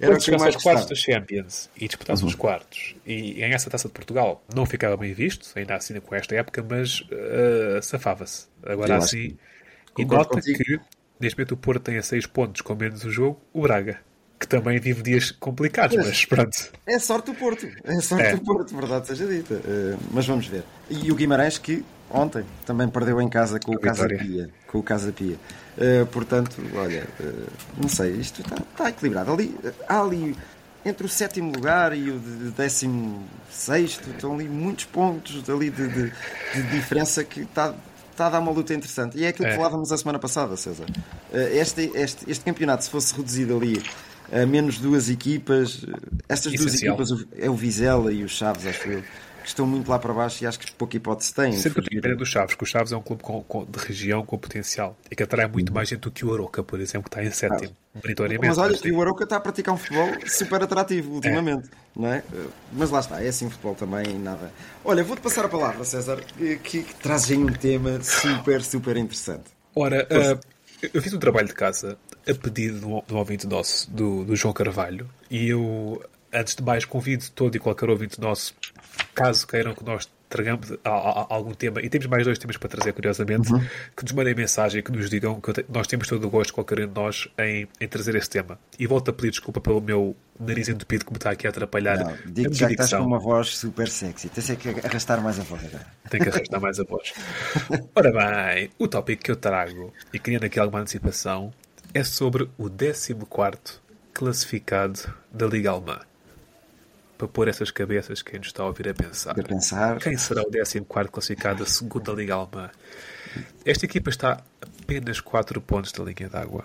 Era 0.00 0.16
Quando 0.16 0.20
o 0.20 0.24
que 0.24 0.30
eu 0.30 0.38
mais 0.38 0.54
aos 0.54 0.56
quartos 0.56 0.86
da 0.86 0.94
Champions 0.94 1.68
e 1.76 1.86
disputasse 1.88 2.22
Uhum. 2.22 2.28
os 2.28 2.34
quartos 2.34 2.94
e 3.04 3.34
ganhasse 3.34 3.68
a 3.68 3.70
taça 3.70 3.88
de 3.88 3.94
Portugal, 3.94 4.44
não 4.54 4.64
ficava 4.64 4.96
bem 4.96 5.12
visto, 5.12 5.46
ainda 5.56 5.74
assim 5.76 5.98
com 6.00 6.14
esta 6.14 6.34
época, 6.36 6.64
mas 6.68 7.00
uh, 7.02 7.82
safava-se. 7.82 8.46
Agora 8.62 8.94
Eu 8.94 8.98
assim, 8.98 9.36
e 9.98 10.04
nota 10.04 10.36
contigo. 10.36 10.58
que 10.58 10.80
neste 11.20 11.36
momento 11.38 11.52
o 11.52 11.56
Porto 11.56 11.82
tem 11.82 11.98
a 11.98 12.02
6 12.02 12.26
pontos 12.26 12.60
com 12.62 12.74
menos 12.74 13.04
o 13.04 13.10
jogo, 13.10 13.40
o 13.52 13.62
Braga, 13.62 14.00
que 14.38 14.46
também 14.46 14.78
vive 14.78 15.02
dias 15.02 15.30
complicados, 15.30 15.94
Pois. 15.96 16.08
mas 16.08 16.24
pronto. 16.24 16.56
É 16.86 16.98
sorte 16.98 17.32
do 17.32 17.34
Porto, 17.34 17.66
é 17.84 18.00
sorte 18.00 18.24
É. 18.24 18.36
do 18.36 18.42
Porto, 18.42 18.76
verdade 18.76 19.06
seja 19.06 19.26
dita. 19.26 19.54
Eh, 19.64 19.96
mas 20.10 20.26
vamos 20.26 20.46
ver. 20.46 20.62
E 20.90 21.10
o 21.10 21.14
Guimarães 21.14 21.56
que 21.58 21.84
ontem 22.10 22.44
também 22.66 22.88
perdeu 22.88 23.20
em 23.20 23.28
casa 23.28 23.58
com 23.58 23.72
o 23.72 23.78
Casa. 23.80 24.06
Pia. 24.08 24.50
Com 24.66 24.78
o 24.78 24.82
Casa 24.82 25.10
Pia. 25.12 25.36
Eh, 25.78 26.04
portanto, 26.12 26.56
olha, 26.74 27.06
eh, 27.20 27.32
não 27.80 27.88
sei, 27.88 28.12
isto 28.12 28.42
está, 28.42 28.56
está 28.56 28.88
equilibrado. 28.90 29.32
Ali, 29.32 29.54
há 29.88 30.00
ali 30.00 30.36
entre 30.84 31.04
o 31.06 31.08
sétimo 31.08 31.52
lugar 31.52 31.96
e 31.96 32.10
o 32.10 32.18
de- 32.18 32.50
décimo 32.52 33.24
sexto, 33.50 34.08
estão 34.10 34.34
ali 34.34 34.48
muitos 34.48 34.84
pontos 34.84 35.48
ali 35.50 35.68
de, 35.70 35.88
de- 35.88 36.12
de 36.54 36.62
diferença 36.70 37.24
que 37.24 37.40
está, 37.40 37.74
está 38.12 38.26
a 38.26 38.30
dar 38.30 38.38
uma 38.38 38.52
luta 38.52 38.72
interessante. 38.72 39.18
E 39.18 39.24
é 39.24 39.28
aquilo 39.28 39.48
que 39.48 39.54
É. 39.54 39.56
falávamos 39.56 39.90
a 39.90 39.96
semana 39.98 40.18
passada, 40.18 40.56
César. 40.56 40.86
Este, 41.32 41.90
este, 41.94 42.30
este 42.30 42.44
campeonato, 42.44 42.84
se 42.84 42.90
fosse 42.90 43.14
reduzido 43.16 43.56
ali 43.56 43.82
menos 44.46 44.78
duas 44.78 45.08
equipas, 45.08 45.84
estas 46.28 46.52
duas 46.52 46.74
equipas, 46.74 47.08
é 47.36 47.48
o 47.48 47.54
Vizela 47.54 48.12
e 48.12 48.24
o 48.24 48.28
Chaves, 48.28 48.66
acho 48.66 48.88
eu, 48.88 49.02
que 49.42 49.50
estão 49.50 49.64
muito 49.64 49.88
lá 49.88 49.96
para 49.96 50.12
baixo 50.12 50.42
e 50.42 50.46
acho 50.46 50.58
que 50.58 50.72
pouca 50.72 50.96
hipótese 50.96 51.32
têm. 51.32 51.52
Sempre 51.52 51.82
que 51.82 51.96
eu 51.96 52.02
tenho 52.02 52.16
do 52.16 52.26
Chaves, 52.26 52.56
que 52.56 52.62
o 52.64 52.66
Chaves 52.66 52.90
é 52.90 52.96
um 52.96 53.00
clube 53.00 53.22
com- 53.22 53.42
com- 53.44 53.64
de 53.64 53.78
região 53.78 54.24
com 54.26 54.36
potencial 54.36 54.98
e 55.08 55.14
que 55.14 55.22
atrai 55.22 55.46
muito 55.46 55.72
mais 55.72 55.88
gente 55.88 56.00
do 56.00 56.10
que 56.10 56.24
o 56.24 56.30
Oroca, 56.30 56.64
por 56.64 56.80
exemplo, 56.80 57.08
que 57.08 57.16
está 57.16 57.24
em 57.24 57.30
sétimo, 57.30 57.76
meritoriamente. 58.02 58.48
Mas 58.48 58.58
olha 58.58 58.76
que 58.76 58.90
o 58.90 59.00
Aroca 59.00 59.22
está 59.22 59.36
a 59.36 59.40
praticar 59.40 59.72
um 59.74 59.78
futebol 59.78 60.08
super 60.26 60.62
atrativo 60.64 61.12
ultimamente, 61.14 61.70
não 61.94 62.08
é? 62.12 62.24
Mas 62.72 62.90
lá 62.90 62.98
está, 62.98 63.22
é 63.22 63.28
assim 63.28 63.46
o 63.46 63.50
futebol 63.50 63.76
também, 63.76 64.18
nada. 64.18 64.50
Olha, 64.84 65.04
vou-te 65.04 65.22
passar 65.22 65.44
a 65.44 65.48
palavra, 65.48 65.84
César, 65.84 66.20
que, 66.36 66.56
que, 66.56 66.94
trazes 66.96 67.30
aí 67.30 67.38
um 67.38 67.52
tema 67.52 68.02
super, 68.02 68.62
super 68.64 68.96
interessante. 68.96 69.44
Ora, 69.76 70.08
ah, 70.10 70.38
eu 70.92 71.00
fiz 71.00 71.12
um 71.12 71.18
trabalho 71.20 71.46
de 71.46 71.54
casa 71.54 71.96
a 72.28 72.34
pedido 72.34 72.80
de 72.80 72.84
um, 72.86 73.02
de 73.06 73.14
um 73.14 73.16
ouvinte 73.18 73.46
nosso, 73.46 73.90
do, 73.90 74.24
do 74.24 74.34
João 74.36 74.52
Carvalho, 74.52 75.08
e 75.30 75.48
eu, 75.48 76.02
antes 76.32 76.54
de 76.56 76.62
mais, 76.62 76.84
convido 76.84 77.24
todo 77.34 77.54
e 77.56 77.58
qualquer 77.58 77.88
ouvinte 77.90 78.20
nosso, 78.20 78.54
caso 79.14 79.46
queiram 79.46 79.74
que 79.74 79.84
nós 79.84 80.08
tragamos 80.28 80.72
a- 80.84 80.90
a- 80.90 81.20
a- 81.22 81.26
algum 81.30 81.54
tema, 81.54 81.80
e 81.80 81.88
temos 81.88 82.08
mais 82.08 82.24
dois 82.24 82.36
temas 82.36 82.56
para 82.56 82.68
trazer, 82.68 82.92
curiosamente, 82.92 83.48
que 83.96 84.02
nos 84.02 84.10
mandem 84.10 84.34
mensagem, 84.34 84.82
que 84.82 84.90
nos 84.90 85.08
digam 85.08 85.40
que 85.40 85.52
te- 85.52 85.64
nós 85.68 85.86
temos 85.86 86.08
todo 86.08 86.26
o 86.26 86.28
gosto, 86.28 86.52
qualquer 86.52 86.80
um 86.80 86.88
de 86.88 86.94
nós, 86.94 87.28
em, 87.38 87.68
em 87.80 87.86
trazer 87.88 88.16
esse 88.16 88.28
tema. 88.28 88.58
E 88.76 88.88
volto 88.88 89.08
a 89.08 89.12
pedir 89.12 89.30
desculpa 89.30 89.60
pelo 89.60 89.80
meu 89.80 90.16
nariz 90.38 90.68
entupido 90.68 91.04
que 91.04 91.12
me 91.12 91.16
está 91.16 91.30
aqui 91.30 91.46
a 91.46 91.50
atrapalhar 91.50 91.98
Não, 92.00 92.12
digo 92.26 92.52
já 92.52 92.66
que 92.66 92.72
estás 92.72 92.92
com 92.92 93.06
uma 93.06 93.20
voz 93.20 93.56
super 93.56 93.86
sexy. 93.88 94.28
Tens 94.28 94.50
é 94.50 94.56
que 94.56 94.68
arrastar 94.84 95.22
mais 95.22 95.38
a 95.38 95.44
voz 95.44 95.64
agora. 95.64 95.86
Tem 96.10 96.20
que 96.20 96.28
arrastar 96.28 96.60
mais 96.60 96.80
a 96.80 96.84
voz. 96.84 97.12
Ora 97.94 98.10
bem, 98.54 98.68
o 98.80 98.88
tópico 98.88 99.22
que 99.22 99.30
eu 99.30 99.36
trago, 99.36 99.94
e 100.12 100.18
criando 100.18 100.44
aqui 100.44 100.58
alguma 100.58 100.80
antecipação, 100.80 101.54
é 101.94 102.04
sobre 102.04 102.48
o 102.58 102.68
14 102.70 103.80
classificado 104.12 105.12
da 105.32 105.46
Liga 105.46 105.70
Alemã. 105.70 106.00
Para 107.18 107.28
pôr 107.28 107.48
essas 107.48 107.70
cabeças 107.70 108.20
quem 108.22 108.38
nos 108.38 108.48
está 108.48 108.62
a 108.62 108.66
ouvir 108.66 108.88
a 108.88 108.94
pensar. 108.94 109.34
Para 109.34 109.44
pensar. 109.44 109.98
Quem 109.98 110.16
será 110.18 110.42
o 110.42 110.50
14 110.50 110.80
classificado 111.10 111.60
da 111.60 111.66
segunda 111.70 112.12
Liga 112.12 112.34
Alemã? 112.34 112.70
Esta 113.64 113.84
equipa 113.84 114.10
está 114.10 114.32
a 114.32 114.66
apenas 114.82 115.20
4 115.20 115.60
pontos 115.60 115.92
da 115.92 116.04
linha 116.04 116.28
d'água. 116.28 116.64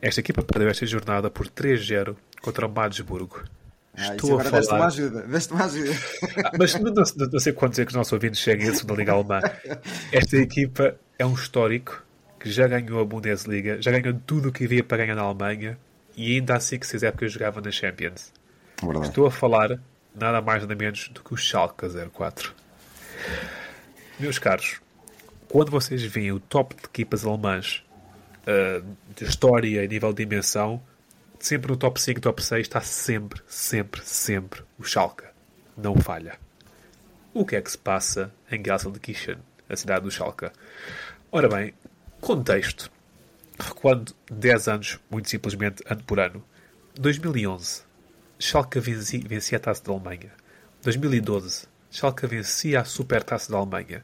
Esta 0.00 0.20
equipa 0.20 0.42
perdeu 0.42 0.68
esta 0.68 0.86
jornada 0.86 1.30
por 1.30 1.48
3-0 1.48 2.16
contra 2.42 2.66
o 2.66 2.70
Madsburgo. 2.72 3.42
Ah, 3.96 4.14
Estou 4.14 4.38
a 4.38 4.42
agora 4.42 4.50
deste-me 4.50 4.60
uma 4.60 4.66
falar. 4.78 4.86
ajuda. 4.86 5.22
Deste-me 5.22 5.58
uma 5.60 5.64
ajuda. 5.66 5.92
Ah, 6.44 6.50
Mas 6.58 6.74
não, 6.74 6.92
não- 6.92 7.28
não 7.32 7.40
sei 7.40 7.52
quantos 7.52 7.78
é 7.78 7.84
que 7.84 7.90
os 7.90 7.96
nossos 7.96 8.12
ouvintes 8.12 8.40
cheguem 8.40 8.68
à 8.68 8.74
segunda 8.74 8.94
Liga 9.00 9.12
Alemã. 9.12 9.40
Esta 10.12 10.36
equipa 10.36 10.96
é 11.18 11.24
um 11.26 11.32
histórico 11.34 12.02
que 12.46 12.52
já 12.52 12.68
ganhou 12.68 13.00
a 13.00 13.04
Bundesliga, 13.04 13.82
já 13.82 13.90
ganhou 13.90 14.20
tudo 14.24 14.50
o 14.50 14.52
que 14.52 14.66
havia 14.66 14.84
para 14.84 14.98
ganhar 14.98 15.16
na 15.16 15.22
Alemanha 15.22 15.76
e 16.16 16.36
ainda 16.36 16.54
assim 16.54 16.78
que 16.78 16.86
seis 16.86 17.02
épocas 17.02 17.32
jogava 17.32 17.60
na 17.60 17.72
Champions. 17.72 18.32
Verdade. 18.80 19.08
Estou 19.08 19.26
a 19.26 19.32
falar 19.32 19.80
nada 20.14 20.40
mais 20.40 20.62
nada 20.62 20.76
menos 20.76 21.08
do 21.08 21.24
que 21.24 21.34
o 21.34 21.36
Schalke 21.36 21.88
04. 21.88 22.54
Meus 24.20 24.38
caros, 24.38 24.80
quando 25.48 25.72
vocês 25.72 26.04
veem 26.04 26.30
o 26.30 26.38
top 26.38 26.76
de 26.76 26.84
equipas 26.84 27.26
alemãs 27.26 27.82
ah, 28.46 28.80
de 29.16 29.24
história 29.24 29.84
e 29.84 29.88
nível 29.88 30.12
de 30.12 30.24
dimensão, 30.24 30.80
sempre 31.40 31.72
no 31.72 31.76
top 31.76 32.00
5, 32.00 32.20
top 32.20 32.40
6 32.40 32.60
está 32.60 32.80
sempre, 32.80 33.42
sempre, 33.48 34.02
sempre 34.04 34.62
o 34.78 34.84
Schalke. 34.84 35.24
Não 35.76 35.96
falha. 35.96 36.38
O 37.34 37.44
que 37.44 37.56
é 37.56 37.60
que 37.60 37.72
se 37.72 37.78
passa 37.78 38.32
em 38.48 38.64
Gelsenkirchen, 38.64 39.38
a 39.68 39.74
cidade 39.74 40.04
do 40.04 40.12
Schalke? 40.12 40.48
Ora 41.32 41.48
bem, 41.48 41.74
contexto. 42.26 42.90
Recuando 43.56 44.12
10 44.28 44.66
anos, 44.68 44.98
muito 45.08 45.30
simplesmente, 45.30 45.80
ano 45.86 46.02
por 46.02 46.18
ano. 46.18 46.42
2011, 46.98 47.82
Schalke 48.36 48.80
venci- 48.80 49.20
vencia 49.24 49.58
a 49.58 49.60
Taça 49.60 49.84
da 49.84 49.92
Alemanha. 49.92 50.32
2012, 50.82 51.68
Schalke 51.88 52.26
vencia 52.26 52.80
a 52.80 52.84
Supertaça 52.84 53.52
da 53.52 53.58
Alemanha. 53.58 54.02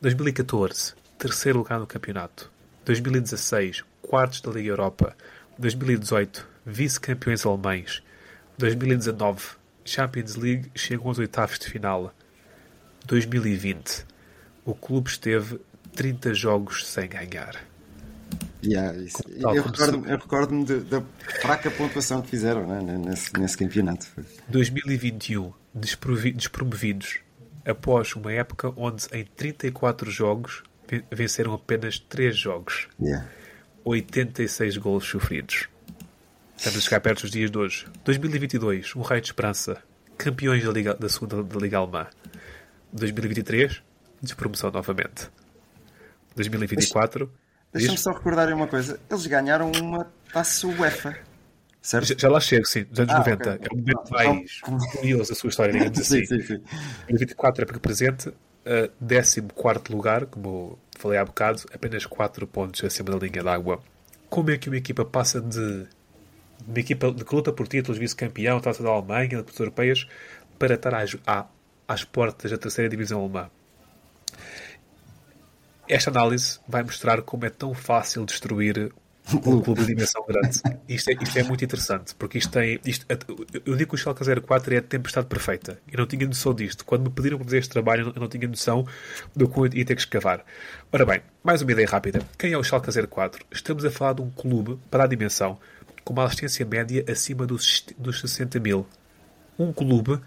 2014, 0.00 0.94
terceiro 1.18 1.58
lugar 1.58 1.80
no 1.80 1.88
campeonato. 1.88 2.52
2016, 2.84 3.82
quartos 4.00 4.40
da 4.40 4.52
Liga 4.52 4.68
Europa. 4.68 5.16
2018, 5.58 6.46
vice-campeões 6.64 7.44
alemães. 7.44 8.00
2019, 8.56 9.56
Champions 9.84 10.36
League 10.36 10.70
chegou 10.72 11.08
aos 11.08 11.18
oitavos 11.18 11.58
de 11.58 11.68
final. 11.68 12.14
2020, 13.06 14.06
o 14.64 14.72
clube 14.72 15.08
esteve 15.10 15.60
30 15.96 16.32
jogos 16.34 16.86
sem 16.86 17.08
ganhar. 17.08 17.56
Yeah, 18.64 18.96
isso. 18.98 19.22
Tal 19.40 19.54
Eu 19.56 19.62
recordo-me 19.62 20.64
de- 20.64 20.80
da 20.80 21.02
fraca 21.40 21.70
pontuação 21.70 22.20
que 22.22 22.28
fizeram 22.30 22.66
né, 22.66 22.80
nesse, 22.98 23.32
nesse 23.38 23.56
campeonato. 23.56 24.06
2021, 24.48 25.52
desprovi- 25.74 26.32
despromovidos, 26.32 27.18
após 27.64 28.14
uma 28.16 28.32
época 28.32 28.72
onde 28.76 29.06
em 29.12 29.24
34 29.24 30.10
jogos 30.10 30.62
ve- 30.88 31.04
venceram 31.10 31.52
apenas 31.54 31.98
3 31.98 32.36
jogos, 32.36 32.88
Yeah. 33.00 33.26
86 33.84 34.76
golos 34.78 35.04
sofridos. 35.04 35.68
Estamos 36.56 36.78
a 36.78 36.80
chegar 36.80 37.00
perto 37.00 37.22
dos 37.22 37.30
dias 37.30 37.50
de 37.50 37.58
hoje. 37.58 37.86
2022, 38.04 38.96
um 38.96 39.02
raio 39.02 39.20
de 39.20 39.28
esperança, 39.28 39.80
campeões 40.18 40.64
da, 40.64 40.72
Liga, 40.72 40.94
da 40.94 41.08
segunda 41.08 41.42
da 41.42 41.58
Liga 41.58 41.78
Alemã. 41.78 42.06
2023, 42.92 43.82
despromoção 44.22 44.70
novamente. 44.72 45.28
2024, 46.36 47.30
Deixa-me 47.72 47.98
só 47.98 48.12
recordar 48.12 48.50
uma 48.54 48.66
coisa. 48.66 48.98
Eles 49.10 49.26
ganharam 49.26 49.70
uma 49.82 50.10
taça 50.32 50.66
UEFA. 50.66 51.16
Certo? 51.82 52.06
já, 52.06 52.14
já 52.18 52.28
lá 52.28 52.40
chego, 52.40 52.64
sim, 52.66 52.84
dos 52.84 52.98
anos 53.00 53.14
Ah, 53.14 53.18
90. 53.18 53.50
ok. 53.54 53.66
É 53.68 53.72
o 53.72 53.76
momento 53.76 54.00
Então- 54.06 54.34
mais 54.34 54.60
curioso 54.92 55.30
da 55.30 55.34
sua 55.36 55.48
história, 55.50 55.72
digamos 55.72 55.98
assim. 56.00 56.24
Sim, 56.24 56.40
sim, 56.40 56.46
sim. 56.46 56.62
2024 57.08 57.62
época 57.64 57.78
presente, 57.80 58.28
uh, 58.28 58.34
14 58.98 59.40
lugar, 59.90 60.26
como 60.26 60.78
falei 60.98 61.18
há 61.18 61.24
bocado, 61.24 61.62
apenas 61.72 62.06
4 62.06 62.46
pontos 62.46 62.82
acima 62.82 63.10
da 63.10 63.18
linha 63.26 63.42
d'água. 63.44 63.80
Como 64.30 64.50
é 64.50 64.56
que 64.58 64.68
uma 64.68 64.76
equipa 64.78 65.04
passa 65.04 65.40
de 65.40 65.86
uma 66.66 66.78
equipa 66.80 67.12
de 67.12 67.24
que 67.24 67.34
luta 67.34 67.52
por 67.52 67.68
títulos, 67.68 67.98
vice-campeão, 67.98 68.58
taça 68.60 68.82
da 68.82 68.88
Alemanha, 68.88 69.28
de 69.28 69.42
europeias, 69.60 70.08
para 70.58 70.74
estar 70.74 70.94
às, 70.94 71.16
à- 71.26 71.46
às 71.86 72.02
portas 72.02 72.50
da 72.50 72.56
terceira 72.58 72.88
divisão 72.88 73.20
alemã? 73.20 73.48
Esta 75.88 76.10
análise 76.10 76.58
vai 76.66 76.82
mostrar 76.82 77.22
como 77.22 77.44
é 77.44 77.50
tão 77.50 77.72
fácil 77.72 78.24
destruir 78.24 78.92
um 79.34 79.60
clube 79.62 79.80
de 79.80 79.86
dimensão 79.86 80.24
grande. 80.26 80.60
Isto 80.88 81.10
é, 81.10 81.14
isto 81.14 81.38
é 81.38 81.42
muito 81.42 81.64
interessante, 81.64 82.14
porque 82.14 82.38
isto 82.38 82.50
tem. 82.50 82.80
Isto, 82.84 83.06
eu 83.64 83.76
digo 83.76 83.90
que 83.90 83.94
o 83.94 83.98
Schalke 83.98 84.24
04 84.40 84.74
é 84.74 84.78
a 84.78 84.82
tempestade 84.82 85.26
perfeita. 85.26 85.78
Eu 85.90 85.98
não 85.98 86.06
tinha 86.06 86.26
noção 86.26 86.54
disto. 86.54 86.84
Quando 86.84 87.04
me 87.04 87.10
pediram 87.10 87.38
para 87.38 87.44
fazer 87.44 87.58
este 87.58 87.70
trabalho, 87.70 88.12
eu 88.14 88.20
não 88.20 88.28
tinha 88.28 88.46
noção 88.48 88.86
do 89.34 89.48
que 89.48 89.58
eu 89.58 89.66
ia 89.66 89.84
ter 89.84 89.94
que 89.94 90.00
escavar. 90.00 90.44
Ora 90.92 91.04
bem, 91.04 91.22
mais 91.42 91.62
uma 91.62 91.72
ideia 91.72 91.88
rápida. 91.88 92.20
Quem 92.38 92.52
é 92.52 92.58
o 92.58 92.64
Schalke 92.64 92.90
04? 93.06 93.44
Estamos 93.50 93.84
a 93.84 93.90
falar 93.90 94.14
de 94.14 94.22
um 94.22 94.30
clube, 94.30 94.78
para 94.90 95.04
a 95.04 95.06
dimensão, 95.06 95.58
com 96.04 96.12
uma 96.12 96.24
assistência 96.24 96.64
média 96.64 97.04
acima 97.08 97.46
dos, 97.46 97.84
dos 97.98 98.20
60 98.20 98.60
mil. 98.60 98.86
Um 99.58 99.72
clube 99.72 100.20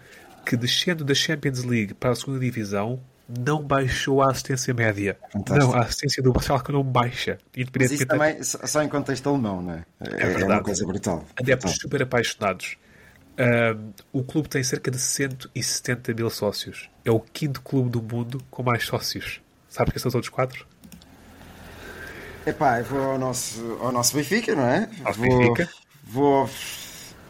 que, 0.44 0.56
descendo 0.56 1.04
da 1.04 1.14
Champions 1.14 1.64
League 1.64 1.94
para 1.94 2.10
a 2.10 2.14
segunda 2.14 2.40
divisão, 2.40 3.00
não 3.38 3.62
baixou 3.62 4.22
a 4.22 4.30
assistência 4.30 4.74
média. 4.74 5.16
Fantástico. 5.32 5.72
Não, 5.72 5.78
a 5.78 5.84
assistência 5.84 6.22
do 6.22 6.40
Schalke 6.40 6.72
não 6.72 6.82
baixa. 6.82 7.38
Mas 7.78 7.92
isso 7.92 8.06
também, 8.06 8.42
só 8.42 8.82
em 8.82 8.88
contexto 8.88 9.28
alemão, 9.28 9.62
não 9.62 9.74
é? 9.74 9.84
É, 10.00 10.22
é 10.22 10.26
verdade. 10.26 10.44
uma 10.44 10.62
coisa 10.62 10.86
brutal. 10.86 11.24
adeptos 11.36 11.72
Brutal. 11.72 11.80
super 11.80 12.02
apaixonados. 12.02 12.76
Ahm, 13.38 13.92
o 14.12 14.22
clube 14.22 14.48
tem 14.48 14.62
cerca 14.62 14.90
de 14.90 14.98
170 14.98 16.12
mil 16.14 16.28
sócios. 16.28 16.90
É 17.04 17.10
o 17.10 17.20
quinto 17.20 17.62
clube 17.62 17.88
do 17.88 18.02
mundo 18.02 18.42
com 18.50 18.62
mais 18.62 18.84
sócios. 18.84 19.40
Sabes 19.68 19.92
quem 19.92 20.00
são 20.00 20.08
os 20.08 20.14
outros 20.14 20.30
quatro? 20.30 20.66
Epá, 22.44 22.80
eu 22.80 22.84
vou 22.84 23.00
ao 23.12 23.18
nosso, 23.18 23.78
ao 23.80 23.92
nosso 23.92 24.16
Benfica, 24.16 24.54
não 24.54 24.64
é? 24.64 24.90
Ao 25.04 25.12
vou, 25.14 25.38
Benfica. 25.38 25.70
Vou 26.04 26.34
ao... 26.40 26.50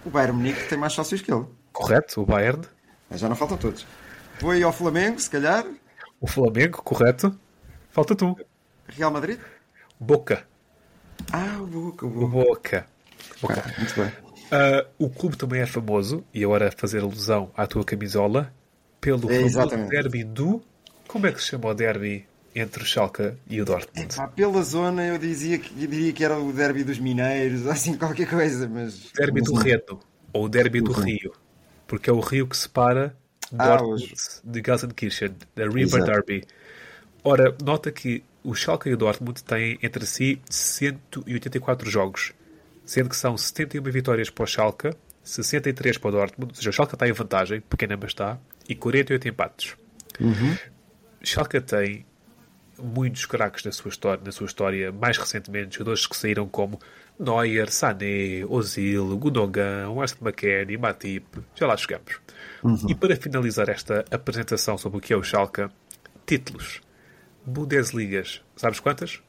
O 0.04 0.10
Bayern 0.10 0.36
Munique 0.36 0.68
tem 0.68 0.78
mais 0.78 0.94
sócios 0.94 1.20
que 1.20 1.30
ele. 1.30 1.44
Correto, 1.72 2.22
o 2.22 2.26
Bayern. 2.26 2.62
Mas 3.10 3.20
já 3.20 3.28
não 3.28 3.36
faltam 3.36 3.58
todos. 3.58 3.86
Vou 4.40 4.52
aí 4.52 4.62
ao 4.62 4.72
Flamengo, 4.72 5.20
se 5.20 5.28
calhar. 5.28 5.64
O 6.20 6.26
Flamengo, 6.26 6.82
correto. 6.82 7.34
Falta 7.90 8.14
tu. 8.14 8.36
Real 8.88 9.10
Madrid. 9.10 9.38
Boca. 9.98 10.46
Ah, 11.32 11.58
o 11.60 11.66
Boca, 11.66 12.06
o 12.06 12.24
O 12.24 12.28
Boca. 12.28 12.86
Boca. 13.40 13.54
Boca. 13.56 13.64
Ah, 13.66 13.74
muito 13.78 13.94
bem. 13.94 14.12
Ah, 14.52 14.86
o 14.98 15.08
clube 15.08 15.36
também 15.36 15.60
é 15.60 15.66
famoso, 15.66 16.24
e 16.34 16.44
agora 16.44 16.72
fazer 16.76 17.00
alusão 17.00 17.50
à 17.56 17.66
tua 17.66 17.84
camisola, 17.84 18.52
pelo 19.00 19.30
É, 19.30 19.48
derby 19.88 20.24
do. 20.24 20.62
Como 21.06 21.26
é 21.26 21.32
que 21.32 21.40
se 21.40 21.48
chama 21.48 21.68
o 21.68 21.74
derby 21.74 22.26
entre 22.54 22.82
o 22.82 22.86
Schalke 22.86 23.32
e 23.48 23.60
o 23.60 23.64
Dortmund? 23.64 24.14
Pá, 24.14 24.28
pela 24.28 24.62
zona 24.62 25.06
eu 25.06 25.18
dizia 25.18 25.58
que, 25.58 25.72
eu 25.82 25.88
diria 25.88 26.12
que 26.12 26.24
era 26.24 26.38
o 26.38 26.52
derby 26.52 26.84
dos 26.84 26.98
mineiros, 26.98 27.66
assim 27.68 27.96
qualquer 27.96 28.28
coisa, 28.28 28.68
mas... 28.68 29.10
Derby 29.16 29.40
do. 29.40 29.54
Reno, 29.54 30.00
ou 30.32 30.48
Derby 30.48 30.80
do 30.80 30.92
Rio, 30.92 31.32
porque 31.86 32.10
é 32.10 32.12
o 32.12 32.20
rio 32.20 32.46
que 32.46 32.56
separa 32.56 33.16
Dortmund 33.56 34.12
os- 34.12 34.40
de 34.44 34.62
Gelsenkirchen, 34.64 35.34
da 35.54 35.64
River 35.64 35.82
Exato. 36.00 36.04
Derby. 36.06 36.44
Ora, 37.24 37.54
nota 37.62 37.90
que 37.92 38.22
o 38.42 38.54
Schalke 38.54 38.88
e 38.88 38.94
o 38.94 38.96
Dortmund 38.96 39.42
têm 39.44 39.78
entre 39.82 40.06
si 40.06 40.40
184 40.48 41.90
jogos, 41.90 42.32
sendo 42.84 43.08
que 43.10 43.16
são 43.16 43.36
71 43.36 43.82
vitórias 43.90 44.30
para 44.30 44.44
o 44.44 44.46
Schalke, 44.46 44.90
63 45.22 45.98
para 45.98 46.08
o 46.08 46.12
Dortmund, 46.12 46.52
ou 46.52 46.56
seja, 46.56 46.70
o 46.70 46.72
Schalke 46.72 46.94
está 46.94 47.06
em 47.08 47.12
vantagem, 47.12 47.60
pequena 47.60 47.96
mas 48.00 48.10
está, 48.12 48.38
e 48.68 48.74
48 48.74 49.28
empates. 49.28 49.76
Schalke 51.22 51.60
tem 51.60 52.06
muitos 52.78 53.26
craques 53.26 53.64
na 53.64 53.72
sua 53.72 53.90
história, 53.90 54.22
na 54.24 54.32
sua 54.32 54.46
história, 54.46 54.90
mais 54.90 55.18
recentemente, 55.18 55.74
jogadores 55.76 56.06
que 56.06 56.16
saíram 56.16 56.48
como 56.48 56.80
Neuer, 57.20 57.70
Sané, 57.70 58.44
Ozil, 58.48 59.16
Gundogan, 59.18 59.90
Weston 59.90 60.24
McKennie, 60.26 60.78
Matip, 60.78 61.26
já 61.54 61.66
lá 61.66 61.76
chegamos. 61.76 62.18
E 62.88 62.94
para 62.94 63.14
finalizar 63.14 63.68
esta 63.68 64.04
apresentação 64.10 64.78
sobre 64.78 64.98
o 64.98 65.00
que 65.00 65.12
é 65.12 65.16
o 65.16 65.22
Schalke, 65.22 65.68
títulos. 66.26 66.80
Bundesligas, 67.44 68.42
sabes 68.56 68.80
quantas? 68.80 69.20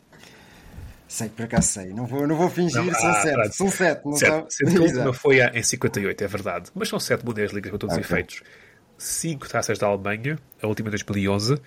Sei, 1.07 1.27
por 1.29 1.43
acaso 1.43 1.67
sei. 1.67 1.87
Não 1.93 2.05
vou, 2.05 2.25
não 2.25 2.35
vou 2.37 2.49
fingir, 2.49 2.81
Não, 2.81 2.93
são 2.93 3.09
ah, 3.09 3.13
sete. 3.15 3.33
pronto. 3.33 3.53
São 3.55 3.69
sete, 3.69 4.05
não 4.05 4.13
Sete. 4.13 4.45
Sendo 4.53 4.71
que 4.71 4.77
a 4.77 4.81
última 4.81 5.13
foi 5.13 5.39
em 5.41 5.61
58, 5.63 6.23
é 6.23 6.27
verdade. 6.27 6.71
Mas 6.73 6.87
são 6.87 6.99
sete 6.99 7.23
Bundesligas 7.25 7.69
para 7.69 7.79
todos 7.79 7.95
os 7.97 8.01
efeitos. 8.01 8.41
cinco 8.97 9.47
taças 9.49 9.77
da 9.77 9.87
Alemanha, 9.87 10.37
a 10.61 10.67
última 10.67 10.87
em 10.87 10.91
2011, 10.91 11.57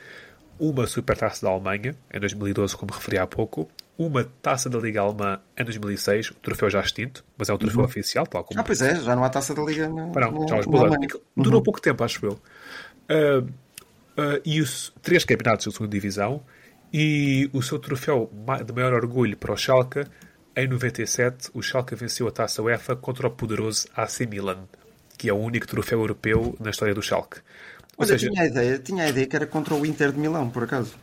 uma 0.59 0.87
supertaça 0.87 1.45
da 1.45 1.53
Alemanha, 1.53 1.95
em 2.13 2.21
2012, 2.21 2.77
como 2.77 2.93
referi 2.93 3.19
há 3.19 3.27
pouco, 3.27 3.69
uma 3.97 4.25
taça 4.43 4.69
da 4.69 4.79
Liga 4.79 5.01
Alemã 5.01 5.41
em 5.57 5.65
2006, 5.65 6.31
o 6.31 6.35
troféu 6.35 6.69
já 6.69 6.81
extinto, 6.81 7.25
mas 7.39 7.49
é 7.49 7.55
um 7.55 7.59
troféu 7.59 7.85
oficial, 7.85 8.27
tal 8.27 8.43
como. 8.45 8.61
Ah, 8.61 8.65
pois 8.65 8.81
é, 8.83 8.97
já 8.97 9.15
não 9.15 9.25
há 9.25 9.29
taça 9.29 9.55
da 9.55 9.63
Liga. 9.63 9.89
Na, 9.89 10.07
Não, 10.07 10.49
já. 10.49 10.57
Aquilo 10.59 11.23
Durou 11.37 11.63
pouco 11.63 11.81
tempo, 11.81 12.03
acho 12.03 12.25
eu. 12.25 12.41
Ah, 13.09 13.45
ah, 14.17 14.41
e 14.45 14.61
os 14.61 14.93
três 15.03 15.25
campeonatos 15.25 15.67
da 15.67 15.73
segunda 15.73 15.91
divisão 15.91 16.43
e 16.93 17.51
o 17.53 17.63
seu 17.63 17.79
troféu 17.79 18.31
de 18.65 18.73
maior 18.73 18.93
orgulho 18.93 19.37
para 19.37 19.53
o 19.53 19.57
Schalke, 19.57 20.05
em 20.57 20.69
97, 20.69 21.51
o 21.53 21.61
Schalke 21.61 21.97
venceu 21.97 22.29
a 22.29 22.31
taça 22.31 22.63
UEFA 22.63 22.95
contra 22.95 23.27
o 23.27 23.31
poderoso 23.31 23.89
AC 23.97 24.21
Milan, 24.21 24.69
que 25.19 25.29
é 25.29 25.33
o 25.33 25.37
único 25.37 25.67
troféu 25.67 26.01
europeu 26.01 26.57
na 26.61 26.71
história 26.71 26.95
do 26.95 27.03
Schalke. 27.03 27.39
Ou 27.97 28.05
Olha, 28.05 28.17
seja, 28.17 28.31
tinha, 28.31 28.43
a 28.43 28.47
ideia, 28.47 28.79
tinha 28.79 29.05
a 29.05 29.09
ideia 29.09 29.27
que 29.27 29.35
era 29.35 29.47
contra 29.47 29.75
o 29.75 29.85
Inter 29.85 30.13
de 30.13 30.19
Milão, 30.19 30.49
por 30.49 30.65
acaso. 30.65 30.95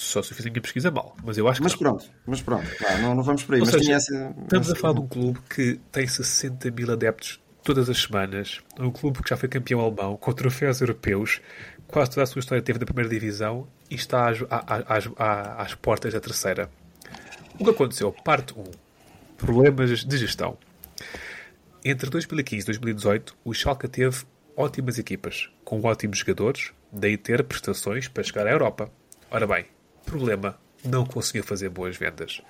Só 0.00 0.22
se 0.22 0.32
eu 0.32 0.36
fiz 0.36 0.46
a 0.46 0.50
pesquisa 0.60 0.90
mal, 0.90 1.16
mas 1.24 1.36
eu 1.38 1.48
acho 1.48 1.58
que 1.60 1.64
Mas 1.64 1.72
não. 1.72 1.78
pronto, 1.78 2.10
mas 2.26 2.40
pronto, 2.42 2.66
vá, 2.80 2.98
não, 2.98 3.14
não 3.14 3.22
vamos 3.22 3.42
por 3.44 3.54
aí. 3.54 3.66
Seja, 3.66 3.92
essa, 3.94 4.34
Estamos 4.42 4.70
a 4.70 4.74
falar 4.76 4.94
de 4.94 5.00
um 5.00 5.06
clube 5.08 5.38
que 5.54 5.80
tem 5.92 6.06
60 6.06 6.70
mil 6.70 6.90
adeptos 6.92 7.40
todas 7.62 7.88
as 7.90 7.98
semanas, 8.02 8.60
um 8.78 8.90
clube 8.90 9.22
que 9.22 9.28
já 9.28 9.36
foi 9.36 9.48
campeão 9.48 9.80
alemão, 9.80 10.16
com 10.16 10.32
troféus 10.32 10.80
europeus, 10.80 11.40
quase 11.86 12.10
toda 12.10 12.22
a 12.22 12.26
sua 12.26 12.40
história 12.40 12.62
teve 12.62 12.78
na 12.78 12.86
primeira 12.86 13.08
divisão 13.10 13.68
e 13.90 13.94
está 13.94 14.28
às, 14.30 14.38
às- 14.50 15.10
à- 15.18 15.62
às 15.62 15.74
portas 15.74 16.12
da 16.14 16.20
terceira. 16.20 16.70
O 17.58 17.64
que 17.64 17.70
aconteceu? 17.70 18.10
Parte 18.12 18.54
1. 18.58 18.64
Problemas 19.36 20.04
de 20.04 20.16
gestão. 20.16 20.56
Entre 21.84 22.08
2015 22.10 22.62
e 22.62 22.66
2018, 22.66 23.36
o 23.44 23.52
Schalke 23.54 23.88
teve 23.88 24.24
ótimas 24.56 24.98
equipas, 24.98 25.48
com 25.64 25.80
ótimos 25.82 26.18
jogadores, 26.18 26.72
daí 26.92 27.16
ter 27.16 27.44
prestações 27.44 28.08
para 28.08 28.22
chegar 28.22 28.46
à 28.46 28.50
Europa. 28.50 28.90
Ora 29.30 29.46
bem, 29.46 29.66
problema, 30.08 30.58
não 30.84 31.04
conseguiu 31.04 31.44
fazer 31.44 31.68
boas 31.68 31.96
vendas. 31.96 32.40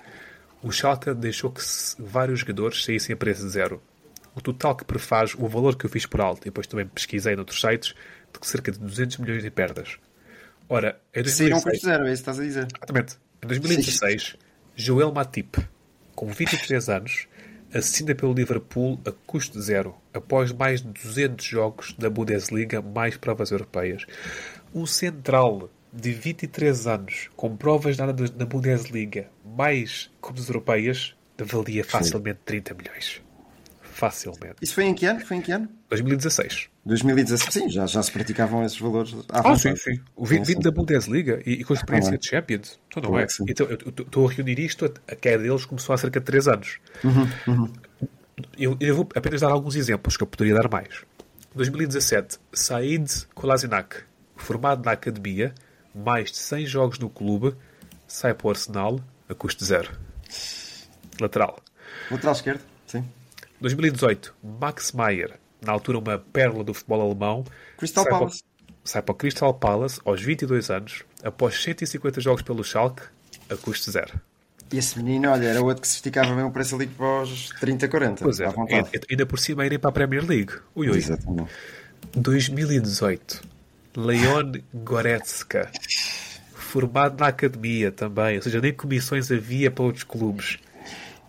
O 0.61 0.71
Schalke 0.71 1.13
deixou 1.13 1.51
que 1.51 1.61
vários 1.97 2.41
jogadores 2.41 2.83
saíssem 2.83 3.13
a 3.13 3.17
preço 3.17 3.43
de 3.43 3.49
zero. 3.49 3.81
O 4.35 4.41
total 4.41 4.75
que 4.75 4.85
prefaz 4.85 5.33
o 5.35 5.47
valor 5.47 5.75
que 5.75 5.85
eu 5.85 5.89
fiz 5.89 6.05
por 6.05 6.21
alto, 6.21 6.41
e 6.41 6.45
depois 6.45 6.67
também 6.67 6.85
pesquisei 6.85 7.35
noutros 7.35 7.59
sites, 7.59 7.93
de 8.39 8.47
cerca 8.47 8.71
de 8.71 8.79
200 8.79 9.17
milhões 9.17 9.43
de 9.43 9.49
perdas. 9.49 9.97
Ora, 10.67 10.99
em 11.13 11.23
Saíram 11.25 11.59
2016... 11.59 11.63
custo 11.63 11.85
zero, 11.87 12.07
é 12.07 12.13
isso 12.13 12.23
que 12.23 12.29
estás 12.29 12.39
a 12.39 12.43
dizer. 12.43 12.67
Exatamente. 12.75 13.17
Em 13.41 13.47
2016, 13.47 14.35
Joel 14.75 15.11
Matip, 15.11 15.57
com 16.13 16.27
23 16.27 16.89
anos, 16.89 17.27
assina 17.73 18.13
pelo 18.13 18.33
Liverpool 18.33 18.99
a 19.05 19.11
custo 19.11 19.59
zero, 19.61 19.95
após 20.13 20.51
mais 20.51 20.81
de 20.81 20.89
200 20.89 21.45
jogos 21.45 21.93
da 21.97 22.09
Bundesliga, 22.09 22.81
mais 22.81 23.17
provas 23.17 23.51
europeias. 23.51 24.05
Um 24.73 24.85
central 24.85 25.69
de 25.91 26.11
23 26.11 26.87
anos, 26.87 27.29
com 27.35 27.55
provas 27.55 27.97
nada 27.97 28.13
na 28.37 28.45
Bundesliga, 28.45 29.27
mais 29.43 30.09
copas 30.21 30.47
europeias, 30.47 31.15
valia 31.39 31.83
facilmente 31.83 32.39
30 32.45 32.73
milhões. 32.75 33.21
Facilmente. 33.81 34.55
Isso 34.61 34.75
foi 34.75 34.85
em 34.85 34.93
que 34.93 35.05
ano? 35.05 35.19
Foi 35.19 35.35
em 35.37 35.41
que 35.41 35.51
ano? 35.51 35.67
2016. 35.89 36.69
2016. 36.85 37.53
Sim, 37.53 37.69
já, 37.69 37.85
já 37.85 38.01
se 38.01 38.11
praticavam 38.11 38.63
esses 38.63 38.79
valores 38.79 39.13
à 39.27 39.51
Ah, 39.51 39.55
sim, 39.57 39.75
sim. 39.75 39.99
O 40.15 40.25
vindo 40.25 40.45
Sim, 40.45 40.53
sim. 40.53 40.59
da 40.59 40.71
Bundesliga 40.71 41.41
e, 41.45 41.53
e 41.53 41.63
com 41.65 41.73
a 41.73 41.75
experiência 41.75 42.13
Ah, 42.13 42.17
de 42.17 42.25
Champions. 42.25 42.79
Então 42.87 43.03
não 43.03 43.19
é. 43.19 43.27
sim. 43.27 43.43
Então, 43.49 43.67
eu 43.67 43.75
estou 43.75 44.27
a 44.27 44.31
reunir 44.31 44.57
isto, 44.59 44.85
a, 44.85 45.11
a 45.11 45.15
queda 45.15 45.43
deles 45.43 45.65
começou 45.65 45.93
há 45.93 45.97
cerca 45.97 46.19
de 46.19 46.25
3 46.25 46.47
anos. 46.47 46.77
Uhum, 47.03 47.73
Eu, 48.57 48.77
eu 48.79 48.95
vou 48.95 49.09
apenas 49.15 49.41
dar 49.41 49.51
alguns 49.51 49.75
exemplos, 49.75 50.15
que 50.15 50.23
eu 50.23 50.27
poderia 50.27 50.55
dar 50.55 50.69
mais. 50.69 51.03
2017, 51.55 52.37
Said 52.53 53.25
Kolasinac, 53.33 53.97
formado 54.37 54.85
na 54.85 54.91
academia, 54.91 55.53
mais 55.93 56.31
de 56.31 56.37
100 56.37 56.65
jogos 56.65 56.99
no 56.99 57.09
clube, 57.09 57.55
sai 58.07 58.33
para 58.33 58.47
o 58.47 58.49
Arsenal 58.49 58.99
a 59.27 59.33
custo 59.33 59.63
zero. 59.65 59.91
Lateral. 61.19 61.59
Lateral 62.09 62.33
esquerdo, 62.33 62.61
sim. 62.87 63.03
2018, 63.61 64.33
Max 64.59 64.91
Meyer, 64.93 65.37
na 65.61 65.71
altura 65.73 65.99
uma 65.99 66.17
pérola 66.17 66.63
do 66.63 66.73
futebol 66.73 67.01
alemão, 67.01 67.43
Crystal 67.77 68.03
sai 68.03 68.09
para 68.11 68.17
o- 68.17 68.19
Palace. 68.21 68.43
sai 68.83 69.01
para 69.01 69.11
o 69.13 69.15
Crystal 69.15 69.53
Palace 69.53 69.99
aos 70.05 70.21
22 70.21 70.69
anos, 70.69 71.03
após 71.23 71.61
150 71.61 72.21
jogos 72.21 72.41
pelo 72.41 72.63
Schalke, 72.63 73.01
a 73.49 73.55
custo 73.57 73.91
zero. 73.91 74.19
E 74.71 74.77
esse 74.77 74.97
menino, 74.99 75.29
olha, 75.31 75.47
era 75.47 75.61
outro 75.63 75.81
que 75.81 75.87
se 75.87 75.95
esticava 75.95 76.33
mesmo 76.35 76.49
o 76.49 76.53
preço 76.53 76.75
ali 76.75 76.85
para 76.87 77.23
os 77.23 77.49
30, 77.59 77.87
40. 77.87 78.23
Pois 78.23 78.39
é, 78.39 78.45
ainda 79.09 79.25
por 79.25 79.39
cima 79.39 79.65
irem 79.65 79.79
para 79.79 79.89
a 79.89 79.93
Premier 79.93 80.23
League. 80.23 80.53
Ui, 80.75 80.89
ui. 80.89 80.97
Exatamente. 80.97 81.49
2018, 82.15 83.41
Leon 83.95 84.53
Goretzka, 84.73 85.71
formado 86.53 87.19
na 87.19 87.27
academia 87.27 87.91
também, 87.91 88.37
ou 88.37 88.41
seja, 88.41 88.61
nem 88.61 88.73
comissões 88.73 89.31
havia 89.31 89.71
para 89.71 89.83
outros 89.83 90.03
clubes, 90.03 90.59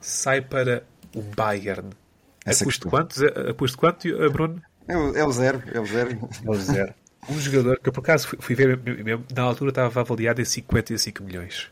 sai 0.00 0.40
para 0.40 0.84
o 1.14 1.22
Bayern. 1.22 1.90
A 2.44 2.50
Essa 2.50 2.64
questão. 2.64 2.90
quanto, 2.90 3.24
a 3.24 3.54
custo 3.54 3.78
quanto, 3.78 4.08
eh, 4.08 4.28
Bruno? 4.28 4.62
É 4.88 4.96
o, 4.96 5.16
é 5.16 5.24
o 5.24 5.32
zero, 5.32 5.62
é 5.72 5.80
o 5.80 5.86
zero. 5.86 6.28
Ao 6.46 6.54
zero. 6.54 6.94
Um 7.28 7.38
jogador 7.38 7.78
que 7.78 7.88
eu 7.88 7.92
por 7.92 8.00
acaso 8.00 8.28
fui, 8.28 8.38
fui 8.40 8.54
ver 8.54 8.78
mesmo, 8.78 9.24
na 9.34 9.42
altura 9.42 9.70
estava 9.70 10.00
avaliado 10.00 10.40
em 10.40 10.44
55 10.44 11.22
milhões. 11.22 11.70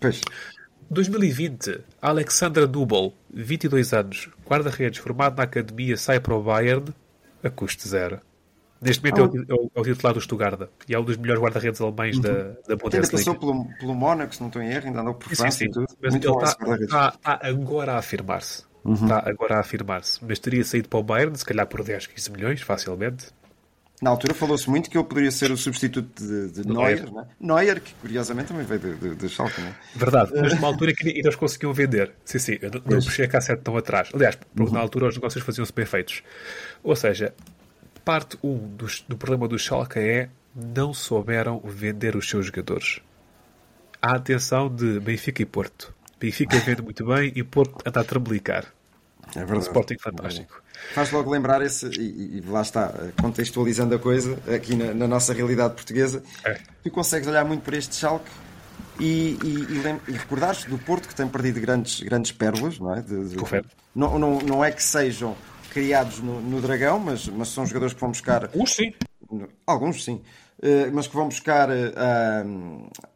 Pois, 0.00 0.20
2020, 0.90 1.80
Alexandra 2.00 2.66
Dubel, 2.66 3.14
22 3.32 3.92
anos, 3.92 4.28
guarda-redes 4.46 5.00
formado 5.00 5.36
na 5.38 5.44
academia, 5.44 5.96
sai 5.96 6.20
para 6.20 6.34
o 6.34 6.42
Bayern 6.42 6.94
a 7.42 7.50
custo 7.50 7.88
zero. 7.88 8.20
Neste 8.80 9.02
momento 9.02 9.20
é, 9.48 9.54
o, 9.54 9.56
é 9.58 9.62
o- 9.62 9.70
é 9.74 9.80
o 9.80 9.84
titular 9.84 10.12
do 10.14 10.20
Stuttgart 10.20 10.68
e 10.88 10.94
é 10.94 10.98
um 10.98 11.04
dos 11.04 11.16
melhores 11.16 11.42
guarda-redes 11.42 11.80
alemães 11.80 12.18
da, 12.18 12.28
da 12.30 12.38
ainda 12.42 12.76
Bundesliga. 12.76 13.10
passou 13.10 13.34
pelo, 13.34 13.64
pelo 13.78 13.94
Mónaco, 13.94 14.34
se 14.34 14.40
não 14.40 14.48
estou 14.48 14.60
em 14.62 14.70
erro, 14.70 14.86
ainda 14.86 15.00
andou 15.00 15.14
por 15.14 15.28
Sim, 15.30 15.36
França 15.36 15.58
sim, 15.58 15.64
e 15.64 15.70
tudo. 15.70 15.86
mas 16.02 16.12
Muito 16.12 16.28
ele 16.28 16.34
está 16.44 16.64
guarda-redes. 16.64 16.94
está 16.94 17.40
agora 17.42 17.92
a 17.94 17.98
afirmar-se. 17.98 18.64
Está 18.88 19.18
agora 19.28 19.56
a 19.56 19.60
afirmar-se. 19.60 20.24
Mas 20.24 20.38
teria 20.38 20.62
saído 20.64 20.88
para 20.88 20.98
o 20.98 21.02
Bayern, 21.02 21.36
se 21.36 21.44
calhar 21.44 21.66
por 21.66 21.82
10, 21.82 22.06
15 22.06 22.30
milhões, 22.30 22.60
facilmente. 22.60 23.26
Na 24.00 24.10
altura 24.10 24.34
falou-se 24.34 24.68
muito 24.68 24.90
que 24.90 24.98
ele 24.98 25.06
poderia 25.06 25.30
ser 25.30 25.50
o 25.50 25.56
substituto 25.56 26.22
de, 26.22 26.50
de 26.50 26.68
Neuer. 26.68 27.00
Neuer, 27.02 27.12
né? 27.14 27.26
Neuer, 27.40 27.80
que 27.80 27.94
curiosamente 27.94 28.48
também 28.48 28.66
veio 28.66 28.78
de, 28.78 28.94
de, 28.94 29.14
de 29.16 29.28
Schalke, 29.30 29.58
né? 29.62 29.74
Verdade, 29.94 30.32
mas 30.36 30.54
numa 30.54 30.68
altura 30.68 30.92
que 30.94 31.08
ainda 31.08 31.18
eles 31.18 31.34
conseguiam 31.34 31.72
vender. 31.72 32.12
Sim, 32.22 32.38
sim, 32.38 32.58
eu 32.60 32.70
não, 32.70 32.80
não 32.84 32.98
puxei 33.02 33.24
a 33.24 33.28
cassete 33.28 33.62
tão 33.62 33.74
atrás. 33.74 34.10
Aliás, 34.12 34.36
porque 34.54 34.70
na 34.70 34.80
altura 34.80 35.08
os 35.08 35.14
negócios 35.14 35.42
faziam-se 35.42 35.72
bem 35.72 35.86
feitos. 35.86 36.22
Ou 36.84 36.94
seja, 36.94 37.32
parte 38.06 38.38
1 38.42 38.48
um 38.48 38.68
dos- 38.76 39.04
do 39.08 39.16
problema 39.16 39.48
do 39.48 39.58
Schalke 39.58 39.98
é 39.98 40.28
não 40.54 40.94
souberam 40.94 41.60
vender 41.64 42.14
os 42.16 42.28
seus 42.30 42.46
jogadores. 42.46 43.00
Há 44.00 44.14
atenção 44.14 44.74
de 44.74 45.00
Benfica 45.00 45.42
e 45.42 45.44
Porto. 45.44 45.92
Benfica 46.20 46.56
vende 46.60 46.80
muito 46.82 47.04
bem 47.04 47.32
e 47.34 47.42
Porto 47.42 47.76
anda 47.84 48.00
a 48.00 48.04
tremelicar. 48.04 48.64
É 49.34 49.40
verdade. 49.40 49.62
Sporting 49.62 49.96
fantástico. 50.00 50.62
Faz 50.94 51.10
logo 51.10 51.28
lembrar 51.30 51.60
esse, 51.62 51.86
e, 52.00 52.38
e 52.38 52.40
lá 52.48 52.62
está, 52.62 52.94
contextualizando 53.20 53.94
a 53.94 53.98
coisa, 53.98 54.38
aqui 54.54 54.76
na, 54.76 54.94
na 54.94 55.08
nossa 55.08 55.32
realidade 55.32 55.74
portuguesa, 55.74 56.22
É. 56.44 56.60
tu 56.84 56.90
consegues 56.92 57.26
olhar 57.26 57.44
muito 57.44 57.62
para 57.62 57.76
este 57.76 57.96
Schalke 57.96 58.30
e, 59.00 59.36
e, 59.42 59.66
e, 59.74 60.00
e 60.08 60.12
recordar-te 60.12 60.68
do 60.70 60.78
Porto 60.78 61.08
que 61.08 61.14
tem 61.14 61.26
perdido 61.26 61.60
grandes, 61.60 62.00
grandes 62.02 62.30
pérolas, 62.30 62.78
não 62.78 62.94
é? 62.94 63.02
De- 63.02 63.30
de- 63.30 63.36
não, 63.94 64.16
não, 64.18 64.38
não 64.38 64.64
é 64.64 64.70
que 64.70 64.82
sejam 64.82 65.36
criados 65.76 66.20
no, 66.20 66.40
no 66.40 66.58
Dragão, 66.62 66.98
mas, 66.98 67.28
mas 67.28 67.48
são 67.48 67.66
jogadores 67.66 67.92
que 67.92 68.00
vão 68.00 68.08
buscar 68.08 68.48
Uns 68.54 68.74
sim. 68.74 68.94
Alguns, 69.66 70.02
sim. 70.02 70.22
Eh, 70.62 70.88
mas 70.90 71.06
que 71.06 71.14
vão 71.14 71.28
buscar 71.28 71.68
ah, 71.70 72.44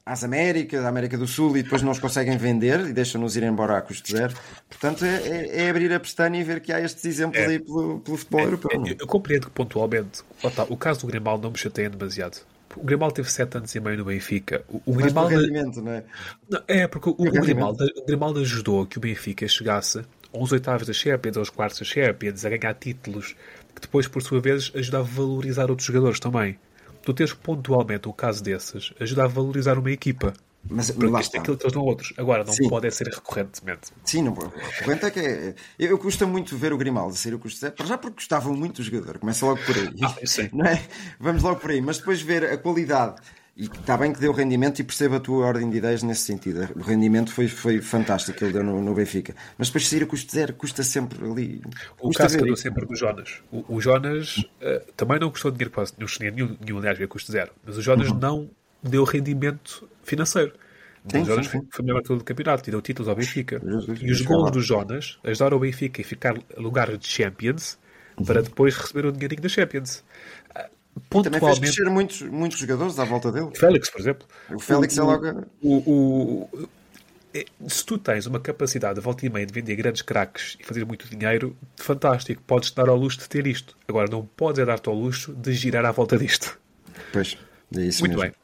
às 0.04 0.22
Américas, 0.22 0.84
à 0.84 0.88
América 0.88 1.16
do 1.16 1.26
Sul, 1.26 1.56
e 1.56 1.62
depois 1.62 1.80
não 1.80 1.90
os 1.90 1.98
conseguem 1.98 2.36
vender 2.36 2.80
e 2.80 2.92
deixam-nos 2.92 3.34
ir 3.34 3.44
embora 3.44 3.78
a 3.78 3.80
custo 3.80 4.14
zero. 4.14 4.34
Portanto, 4.68 5.06
é, 5.06 5.16
é- 5.26 5.62
é 5.62 5.70
abrir 5.70 5.90
a 5.90 5.98
pestana 5.98 6.36
e 6.36 6.42
ver 6.42 6.60
que 6.60 6.70
há 6.70 6.80
estes 6.82 7.02
exemplos 7.06 7.40
É. 7.40 7.46
aí 7.46 7.58
pelo, 7.58 8.00
pelo 8.00 8.18
futebol 8.18 8.42
europeu. 8.42 8.78
não 8.78 8.86
é? 8.86 8.90
Eu, 8.90 8.96
eu 9.00 9.06
compreendo 9.06 9.46
que 9.46 9.52
pontualmente 9.52 10.20
está, 10.44 10.64
o 10.64 10.76
caso 10.76 11.00
do 11.00 11.06
Grimaldo 11.06 11.44
não 11.44 11.52
me 11.52 11.58
chateia 11.58 11.88
demasiado. 11.88 12.42
O 12.76 12.84
Grimaldo 12.84 13.14
teve 13.14 13.32
7 13.32 13.56
anos 13.56 13.74
e 13.74 13.80
meio 13.80 13.96
no 13.96 14.04
Benfica. 14.04 14.62
O, 14.68 14.82
o 14.84 14.92
Grimaldo. 14.94 15.34
não 15.82 15.92
é? 15.92 16.04
Não, 16.48 16.62
é, 16.68 16.86
porque 16.86 17.08
o, 17.08 17.12
o. 17.12 17.30
Grimaldo, 17.30 17.84
o 17.96 18.04
Grimaldo 18.04 18.40
ajudou 18.40 18.84
que 18.86 18.98
o 18.98 19.00
Benfica 19.00 19.48
chegasse 19.48 20.02
aos 20.32 20.52
oitavos 20.52 20.86
da 20.86 20.92
Champions, 20.92 21.36
aos 21.36 21.50
quartos 21.50 21.78
da 21.80 21.84
Champions, 21.84 22.44
a 22.44 22.50
ganhar 22.50 22.74
títulos, 22.74 23.36
que 23.74 23.80
depois, 23.80 24.06
por 24.08 24.22
sua 24.22 24.40
vez, 24.40 24.72
ajudava 24.74 25.04
a 25.04 25.10
valorizar 25.10 25.70
outros 25.70 25.86
jogadores 25.86 26.20
também. 26.20 26.58
Tu 27.02 27.14
tens 27.14 27.32
pontualmente 27.32 28.08
um 28.08 28.12
caso 28.12 28.42
desses, 28.42 28.92
ajuda 29.00 29.24
a 29.24 29.26
valorizar 29.26 29.78
uma 29.78 29.90
equipa. 29.90 30.32
Mas 30.68 30.90
Porque 30.90 31.06
lá 31.06 31.20
isto 31.20 31.34
é 31.36 31.38
aquilo 31.40 31.56
que 31.56 31.64
eles 31.64 31.72
dão 31.72 31.82
outros. 31.82 32.12
Agora, 32.18 32.44
não 32.44 32.52
Sim. 32.52 32.68
pode 32.68 32.90
ser 32.90 33.08
recorrentemente. 33.08 33.92
Sim, 34.04 34.22
não, 34.22 34.32
o 34.32 34.36
corrente 34.36 35.06
é 35.06 35.10
que 35.10 35.20
é. 35.20 35.54
Eu, 35.78 35.90
eu 35.90 35.98
custa 35.98 36.26
muito 36.26 36.54
ver 36.56 36.72
o 36.72 36.76
Grimaldo 36.76 37.16
sair 37.16 37.32
o 37.32 37.38
custo 37.38 37.58
zero, 37.58 37.74
para 37.74 37.86
já 37.86 37.96
porque 37.96 38.16
gostava 38.16 38.50
muito 38.52 38.76
do 38.76 38.82
jogador, 38.82 39.18
começa 39.18 39.46
logo 39.46 39.60
por 39.64 39.74
aí. 39.74 39.88
Ah. 40.02 40.48
Não 40.52 40.66
é? 40.66 40.82
Vamos 41.18 41.42
logo 41.42 41.58
por 41.60 41.70
aí, 41.70 41.80
mas 41.80 41.98
depois 41.98 42.20
ver 42.20 42.44
a 42.44 42.58
qualidade 42.58 43.22
e 43.60 43.64
está 43.64 43.94
bem 43.94 44.10
que 44.10 44.18
deu 44.18 44.32
rendimento 44.32 44.78
e 44.78 44.84
percebo 44.84 45.16
a 45.16 45.20
tua 45.20 45.44
ordem 45.44 45.68
de 45.68 45.76
ideias 45.76 46.02
nesse 46.02 46.22
sentido. 46.22 46.66
O 46.74 46.80
rendimento 46.80 47.30
foi, 47.30 47.46
foi 47.46 47.78
fantástico 47.82 48.38
que 48.38 48.44
ele 48.44 48.54
deu 48.54 48.64
no, 48.64 48.80
no 48.80 48.94
Benfica. 48.94 49.34
Mas 49.58 49.68
depois 49.68 49.86
sair 49.86 50.02
a 50.02 50.06
custo 50.06 50.32
zero 50.32 50.54
custa 50.54 50.82
sempre 50.82 51.22
ali. 51.22 51.60
O 51.98 52.06
custa 52.06 52.22
caso 52.22 52.38
que 52.38 52.42
ver 52.42 52.44
eu 52.44 52.46
dou 52.46 52.54
isso. 52.54 52.62
sempre 52.62 52.86
do 52.86 52.96
Jonas. 52.96 53.42
O, 53.52 53.76
o 53.76 53.78
Jonas 53.78 54.38
uh, 54.38 54.92
também 54.96 55.20
não 55.20 55.30
custou 55.30 55.50
dinheiro 55.50 55.70
quase 55.70 55.92
nenhum, 55.98 56.34
nenhum, 56.34 56.56
nenhum 56.58 56.78
aliás, 56.78 56.96
veio 56.96 57.06
a 57.06 57.10
custo 57.10 57.30
zero. 57.30 57.52
Mas 57.62 57.76
o 57.76 57.82
Jonas 57.82 58.10
não 58.12 58.48
deu 58.82 59.04
rendimento 59.04 59.86
financeiro. 60.04 60.54
Sim, 61.06 61.20
o 61.20 61.24
Jonas 61.26 61.44
sim, 61.44 61.52
foi, 61.52 61.60
sim. 61.60 61.68
foi 61.70 61.82
o 61.82 61.86
melhor 61.86 62.02
do 62.02 62.24
campeonato 62.24 62.66
e 62.66 62.70
deu 62.70 62.80
títulos 62.80 63.10
ao 63.10 63.14
Benfica. 63.14 63.60
Jesus, 63.62 64.00
e 64.00 64.10
os 64.10 64.22
gols 64.22 64.48
é 64.48 64.52
do 64.52 64.62
Jonas 64.62 65.18
ajudaram 65.22 65.58
o 65.58 65.60
Benfica 65.60 66.00
a 66.00 66.04
ficar 66.04 66.34
a 66.56 66.60
lugar 66.60 66.96
de 66.96 67.06
Champions 67.06 67.78
para 68.24 68.42
depois 68.42 68.76
receber 68.76 69.06
o 69.06 69.12
dinheirinho 69.12 69.42
da 69.42 69.48
Champions. 69.48 70.02
Também 71.08 71.40
fez 71.40 71.58
crescer 71.58 71.88
muitos, 71.90 72.22
muitos 72.22 72.58
jogadores 72.58 72.98
à 72.98 73.04
volta 73.04 73.30
dele. 73.32 73.46
o 73.46 73.54
Félix, 73.54 73.90
por 73.90 74.00
exemplo. 74.00 74.26
O 74.54 74.58
Félix 74.58 74.96
é 74.98 75.02
logo. 75.02 75.44
O, 75.62 75.76
o- 76.54 76.68
é- 77.32 77.44
se 77.68 77.84
tu 77.84 77.96
tens 77.96 78.26
uma 78.26 78.40
capacidade 78.40 78.96
de 78.96 79.00
volta 79.00 79.24
e 79.24 79.30
meia 79.30 79.46
de 79.46 79.52
vender 79.52 79.76
grandes 79.76 80.02
craques 80.02 80.56
e 80.58 80.64
fazer 80.64 80.84
muito 80.84 81.08
dinheiro, 81.08 81.56
fantástico, 81.76 82.42
podes 82.46 82.70
dar 82.72 82.88
ao 82.88 82.96
luxo 82.96 83.18
de 83.18 83.28
ter 83.28 83.46
isto. 83.46 83.76
Agora, 83.86 84.08
não 84.10 84.24
podes 84.24 84.58
é 84.60 84.64
dar-te 84.64 84.88
ao 84.88 84.94
luxo 84.94 85.32
de 85.32 85.52
girar 85.52 85.84
à 85.84 85.92
volta 85.92 86.18
disto. 86.18 86.58
Pois, 87.12 87.36
é 87.76 87.80
isso 87.82 88.00
muito 88.00 88.18
mesmo. 88.18 88.22
bem. 88.32 88.39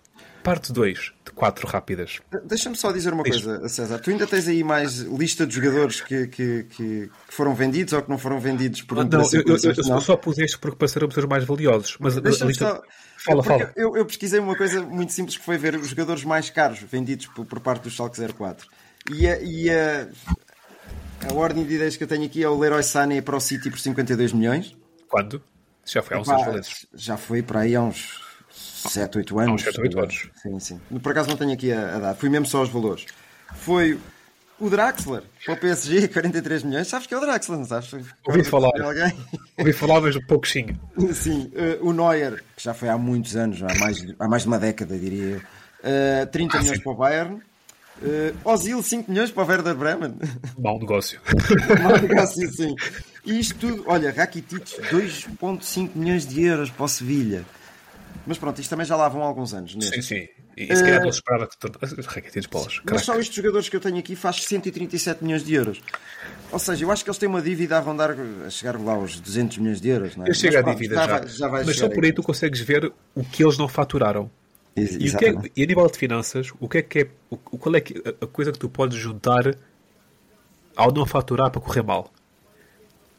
Parte 0.47 0.73
2 0.73 1.13
de 1.25 1.33
4 1.33 1.67
rápidas. 1.67 2.21
Deixa-me 2.45 2.77
só 2.77 2.93
dizer 2.93 3.13
uma 3.13 3.25
Diz. 3.25 3.43
coisa, 3.43 3.69
César. 3.69 3.99
Tu 3.99 4.11
ainda 4.11 4.29
tens 4.29 4.47
aí 4.47 4.63
mais 4.63 4.99
lista 4.99 5.45
de 5.45 5.53
jogadores 5.53 6.01
que, 6.01 6.29
que, 6.29 6.63
que- 6.71 7.11
foram 7.29 7.53
vendidos 7.53 7.93
ou 7.95 8.01
que 8.01 8.09
não 8.09 8.17
foram 8.17 8.39
vendidos 8.39 8.81
por 8.83 8.95
Não, 8.95 9.03
eu, 9.03 9.07
interesse 9.09 9.37
em 9.39 9.41
eu- 9.41 9.57
eu- 9.57 9.75
eu 9.77 9.89
Não? 9.89 10.01
só 10.01 10.17
pus 10.17 10.39
este 10.39 10.57
porque 10.57 10.77
passaram 10.77 11.09
os 11.09 11.25
mais 11.25 11.43
valiosos. 11.43 11.97
Mas 11.99 12.17
a- 12.17 12.21
lista... 12.21 12.55
só. 12.55 12.83
Fala, 13.19 13.43
fala. 13.43 13.73
Eu, 13.75 14.07
pesquisei 14.07 14.39
uma 14.39 14.55
coisa 14.57 14.81
muito 14.83 15.13
simples 15.13 15.37
que 15.37 15.45
foi 15.45 15.59
ver 15.59 15.75
os 15.75 15.89
jogadores 15.89 16.23
mais 16.23 16.49
caros 16.49 16.79
vendidos 16.79 17.27
por, 17.27 17.45
por 17.45 17.59
parte 17.59 17.83
do 17.83 17.91
Schalke 17.91 18.17
04. 18.33 18.69
E, 19.13 19.27
a, 19.27 19.41
e 19.43 19.69
a, 19.69 20.07
a 21.29 21.35
ordem 21.35 21.65
de 21.65 21.75
ideias 21.75 21.97
que 21.97 22.05
eu 22.05 22.09
tenho 22.09 22.25
aqui 22.25 22.45
é 22.45 22.49
o 22.49 22.57
Leroy 22.57 22.85
Sané 22.85 23.21
para 23.21 23.35
o 23.37 23.41
City 23.41 23.69
por 23.69 23.81
52 23.81 24.33
milhões. 24.33 24.77
Quando? 25.09 25.43
Já 25.85 26.03
foi 26.03 26.17
há 26.17 26.21
uns 26.21 26.29
anos 26.29 26.45
valentes. 26.47 26.87
já 26.95 27.17
foi 27.17 27.43
para 27.43 27.61
aí 27.63 27.75
há 27.75 27.83
uns 27.83 28.25
7, 28.77 29.19
8 29.19 29.39
anos. 29.39 29.51
Há 29.51 29.55
uns 29.55 29.63
7, 29.75 29.81
8 29.81 30.01
anos. 30.01 30.31
Sim, 30.43 30.61
sim. 30.61 30.81
Por 31.03 31.13
acaso 31.13 31.29
não 31.29 31.37
tenho 31.37 31.53
aqui 31.53 31.73
a, 31.73 31.97
a 31.97 31.99
dar. 31.99 32.15
Fui 32.15 32.29
mesmo 32.29 32.47
só 32.47 32.59
aos 32.59 32.69
valores. 32.69 33.07
Foi 33.55 33.99
o 34.59 34.71
Draxler 34.71 35.23
para 35.45 35.55
o 35.55 35.57
PSG, 35.57 36.09
43 36.09 36.63
milhões. 36.65 36.89
Sabes 36.89 37.07
que 37.07 37.15
é 37.15 37.17
o 37.17 37.21
Draxler, 37.21 37.59
não 37.59 37.67
sabes? 37.67 37.93
Ouvi 38.27 38.45
falar. 38.45 38.73
Alguém? 38.81 39.13
Ouvi 39.59 39.73
falar, 39.73 40.01
mas 40.01 40.17
um 40.17 40.27
pouquinho. 40.27 40.79
Sim, 41.15 41.51
eh, 41.55 41.79
o 41.81 41.93
Neuer, 41.93 42.43
que 42.57 42.63
já 42.63 42.75
foi 42.75 42.89
há 42.89 42.99
muitos 42.99 43.37
anos, 43.37 43.63
há 43.63 43.75
mais, 43.79 44.05
há 44.19 44.29
mais 44.29 44.43
de 44.43 44.49
uma 44.49 44.59
década, 44.59 44.99
diria 44.99 45.25
eu. 45.25 45.43
Eh, 45.83 46.27
30 46.27 46.61
milhões 46.61 46.83
para 46.83 46.93
o 46.93 46.95
Bayern. 46.95 47.41
Uh, 47.99 48.37
Ozil, 48.45 48.83
5 48.83 49.11
milhões 49.11 49.31
para 49.31 49.43
o 49.43 49.47
Werder 49.47 49.75
Bremen. 49.75 50.17
Mau 50.59 50.79
negócio. 50.79 51.19
Mau 51.83 51.99
negócio, 51.99 52.53
sim. 52.53 52.75
E 53.25 53.41
isto 53.41 53.55
tudo, 53.55 53.85
olha, 53.87 54.13
Rakitic, 54.13 54.65
2,5 54.91 55.93
milhões 55.95 56.27
de 56.27 56.43
euros 56.45 56.69
para 56.69 56.85
o 56.85 56.89
Sevilha. 56.89 57.43
Mas 58.27 58.39
pronto, 58.39 58.61
isto 58.61 58.71
também 58.71 58.85
já 58.85 58.97
lá 58.97 59.09
vão 59.09 59.23
há 59.23 59.27
alguns 59.27 59.55
anos. 59.55 59.75
neste. 59.75 60.03
sim, 60.03 60.03
sim. 60.03 60.29
E, 60.57 60.73
e 60.73 60.77
se 60.77 60.83
calhar 60.83 61.01
Eh, 61.07 61.13
se 61.13 61.19
esperava 61.19 61.47
que... 61.47 61.57
Raquetes 62.07 62.47
bolas. 62.47 62.81
Mas 62.91 63.03
só 63.03 63.19
estes 63.19 63.37
jogadores 63.37 63.69
que 63.69 63.77
eu 63.77 63.81
tenho 63.81 63.99
aqui 63.99 64.17
faz 64.17 64.43
137 64.45 65.23
milhões 65.23 65.45
de 65.45 65.55
euros. 65.55 65.81
Ou 66.51 66.59
seja, 66.59 66.85
eu 66.85 66.91
acho 66.91 67.05
que 67.05 67.11
eles 67.11 67.19
têm 67.19 67.29
uma 67.29 67.43
dívida 67.43 67.77
a 67.77 67.81
rondar, 67.81 68.17
a 68.47 68.51
chegar 68.51 68.81
lá 68.81 68.95
aos 68.95 69.21
200 69.21 69.59
milhões 69.59 69.81
de 69.81 69.89
euros. 69.91 70.17
Não 70.17 70.25
é? 70.27 70.31
Eu 70.31 70.35
chego 70.35 70.57
à 70.57 70.63
dívida 70.63 70.95
já. 70.97 71.07
vai- 71.07 71.29
já 71.29 71.49
vai 71.49 71.65
Mas 71.65 71.77
só 71.77 71.89
por 71.89 72.05
aí 72.05 72.13
tu 72.13 72.23
consegues 72.23 72.61
ver 72.61 72.93
o 73.15 73.23
que 73.25 73.45
eles 73.45 73.59
não 73.59 73.69
faturaram. 73.69 74.31
E, 74.75 74.83
o 74.85 74.89
que 74.89 74.95
é- 74.95 75.03
exatamente. 75.07 75.53
e 75.57 75.63
a 75.63 75.67
nível 75.67 75.87
de 75.91 75.99
finanças, 75.99 76.51
o 76.59 76.69
que 76.69 76.79
é 76.79 76.83
que 76.83 76.99
é, 77.01 77.09
o, 77.31 77.37
qual 77.37 77.75
é 77.77 77.81
que, 77.81 78.03
a, 78.05 78.25
a 78.25 78.27
coisa 78.27 78.51
que 78.53 78.59
tu 78.59 78.69
podes 78.69 78.99
juntar 78.99 79.55
ao 80.75 80.93
não 80.93 81.07
faturar 81.07 81.51
para 81.51 81.61
correr 81.61 81.83
mal? 81.83 82.13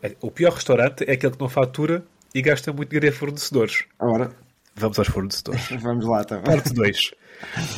É, 0.02 0.16
O 0.22 0.30
pior 0.30 0.54
restaurante 0.54 1.04
é 1.08 1.14
aquele 1.14 1.34
que 1.34 1.40
não 1.40 1.50
fatura 1.50 2.04
e 2.34 2.42
gasta 2.42 2.72
muito 2.72 2.90
dinheiro 2.90 3.08
em 3.08 3.12
fornecedores. 3.12 3.86
Ora, 4.00 4.32
Vamos 4.78 4.98
aos 5.00 5.08
fornecedores. 5.08 5.68
vamos 5.82 6.06
lá, 6.06 6.24
tá 6.24 6.36
bem. 6.38 6.44
Parte 6.46 6.74
2. 6.74 7.12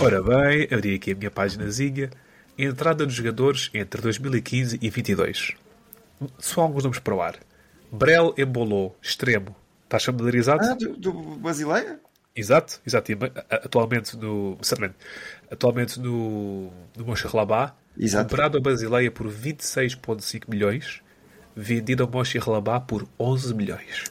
Ora 0.01 0.21
bem, 0.21 0.67
abri 0.71 0.95
aqui 0.95 1.11
a 1.11 1.15
minha 1.15 1.31
paginazinha. 1.31 2.09
Entrada 2.57 3.05
dos 3.05 3.15
jogadores 3.15 3.69
entre 3.73 4.01
2015 4.01 4.79
e 4.81 4.89
22. 4.89 5.53
Só 6.37 6.61
alguns 6.61 6.83
nomes 6.83 6.99
para 6.99 7.15
o 7.15 7.21
ar. 7.21 7.35
Brel 7.91 8.33
embolou, 8.37 8.97
extremo. 9.01 9.55
Estás 9.85 10.03
familiarizado? 10.03 10.61
Ah, 10.63 10.73
do, 10.75 10.95
do 10.97 11.13
Basileia? 11.37 11.99
Exato, 12.35 12.79
exato. 12.85 13.11
E, 13.11 13.15
a- 13.49 13.55
Atualmente 13.55 14.15
no. 14.17 14.57
Certamente. 14.61 14.95
Atualmente 15.49 15.99
no. 15.99 16.71
No 16.97 17.05
Mönchengladbach. 17.05 17.73
Exato. 17.97 18.29
Comprado 18.29 18.57
a 18.57 18.61
Basileia 18.61 19.09
por 19.09 19.27
26,5 19.27 20.43
milhões. 20.49 21.01
Vendido 21.55 22.03
ao 22.03 22.09
Mönchengladbach 22.09 22.85
por 22.85 23.07
11 23.19 23.53
milhões. 23.55 24.03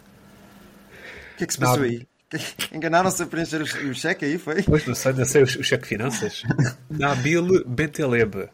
O 1.34 1.36
que 1.39 1.45
é 1.45 1.47
que 1.47 1.53
se 1.53 1.59
passou 1.59 1.84
aí? 1.84 2.07
Enganaram-se 2.72 3.22
a 3.22 3.26
preencher 3.26 3.62
o, 3.62 3.95
cheque 3.95 4.24
aí, 4.24 4.39
foi? 4.39 4.62
Pois 4.62 4.87
não 4.87 4.95
sei, 4.95 5.12
não 5.14 5.24
sei 5.24 5.43
o, 5.43 5.45
o 5.45 5.49
cheque 5.62 5.83
de 5.85 5.89
finanças. 5.89 6.43
Nabil 6.91 7.64
Benteleb. 7.66 8.49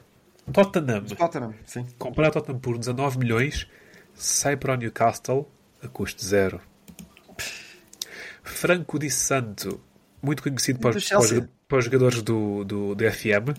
Tottenham. 0.53 1.05
Tottenham, 1.05 1.55
sim. 1.67 1.87
Comprado 1.99 2.29
a 2.29 2.33
Tottenham 2.33 2.61
por 2.61 2.79
19 2.79 3.19
milhões. 3.19 3.67
Sai 4.15 4.57
para 4.57 4.75
o 4.75 4.77
Newcastle 4.77 5.49
a 5.83 5.89
custo 5.89 6.25
zero. 6.25 6.61
Franco 8.43 8.99
Di 8.99 9.11
Santo. 9.11 9.81
Muito 10.23 10.43
conhecido 10.43 10.79
para, 10.79 10.97
os- 10.97 11.09
para 11.69 11.79
os, 11.79 11.85
jogadores 11.85 12.23
do, 12.23 12.65
do, 12.65 12.95
do 12.95 13.11
FM. 13.13 13.57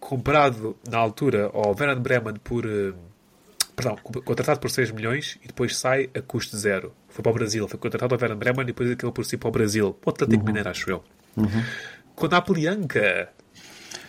Comprado 0.00 0.76
na 0.88 0.98
altura 0.98 1.50
ao 1.52 1.70
Werder 1.70 1.98
Bremen 2.00 2.34
por. 2.42 2.64
eh, 2.64 2.92
Perdão, 3.78 3.96
contratado 4.24 4.58
por 4.58 4.72
6 4.72 4.90
milhões 4.90 5.38
e 5.40 5.46
depois 5.46 5.76
sai 5.76 6.10
a 6.12 6.20
custo 6.20 6.56
zero. 6.56 6.92
Foi 7.08 7.22
para 7.22 7.30
o 7.30 7.34
Brasil. 7.34 7.68
Foi 7.68 7.78
contratado 7.78 8.12
ao 8.12 8.20
Werder 8.20 8.36
Bremen 8.36 8.62
e 8.62 8.64
depois 8.64 8.90
acabou 8.90 9.12
por 9.12 9.24
ir 9.24 9.36
para 9.36 9.48
o 9.48 9.52
Brasil. 9.52 9.96
O 10.04 10.10
Atlético 10.10 10.44
Mineiro, 10.44 10.68
acho 10.68 10.90
eu. 10.90 11.04
Com 12.16 12.26
a 12.26 12.28
Napolianca. 12.28 13.28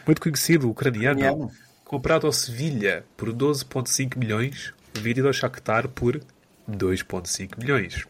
Muito 0.08 0.22
conhecido, 0.22 0.72
ucraniano. 0.72 1.20
Ucraniano. 1.20 1.52
Comprado 1.86 2.26
ao 2.26 2.34
Sevilha 2.34 3.06
por 3.16 3.32
12,5 3.32 4.18
milhões. 4.18 4.74
Vendido 4.96 5.28
ao 5.28 5.34
Shakhtar 5.34 5.88
por 5.88 6.20
2,5 6.68 7.60
milhões. 7.60 8.08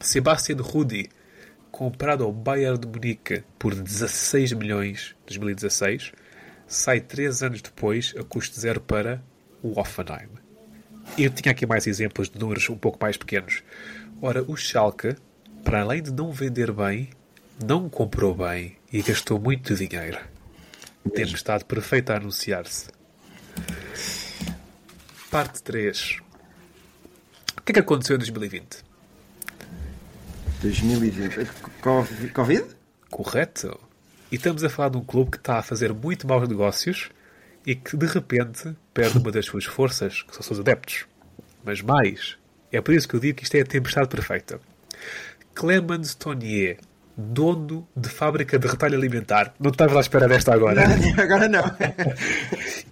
Sebastian 0.00 0.62
Rudi. 0.62 1.10
Comprado 1.70 2.24
ao 2.24 2.32
Bayern 2.32 2.78
de 2.78 2.86
Munique 2.86 3.44
por 3.58 3.74
16 3.74 4.54
milhões 4.54 5.14
em 5.24 5.26
2016. 5.26 6.12
Sai 6.66 7.00
3 7.02 7.42
anos 7.42 7.60
depois 7.60 8.14
a 8.18 8.24
custo 8.24 8.58
zero 8.58 8.80
para 8.80 9.22
o 9.62 9.78
Hoffenheim. 9.78 10.30
Eu 11.18 11.30
tinha 11.30 11.52
aqui 11.52 11.66
mais 11.66 11.86
exemplos 11.86 12.30
de 12.30 12.38
números 12.38 12.68
um 12.70 12.76
pouco 12.76 12.98
mais 13.00 13.16
pequenos. 13.16 13.62
Ora, 14.22 14.42
o 14.42 14.56
Schalke, 14.56 15.16
para 15.64 15.82
além 15.82 16.02
de 16.02 16.12
não 16.12 16.32
vender 16.32 16.72
bem, 16.72 17.10
não 17.62 17.88
comprou 17.88 18.34
bem 18.34 18.76
e 18.92 19.02
gastou 19.02 19.38
muito 19.38 19.74
dinheiro. 19.74 20.18
Tempestade 21.14 21.64
perfeita 21.64 22.14
a 22.14 22.16
anunciar-se. 22.16 22.88
Parte 25.30 25.62
3. 25.62 26.18
O 27.58 27.62
que 27.62 27.72
é 27.72 27.74
que 27.74 27.80
aconteceu 27.80 28.16
em 28.16 28.18
2020? 28.18 28.84
2020. 30.62 31.50
Covid? 31.80 32.32
Covid? 32.32 32.66
Correto? 33.10 33.80
E 34.30 34.36
estamos 34.36 34.62
a 34.62 34.68
falar 34.68 34.90
de 34.90 34.98
um 34.98 35.04
clube 35.04 35.32
que 35.32 35.36
está 35.38 35.58
a 35.58 35.62
fazer 35.62 35.92
muito 35.92 36.26
maus 36.26 36.48
negócios 36.48 37.10
e 37.66 37.74
que 37.74 37.96
de 37.96 38.06
repente 38.06 38.74
perde 38.92 39.18
uma 39.18 39.30
das 39.30 39.46
suas 39.46 39.64
forças, 39.64 40.22
que 40.22 40.32
são 40.32 40.40
os 40.40 40.46
seus 40.46 40.60
adeptos. 40.60 41.06
Mas 41.64 41.82
mais, 41.82 42.36
é 42.72 42.80
por 42.80 42.94
isso 42.94 43.08
que 43.08 43.14
eu 43.14 43.20
digo 43.20 43.38
que 43.38 43.44
isto 43.44 43.54
é 43.54 43.60
a 43.60 43.64
tempestade 43.66 44.08
perfeita. 44.08 44.60
Clemens 45.54 46.14
Tonnier, 46.14 46.78
dono 47.16 47.86
de 47.94 48.08
fábrica 48.08 48.58
de 48.58 48.66
retalho 48.66 48.96
alimentar, 48.96 49.54
não 49.60 49.70
estavas 49.70 49.96
à 49.96 50.00
espera 50.00 50.26
desta 50.26 50.54
agora, 50.54 50.82
Agora 51.20 51.48
não. 51.48 51.62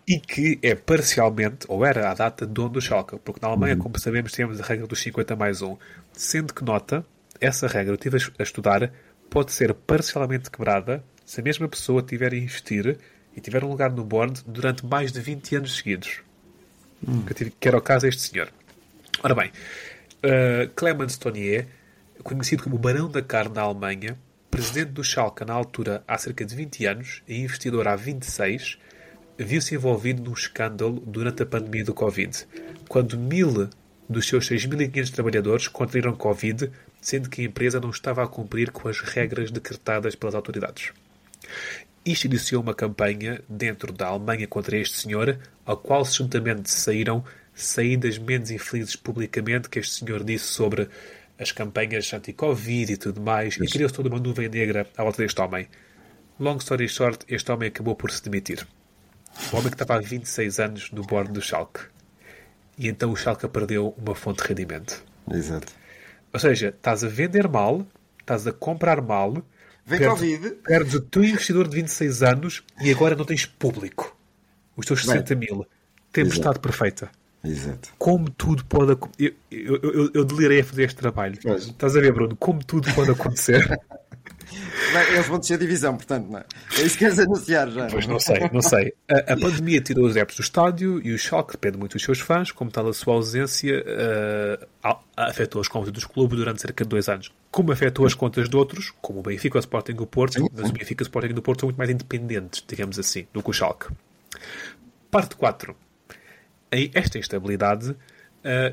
e 0.07 0.19
que 0.21 0.59
é 0.63 0.75
parcialmente, 0.75 1.67
ou 1.69 1.85
era 1.85 2.11
à 2.11 2.15
data, 2.15 2.47
dono 2.47 2.71
do 2.71 2.81
Schalke, 2.81 3.19
porque 3.25 3.41
na 3.41 3.49
Alemanha, 3.49 3.77
como 3.77 3.99
sabemos, 3.99 4.33
temos 4.33 4.61
a 4.61 4.65
regra 4.65 4.87
dos 4.87 5.01
50 5.01 5.35
mais 5.37 5.63
1, 5.63 5.77
sendo 6.13 6.53
que 6.53 6.65
nota, 6.65 7.05
essa 7.41 7.67
regra, 7.67 7.93
eu 7.93 7.95
estive 7.95 8.19
a 8.39 8.43
estudar, 8.43 8.93
pode 9.31 9.53
ser 9.53 9.73
parcialmente 9.73 10.51
quebrada 10.51 11.03
se 11.25 11.41
a 11.41 11.45
mesma 11.45 11.69
pessoa 11.69 12.03
tiver 12.03 12.33
a 12.33 12.37
investir 12.37 12.99
e 13.39 13.41
tiver 13.41 13.63
um 13.63 13.69
lugar 13.69 13.91
no 13.93 14.05
board 14.05 14.43
durante 14.47 14.85
mais 14.85 15.13
de 15.13 15.21
20 15.21 15.57
anos 15.57 15.77
seguidos. 15.77 16.21
Que, 17.27 17.31
eu 17.33 17.35
tive- 17.37 17.53
que 17.59 17.69
era 17.69 17.79
o 17.79 17.81
caso 17.81 18.05
deste 18.05 18.23
senhor. 18.23 18.49
Ora 19.23 19.35
bem, 19.35 19.51
uh, 19.51 20.69
Clemens 20.75 21.17
Tonnier, 21.17 21.67
conhecido 22.25 22.65
como 22.65 22.77
Barão 22.77 23.09
da 23.09 23.23
Carne 23.23 23.55
na 23.55 23.63
Alemanha, 23.63 24.19
presidente 24.51 24.91
do 24.91 25.05
Schalke 25.05 25.45
na 25.45 25.53
altura 25.55 26.03
há 26.09 26.19
cerca 26.19 26.45
de 26.45 26.55
20 26.57 26.85
anos 26.87 27.23
e 27.29 27.41
investidor 27.41 27.87
há 27.87 27.95
26, 27.95 28.77
viu-se 29.39 29.75
envolvido 29.75 30.23
num 30.23 30.33
escândalo 30.33 31.01
durante 31.07 31.43
a 31.43 31.47
pandemia 31.47 31.85
do 31.85 31.95
Covid, 31.95 32.45
quando 32.89 33.17
mil 33.17 33.69
dos 34.09 34.27
seus 34.27 34.49
6.500 34.49 35.11
trabalhadores 35.13 35.69
contraíram 35.69 36.17
Covid, 36.17 36.71
sendo 37.01 37.29
que 37.31 37.43
a 37.43 37.45
empresa 37.45 37.79
não 37.79 37.91
estava 37.91 38.25
a 38.25 38.27
cumprir 38.27 38.73
com 38.73 38.89
as 38.89 39.01
regras 39.01 39.51
decretadas 39.53 40.17
pelas 40.17 40.35
autoridades. 40.35 40.93
Isto 42.09 42.25
iniciou 42.25 42.63
uma 42.63 42.73
campanha 42.73 43.43
dentro 43.47 43.93
da 43.93 44.07
Alemanha 44.07 44.47
contra 44.47 44.79
este 44.79 44.97
senhor, 44.97 45.39
ao 45.67 45.77
qual 45.77 46.07
juntamente 46.07 46.71
saíram 46.71 47.23
saídas 47.55 48.17
menos 48.17 48.51
infelizes 48.51 48.97
publicamente 48.97 49.69
que 49.69 49.79
este 49.79 49.97
senhor 49.97 50.25
disse 50.25 50.47
sobre 50.47 50.89
as 51.39 51.53
campanhas 51.53 52.11
anti-Covid 52.15 52.95
e 52.95 52.97
tudo 52.97 53.21
mais, 53.21 53.59
e 53.59 53.67
criou-se 53.67 53.95
toda 53.95 54.09
uma 54.09 54.19
nuvem 54.19 54.49
negra 54.49 54.87
à 54.97 55.03
volta 55.03 55.23
deste 55.23 55.39
homem. 55.39 55.69
Long 56.41 56.57
story 56.57 56.89
short, 56.89 57.27
este 57.29 57.53
homem 57.53 57.69
acabou 57.69 57.95
por 57.95 58.11
se 58.11 58.23
demitir. 58.23 58.67
O 59.53 59.57
homem 59.57 59.69
que 59.69 59.75
estava 59.75 59.97
há 59.97 60.01
26 60.01 60.61
anos 60.61 60.91
no 60.91 61.03
bordo 61.03 61.35
do 61.35 61.43
Schalke. 61.43 61.81
E 62.79 62.89
então 62.89 63.13
o 63.13 63.17
Schalke 63.17 63.47
perdeu 63.49 63.95
uma 63.99 64.15
fonte 64.15 64.43
de 64.43 64.49
rendimento. 64.49 65.05
Exato. 65.31 65.71
Ou 66.33 66.41
seja, 66.41 66.69
estás 66.71 67.05
a 67.05 67.09
vender 67.09 67.47
mal, 67.49 67.87
estás 68.19 68.47
a 68.47 68.53
comprar 68.53 69.03
mal, 69.03 69.45
Vem 69.89 69.99
perdes, 70.01 70.21
Covid. 70.21 70.51
perdes 70.57 70.95
o 70.95 71.01
teu 71.01 71.25
investidor 71.25 71.67
de 71.67 71.77
26 71.77 72.23
anos 72.23 72.63
e 72.79 72.91
agora 72.91 73.17
não 73.17 73.25
tens 73.25 73.47
público. 73.47 74.15
Os 74.77 74.85
teus 74.85 75.01
60 75.01 75.35
mil. 75.35 75.67
Tempestade 76.13 76.59
perfeita. 76.59 77.11
Exato. 77.43 77.91
Como 77.97 78.29
tudo 78.29 78.65
pode 78.67 78.93
acontecer. 78.93 79.35
Eu, 79.51 79.77
eu, 79.77 79.93
eu, 79.93 80.11
eu 80.13 80.25
delirei 80.25 80.61
a 80.61 80.65
fazer 80.65 80.85
este 80.85 80.97
trabalho. 80.97 81.39
Estás 81.57 81.97
a 81.97 82.01
ver, 82.01 82.13
Bruno? 82.13 82.37
Como 82.37 82.63
tudo 82.63 82.93
pode 82.95 83.11
acontecer. 83.11 83.67
Eles 85.11 85.27
vão 85.27 85.39
descer 85.39 85.55
a 85.55 85.59
divisão, 85.59 85.97
portanto, 85.97 86.29
não 86.31 86.39
é? 86.39 86.45
É 86.79 86.83
isso 86.83 86.97
que 86.97 87.05
queres 87.05 87.19
anunciar 87.19 87.71
já. 87.71 87.87
Pois 87.89 88.07
não 88.07 88.19
sei, 88.19 88.49
não 88.53 88.63
sei. 88.63 88.95
A, 89.09 89.33
a 89.33 89.37
pandemia 89.37 89.81
tirou 89.81 90.07
os 90.07 90.13
adeptos 90.13 90.37
do 90.37 90.43
estádio 90.43 91.01
e 91.05 91.13
o 91.13 91.19
Schalke 91.19 91.53
depende 91.53 91.77
muito 91.77 91.93
dos 91.93 92.03
seus 92.03 92.21
fãs, 92.21 92.51
como 92.51 92.71
tal 92.71 92.89
a 92.89 92.93
sua 92.93 93.15
ausência 93.15 93.85
uh, 93.85 94.97
afetou 95.17 95.61
as 95.61 95.69
contas 95.69 95.93
dos 95.93 96.05
clubes 96.05 96.39
durante 96.39 96.63
cerca 96.63 96.85
de 96.85 96.89
dois 96.89 97.09
anos. 97.09 97.31
Como 97.51 97.73
afetou 97.73 98.07
as 98.07 98.15
contas 98.15 98.49
de 98.49 98.57
outros, 98.57 98.93
como 99.01 99.21
o 99.21 99.23
Benfica, 99.23 99.59
o 99.59 99.61
Sporting 99.61 99.93
e 99.93 100.01
o 100.01 100.07
Porto, 100.07 100.51
mas 100.55 100.71
o 100.71 100.73
Benfica 100.73 101.03
e 101.03 101.05
o 101.05 101.07
Sporting 101.07 101.35
e 101.35 101.39
o 101.39 101.43
Porto 101.43 101.61
são 101.61 101.67
muito 101.69 101.79
mais 101.79 101.91
independentes, 101.91 102.65
digamos 102.67 102.99
assim, 102.99 103.27
do 103.33 103.43
que 103.43 103.51
o 103.51 103.53
Schalke. 103.53 103.89
Parte 105.11 105.37
4. 105.37 105.77
Aí 106.71 106.91
Esta 106.95 107.19
instabilidade 107.19 107.91
uh, 107.91 107.97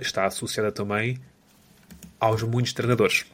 está 0.01 0.26
associada 0.26 0.71
também 0.71 1.19
aos 2.19 2.43
muitos 2.43 2.73
treinadores. 2.73 3.26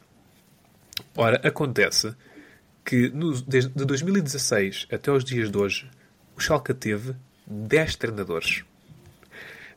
Ora, 1.16 1.40
acontece 1.46 2.14
que 2.84 3.08
no- 3.10 3.40
desde 3.42 3.70
de 3.70 3.84
2016 3.84 4.86
até 4.92 5.10
os 5.10 5.24
dias 5.24 5.50
de 5.50 5.56
hoje, 5.58 5.88
o 6.36 6.40
Schalke 6.40 6.74
teve 6.74 7.14
10 7.46 7.96
treinadores, 7.96 8.64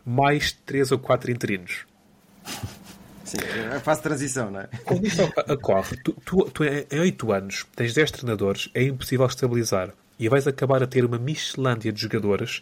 mais 0.06 0.52
3 0.52 0.92
ou 0.92 1.00
4 1.00 1.32
interinos. 1.32 1.86
Sim, 3.24 3.38
é 3.74 3.80
fase 3.80 4.00
de 4.02 4.04
transição, 4.04 4.52
não 4.52 4.60
é? 4.62 4.70
Quando 4.84 5.06
isto 5.08 5.24
ocorre, 5.52 5.98
tu, 6.04 6.14
tu, 6.24 6.50
tu 6.52 6.64
em 6.64 7.00
8 7.00 7.32
anos 7.32 7.66
tens 7.76 7.94
10 7.94 8.12
treinadores, 8.12 8.70
é 8.74 8.84
impossível 8.84 9.26
estabilizar. 9.26 9.92
E 10.20 10.30
vais 10.30 10.48
acabar 10.48 10.82
a 10.84 10.88
ter 10.88 11.04
uma 11.04 11.18
Michelândia 11.18 11.92
de 11.92 12.00
jogadores 12.02 12.62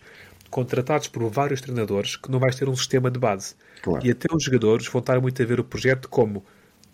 contratados 0.49 1.07
por 1.07 1.27
vários 1.29 1.59
treinadores 1.61 2.15
que 2.15 2.31
não 2.31 2.39
vais 2.39 2.55
ter 2.55 2.69
um 2.69 2.75
sistema 2.75 3.11
de 3.11 3.19
base. 3.19 3.55
Claro. 3.81 4.05
E 4.05 4.09
até 4.11 4.33
os 4.33 4.43
jogadores 4.43 4.87
vão 4.87 4.99
estar 5.01 5.19
muito 5.19 5.41
a 5.41 5.45
ver 5.45 5.59
o 5.59 5.63
projeto 5.63 6.07
como 6.07 6.45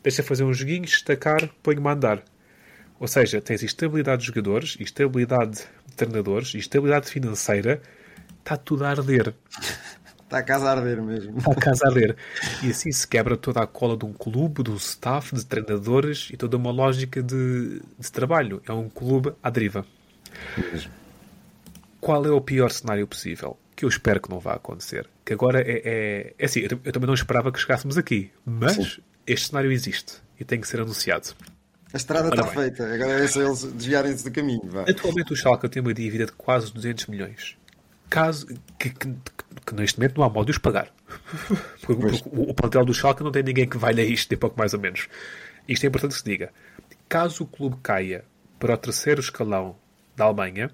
deixa 0.02 0.24
fazer 0.24 0.44
uns 0.44 0.58
joguinhos, 0.58 0.90
destacar, 0.92 1.48
põe-me 1.62 1.88
a 1.88 1.92
andar. 1.92 2.24
Ou 3.00 3.08
seja, 3.08 3.40
tens 3.42 3.64
estabilidade 3.64 4.22
de 4.22 4.28
jogadores, 4.28 4.76
estabilidade 4.80 5.66
de 5.86 5.96
treinadores, 5.96 6.54
estabilidade 6.54 7.10
financeira, 7.10 7.82
está 8.40 8.58
tudo 8.58 8.84
a 8.84 8.90
arder. 8.90 9.34
Está 10.22 10.40
a 10.40 10.44
casa 10.44 10.68
a 10.68 10.72
arder 10.72 11.02
mesmo. 11.02 11.38
Está 11.38 11.52
a 11.52 11.56
casa 11.56 11.86
a 11.86 11.88
arder. 11.88 12.18
E 12.62 12.70
assim 12.70 12.92
se 12.92 13.08
quebra 13.08 13.38
toda 13.38 13.62
a 13.62 13.68
cola 13.68 13.96
de 13.96 14.06
um 14.06 14.12
clube, 14.12 14.64
do 14.64 14.76
staff, 14.76 15.34
de 15.34 15.46
treinadores 15.46 16.30
e 16.34 16.36
toda 16.36 16.58
uma 16.58 16.72
lógica 16.72 17.24
de, 17.24 17.82
de 17.98 18.12
trabalho. 18.12 18.62
É 18.68 18.74
um 18.74 18.90
clube 18.90 19.34
à 19.42 19.50
deriva. 19.50 19.86
Qual 22.02 22.26
é 22.26 22.32
o 22.32 22.42
pior 22.42 22.70
cenário 22.70 23.08
possível? 23.08 23.58
Que 23.78 23.86
eu 23.86 23.90
espero 23.90 24.22
que 24.22 24.30
não 24.30 24.40
vá 24.40 24.56
acontecer. 24.56 25.10
Que 25.24 25.32
agora 25.32 25.62
é. 25.62 25.82
É, 25.86 26.34
é 26.38 26.46
assim, 26.46 26.60
eu, 26.60 26.80
eu 26.84 26.92
também 26.92 27.08
não 27.08 27.14
esperava 27.14 27.50
que 27.50 27.60
chegássemos 27.60 27.98
aqui. 27.98 28.30
Mas 28.46 29.00
este 29.26 29.48
cenário 29.48 29.72
existe 29.72 30.16
e 30.38 30.44
tem 30.44 30.60
que 30.60 30.68
ser 30.68 30.82
anunciado. 30.82 31.34
A 31.94 31.98
estrada 31.98 32.28
Ora 32.28 32.36
está 32.42 32.52
bem. 32.52 32.64
feita. 32.64 32.94
Agora 32.94 33.12
é 33.24 33.28
só 33.28 33.42
eles 33.42 33.64
desviarem-se 33.64 34.24
do 34.24 34.32
caminho. 34.32 34.62
Vá. 34.66 34.82
Atualmente 34.84 35.34
o 35.34 35.36
Schalke 35.36 35.68
tem 35.70 35.82
uma 35.82 35.94
dívida 35.94 36.26
de 36.26 36.32
quase 36.34 36.72
200 36.74 37.08
milhões. 37.08 37.58
Caso 38.10 38.48
que, 38.78 38.90
que- 38.90 39.14
que 39.66 39.76
neste 39.76 40.00
momento 40.00 40.18
não 40.18 40.24
há 40.26 40.30
modo 40.30 40.46
de 40.46 40.52
os 40.52 40.58
pagar. 40.58 40.92
Porque, 41.82 42.02
Pois. 42.02 42.22
porque 42.22 42.36
o, 42.38 42.50
o 42.50 42.54
plantel 42.54 42.86
do 42.86 42.94
Schalke 42.94 43.24
não 43.24 43.32
tem 43.32 43.44
ninguém 43.44 43.68
que 43.68 43.78
valha 43.78 44.02
isto, 44.04 44.30
de 44.30 44.38
pouco 44.38 44.58
mais 44.58 44.74
ou 44.74 44.80
menos. 44.80 45.08
Isto 45.68 45.84
é 45.84 45.88
importante 45.88 46.12
que 46.12 46.18
se 46.20 46.24
diga. 46.26 46.52
Caso 47.08 47.44
o 47.44 47.48
clube 47.48 47.78
caia 47.82 48.24
para 48.60 48.74
o 48.74 48.78
terceiro 48.78 49.20
escalão 49.22 49.76
da 50.16 50.26
Alemanha, 50.26 50.70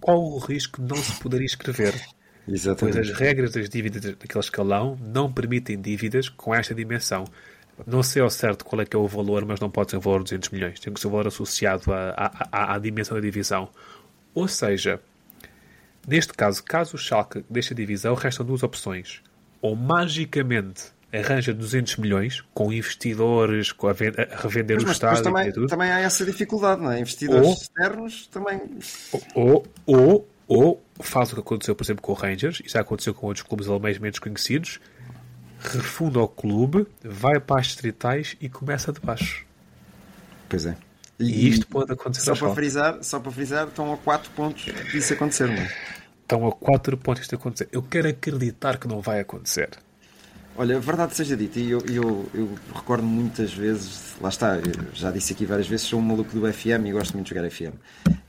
qual 0.00 0.18
o 0.22 0.38
risco 0.38 0.80
de 0.82 0.88
não 0.88 0.96
se 1.02 1.12
poder 1.20 1.42
inscrever? 1.42 1.92
Pois 2.46 2.60
Exatamente. 2.62 2.98
as 2.98 3.10
regras 3.12 3.52
das 3.52 3.68
dívidas 3.68 4.02
daquele 4.02 4.40
escalão 4.40 4.98
não 5.02 5.30
permitem 5.30 5.78
dívidas 5.80 6.28
com 6.30 6.54
esta 6.54 6.74
dimensão. 6.74 7.24
Não 7.86 8.02
sei 8.02 8.22
ao 8.22 8.30
certo 8.30 8.64
qual 8.64 8.80
é 8.82 8.84
que 8.84 8.96
é 8.96 8.98
o 8.98 9.06
valor, 9.06 9.44
mas 9.44 9.60
não 9.60 9.70
pode 9.70 9.90
ser 9.90 9.96
o 9.96 10.00
valor 10.00 10.18
de 10.18 10.24
200 10.24 10.48
milhões. 10.50 10.80
Tem 10.80 10.92
que 10.92 11.00
ser 11.00 11.06
o 11.06 11.10
valor 11.10 11.26
associado 11.28 11.84
à, 11.92 12.78
dimensão 12.78 13.16
da 13.16 13.20
divisão. 13.20 13.68
Ou 14.34 14.46
seja, 14.48 15.00
neste 16.06 16.32
caso, 16.32 16.62
caso 16.62 16.96
o 16.96 16.98
Schalke 16.98 17.44
deixe 17.48 17.72
a 17.72 17.76
divisão, 17.76 18.14
restam 18.14 18.44
duas 18.44 18.62
opções. 18.62 19.22
Ou 19.60 19.74
magicamente 19.74 20.84
arranja 21.12 21.54
200 21.54 21.96
milhões 21.96 22.44
com 22.52 22.70
investidores, 22.72 23.72
com 23.72 23.88
a, 23.88 23.92
ven- 23.92 24.12
a 24.30 24.36
revender 24.36 24.76
Mas, 24.76 24.84
o 24.84 24.86
mas 24.88 24.98
depois 24.98 25.20
também, 25.22 25.48
e 25.48 25.52
tudo. 25.52 25.66
também 25.66 25.90
há 25.90 26.00
essa 26.00 26.24
dificuldade, 26.24 26.82
não 26.82 26.92
é? 26.92 27.00
Investidores 27.00 27.46
Ou- 27.46 27.52
externos 27.54 28.26
também. 28.26 28.60
Ou, 29.34 29.66
ou, 29.86 30.28
ou 30.46 30.82
faz 31.00 31.30
o 31.32 31.34
que 31.36 31.40
aconteceu, 31.40 31.74
por 31.74 31.82
exemplo, 31.84 32.02
com 32.02 32.12
o 32.12 32.14
Rangers, 32.14 32.60
e 32.64 32.68
já 32.68 32.80
aconteceu 32.80 33.14
com 33.14 33.26
outros 33.26 33.42
clubes 33.46 33.68
alemães 33.68 33.98
menos 33.98 34.18
conhecidos, 34.18 34.78
refunda 35.60 36.20
o 36.20 36.28
clube, 36.28 36.86
vai 37.02 37.40
para 37.40 37.60
as 37.60 37.66
distritais 37.66 38.36
e 38.40 38.48
começa 38.48 38.92
de 38.92 39.00
baixo. 39.00 39.44
Pois 40.48 40.66
é. 40.66 40.76
E, 41.18 41.48
isto 41.48 41.66
pode 41.66 41.92
acontecer 41.92 42.24
só 42.24 42.36
para, 42.36 42.54
frisar, 42.54 42.98
só 43.02 43.18
para 43.18 43.32
frisar, 43.32 43.66
estão 43.66 43.92
a 43.92 43.96
4 43.96 44.30
pontos 44.30 44.66
disso 44.92 45.12
acontecer, 45.14 45.48
não 45.48 45.54
é? 45.54 45.72
Estão 46.22 46.46
a 46.46 46.52
4 46.52 46.96
pontos 46.96 47.26
de 47.26 47.34
acontecer. 47.34 47.68
Eu 47.72 47.82
quero 47.82 48.08
acreditar 48.08 48.78
que 48.78 48.86
não 48.86 49.00
vai 49.00 49.18
acontecer. 49.20 49.70
Olha, 50.56 50.76
a 50.76 50.80
verdade 50.80 51.14
seja 51.14 51.36
dita, 51.36 51.58
e 51.58 51.70
eu, 51.70 51.80
eu, 51.88 52.28
eu 52.34 52.58
recordo 52.74 53.04
muitas 53.04 53.52
vezes, 53.52 54.16
lá 54.20 54.28
está, 54.28 54.58
já 54.92 55.10
disse 55.10 55.32
aqui 55.32 55.46
várias 55.46 55.68
vezes, 55.68 55.86
sou 55.86 56.00
um 56.00 56.02
maluco 56.02 56.32
do 56.36 56.52
FM 56.52 56.86
e 56.86 56.92
gosto 56.92 57.14
muito 57.14 57.28
de 57.28 57.34
jogar 57.34 57.48
FM. 57.48 57.74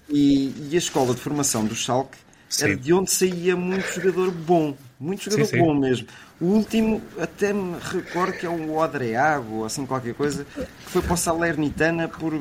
E, 0.07 0.69
e 0.69 0.75
a 0.75 0.77
escola 0.77 1.13
de 1.15 1.19
formação 1.19 1.65
do 1.65 1.75
Schalke 1.75 2.17
era 2.61 2.73
Sim. 2.73 2.77
de 2.77 2.93
onde 2.93 3.11
saía 3.11 3.55
muito 3.55 3.91
jogador 3.93 4.31
bom, 4.31 4.75
muito 4.99 5.23
jogador 5.23 5.45
Sim, 5.45 5.57
sim. 5.57 5.59
bom 5.59 5.73
mesmo. 5.73 6.07
O 6.41 6.45
último, 6.45 7.01
até 7.19 7.53
me 7.53 7.77
recordo 7.79 8.33
que 8.33 8.45
é 8.45 8.49
um 8.49 8.77
Odreago, 8.77 9.55
ou 9.55 9.65
assim 9.65 9.85
qualquer 9.85 10.13
coisa, 10.13 10.45
que 10.45 10.91
foi 10.91 11.01
para 11.01 11.13
o 11.13 11.17
Salernitana 11.17 12.07
por 12.07 12.33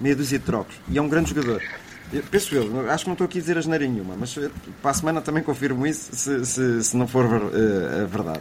meia 0.00 0.14
dúzia 0.14 0.38
de 0.38 0.44
trocos. 0.44 0.76
E 0.88 0.96
é 0.98 1.02
um 1.02 1.08
grande 1.08 1.30
jogador. 1.30 1.62
Eu 2.12 2.22
penso 2.22 2.54
eu, 2.54 2.90
acho 2.90 3.04
que 3.04 3.08
não 3.10 3.14
estou 3.14 3.24
aqui 3.26 3.38
a 3.38 3.40
dizer 3.40 3.58
asneira 3.58 3.86
nenhuma, 3.86 4.14
mas 4.16 4.36
eh, 4.38 4.50
para 4.80 4.92
a 4.92 4.94
semana 4.94 5.20
também 5.20 5.42
confirmo 5.42 5.86
isso, 5.86 6.08
se, 6.14 6.46
se, 6.46 6.82
se 6.84 6.96
não 6.96 7.06
for 7.06 7.26
eh, 7.26 8.02
a 8.02 8.06
verdade. 8.06 8.40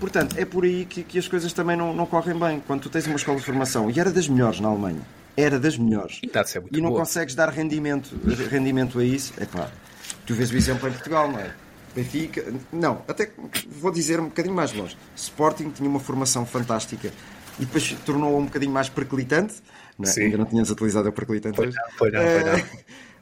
Portanto, 0.00 0.36
é 0.38 0.44
por 0.44 0.64
aí 0.64 0.84
que, 0.84 1.04
que 1.04 1.18
as 1.18 1.28
coisas 1.28 1.52
também 1.52 1.76
não, 1.76 1.94
não 1.94 2.06
correm 2.06 2.36
bem. 2.38 2.60
Quando 2.66 2.82
tu 2.82 2.90
tens 2.90 3.06
uma 3.06 3.16
escola 3.16 3.38
de 3.38 3.44
formação, 3.44 3.90
e 3.90 4.00
era 4.00 4.10
das 4.10 4.28
melhores 4.28 4.58
na 4.60 4.68
Alemanha, 4.68 5.02
era 5.36 5.60
das 5.60 5.76
melhores, 5.78 6.20
E 6.22 6.28
muito 6.60 6.78
e 6.78 6.80
não 6.82 6.88
boa. 6.90 7.00
consegues 7.00 7.34
dar 7.34 7.48
rendimento, 7.50 8.18
rendimento 8.50 8.98
a 8.98 9.04
isso, 9.04 9.32
é 9.38 9.46
claro. 9.46 9.70
Tu 10.26 10.34
vês 10.34 10.50
o 10.50 10.56
exemplo 10.56 10.88
em 10.88 10.92
Portugal, 10.92 11.30
não 11.30 11.38
é? 11.38 11.52
Benfica, 12.02 12.44
não, 12.72 13.02
até 13.08 13.30
vou 13.80 13.90
dizer 13.90 14.20
um 14.20 14.24
bocadinho 14.26 14.54
mais 14.54 14.72
longe. 14.72 14.96
Sporting 15.16 15.70
tinha 15.70 15.88
uma 15.88 16.00
formação 16.00 16.46
fantástica 16.46 17.12
e 17.58 17.64
depois 17.64 17.92
tornou-a 18.06 18.38
um 18.38 18.44
bocadinho 18.44 18.72
mais 18.72 18.88
perclitante. 18.88 19.54
Não 19.98 20.08
é? 20.08 20.12
Sim. 20.12 20.22
Ainda 20.22 20.38
não 20.38 20.44
tínhamos 20.44 20.70
utilizado 20.70 21.08
o 21.08 21.12
perclitante 21.12 21.56
Pois 21.56 21.74
não, 21.74 21.82
pois 21.98 22.12
não, 22.12 22.20
pois 22.20 22.44
não. 22.44 22.52
Eh, 22.52 22.64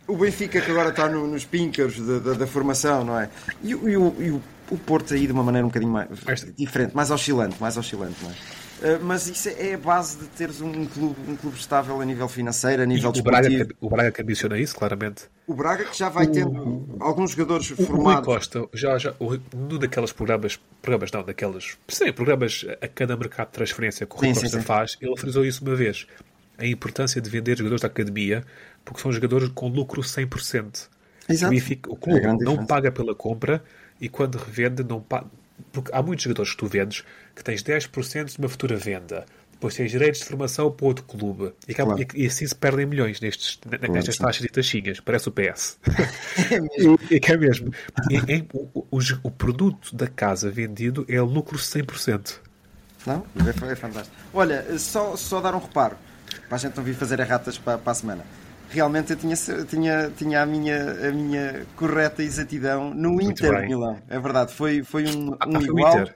O 0.09 0.17
Benfica 0.17 0.61
que 0.61 0.71
agora 0.71 0.91
está 0.91 1.09
no- 1.09 1.27
nos 1.27 1.45
píncaros 1.45 1.99
da, 1.99 2.19
da- 2.21 2.33
da 2.35 2.47
formação, 2.47 3.05
não 3.05 3.19
é? 3.19 3.29
E, 3.61 3.75
o- 3.75 3.89
e 3.89 3.97
o, 3.97 4.15
e 4.21 4.31
o- 4.31 4.43
o 4.71 4.79
Porto 4.79 5.13
aí 5.15 5.27
de 5.27 5.33
uma 5.33 5.43
maneira 5.43 5.67
um 5.67 5.69
bocadinho 5.69 5.91
mais 5.91 6.09
Mais- 6.25 6.47
diferente, 6.57 6.95
mais 6.95 7.11
oscilante, 7.11 7.57
mais 7.61 7.77
oscilante, 7.77 8.15
não 8.23 8.31
é? 8.31 8.35
Eh, 8.83 8.99
mas 8.99 9.27
isso 9.27 9.49
é 9.49 9.75
a 9.75 9.79
base 9.79 10.19
de 10.19 10.27
teres 10.29 10.61
um 10.61 10.87
clube, 10.87 11.31
um 11.31 11.37
clube 11.37 11.57
estável 11.59 12.01
a 12.01 12.05
nível 12.05 12.29
financeiro, 12.29 12.83
a 12.83 12.87
E 12.97 12.99
nível 12.99 13.11
o 13.19 13.23
Braga, 13.27 13.51
desportivo. 13.51 13.71
o 13.81 13.89
Braga 13.93 14.11
que 14.13 14.23
ambiciona 14.23 14.59
isso, 14.59 14.75
claramente. 14.81 15.23
O 15.45 15.55
Braga 15.55 15.85
que 15.89 15.99
já 15.99 16.09
vai 16.09 16.29
tendo 16.29 16.95
alguns 17.01 17.33
jogadores 17.33 17.69
O 17.79 17.85
Rui 17.85 18.17
formados. 18.17 18.29
Costa, 18.29 18.67
já, 18.73 18.97
já, 18.99 19.15
o 19.19 19.27
Rui- 19.27 19.43
num 19.55 19.79
daqueles 19.79 20.13
programas, 20.13 20.59
programas 20.81 21.11
não, 21.13 21.23
daqueles, 21.23 21.77
sim, 21.89 22.13
programas 22.13 22.65
a 22.81 22.89
cada 22.89 23.17
mercado 23.17 23.49
de 23.49 23.53
transferência 23.55 24.07
que 24.07 24.15
o 24.15 24.19
Rui 24.19 24.29
Sim, 24.29 24.35
sim, 24.35 24.49
Costa 24.49 24.59
sim. 24.61 24.65
faz, 24.65 24.97
ele 25.01 25.17
frisou 25.17 25.45
isso 25.45 25.63
uma 25.65 25.75
vez. 25.77 26.07
A 26.59 26.67
importância 26.67 27.21
de 27.21 27.29
vender 27.29 27.57
jogadores 27.59 27.83
da 27.83 27.89
academia, 27.89 28.45
porque 28.85 29.01
são 29.01 29.13
jogadores 29.13 29.51
com 29.51 29.69
lucro 29.69 30.03
100%. 30.03 30.89
Exato. 31.29 31.63
O, 31.89 31.93
o 31.93 31.97
É 32.09 32.21
clube 32.21 32.21
grande 32.21 32.45
não 32.45 32.59
paga 32.59 32.91
pela 32.91 33.15
compra 33.15 33.63
e 34.01 34.09
quando 34.09 34.37
revende 34.39 34.83
não 34.83 35.01
paga. 35.03 35.27
Porque 35.73 35.91
há 35.95 36.03
muitos 36.03 36.25
jogadores 36.25 36.53
que 36.53 36.57
tu 36.59 36.67
vendes 36.67 37.05
que 37.35 37.43
tens 37.45 37.63
10% 37.63 38.25
de 38.33 38.39
uma 38.39 38.49
futura 38.49 38.77
venda 38.77 39.25
depois 39.53 39.75
tens 39.75 39.91
direitos 39.91 40.21
de 40.21 40.27
formação 40.27 40.71
para 40.71 40.87
outro 40.87 41.03
clube. 41.05 41.51
E, 41.67 41.73
Claro. 41.73 41.99
e- 41.99 42.25
e 42.25 42.27
assim 42.27 42.47
se 42.47 42.55
perdem 42.55 42.85
milhões 42.85 43.23
nestes, 43.23 43.59
nestas 43.91 44.19
taxas 44.19 44.45
e 44.45 44.49
taxinhas. 44.49 45.01
Parece 45.01 45.31
o 45.31 45.33
PS. 45.33 45.79
É 46.53 46.61
mesmo. 46.61 46.99
E 47.11 47.19
que 47.21 47.33
é 47.33 47.37
mesmo. 47.39 47.73
E- 48.11 48.33
em- 48.35 48.47
o, 48.53 48.85
o- 48.91 48.99
o 49.23 49.31
produto 49.31 49.97
da 49.97 50.07
casa 50.09 50.51
vendido 50.51 51.07
é 51.09 51.19
lucro 51.23 51.57
100%. 51.59 52.39
Não? 53.07 53.25
É, 53.47 53.73
é 53.73 53.75
fantástico. 53.77 54.15
Olha, 54.35 54.79
só, 54.79 55.17
só 55.17 55.41
dar 55.41 55.55
um 55.55 55.59
reparo, 55.59 55.97
para 56.49 56.57
a 56.57 56.59
gente 56.59 56.77
não 56.77 56.85
vir 56.85 56.95
fazer 56.95 57.19
erratas 57.19 57.57
para, 57.57 57.79
para 57.79 57.93
a 57.93 57.95
semana. 57.95 58.25
Realmente 58.71 59.13
eu 59.13 59.17
tinha, 59.17 59.37
tinha, 59.69 60.11
tinha 60.17 60.43
a, 60.43 60.47
minha, 60.47 61.09
a 61.09 61.13
minha 61.13 61.67
correta 61.77 62.23
exatidão 62.23 62.93
no 62.93 63.21
Inter 63.23 63.53
bem. 63.53 63.61
de 63.63 63.67
Milão. 63.69 63.97
É 64.09 64.19
verdade, 64.19 64.53
foi, 64.53 64.83
foi 64.83 65.05
um, 65.07 65.37
Ah, 65.39 65.49
um 65.49 65.53
foi 65.53 65.65
igual. 65.65 65.93
Inter. 66.01 66.15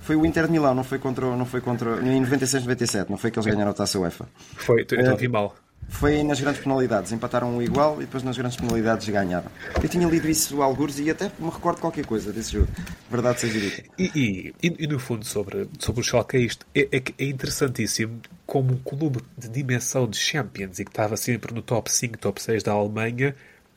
Foi 0.00 0.16
o 0.16 0.26
Inter 0.26 0.46
de 0.46 0.52
Milão, 0.52 0.74
não 0.74 0.84
foi 0.84 0.98
contra, 0.98 1.24
não 1.36 1.46
foi 1.46 1.60
contra 1.60 1.96
em 2.02 2.22
96-97, 2.24 3.06
não 3.08 3.16
foi 3.16 3.30
que 3.30 3.38
eles 3.38 3.46
ganharam 3.50 3.70
a 3.70 3.74
taça 3.74 3.98
UEFA. 3.98 4.26
Foi, 4.56 4.82
então 4.82 4.98
É. 4.98 5.14
vi 5.16 5.28
mal. 5.28 5.54
Foi 5.88 6.22
nas 6.24 6.40
grandes 6.40 6.60
penalidades, 6.60 7.12
empataram 7.12 7.56
um 7.56 7.62
igual 7.62 7.96
e 8.02 8.04
depois 8.04 8.22
nas 8.22 8.36
grandes 8.36 8.56
penalidades 8.56 9.08
ganharam. 9.08 9.46
Eu 9.82 9.88
tinha 9.88 10.06
lido 10.08 10.28
isso 10.28 10.60
alguns 10.60 10.98
e 10.98 11.08
até 11.08 11.30
me 11.38 11.48
recordo 11.48 11.80
qualquer 11.80 12.04
coisa 12.04 12.32
desse 12.32 12.52
jogo. 12.52 12.68
Verdade 13.10 13.40
seja 13.40 13.60
dita. 13.60 13.82
E, 13.98 14.52
e, 14.62 14.74
e- 14.84 14.86
no 14.88 14.98
fundo, 14.98 15.24
sobre, 15.24 15.68
sobre 15.78 16.00
o 16.00 16.04
Schalke, 16.04 16.36
é 16.36 16.40
isto. 16.40 16.66
É, 16.74 16.88
é, 16.90 17.00
que 17.00 17.14
é 17.22 17.28
interessantíssimo 17.28 18.20
como 18.44 18.74
um 18.74 18.78
clube 18.78 19.20
de 19.38 19.48
dimensão 19.48 20.08
de 20.08 20.16
Champions 20.16 20.78
e 20.80 20.84
que 20.84 20.90
estava 20.90 21.16
sempre 21.16 21.54
no 21.54 21.62
top 21.62 21.90
5, 21.90 22.18
top 22.18 22.42
6 22.42 22.62
da 22.62 22.72
Alemanha, 22.72 23.34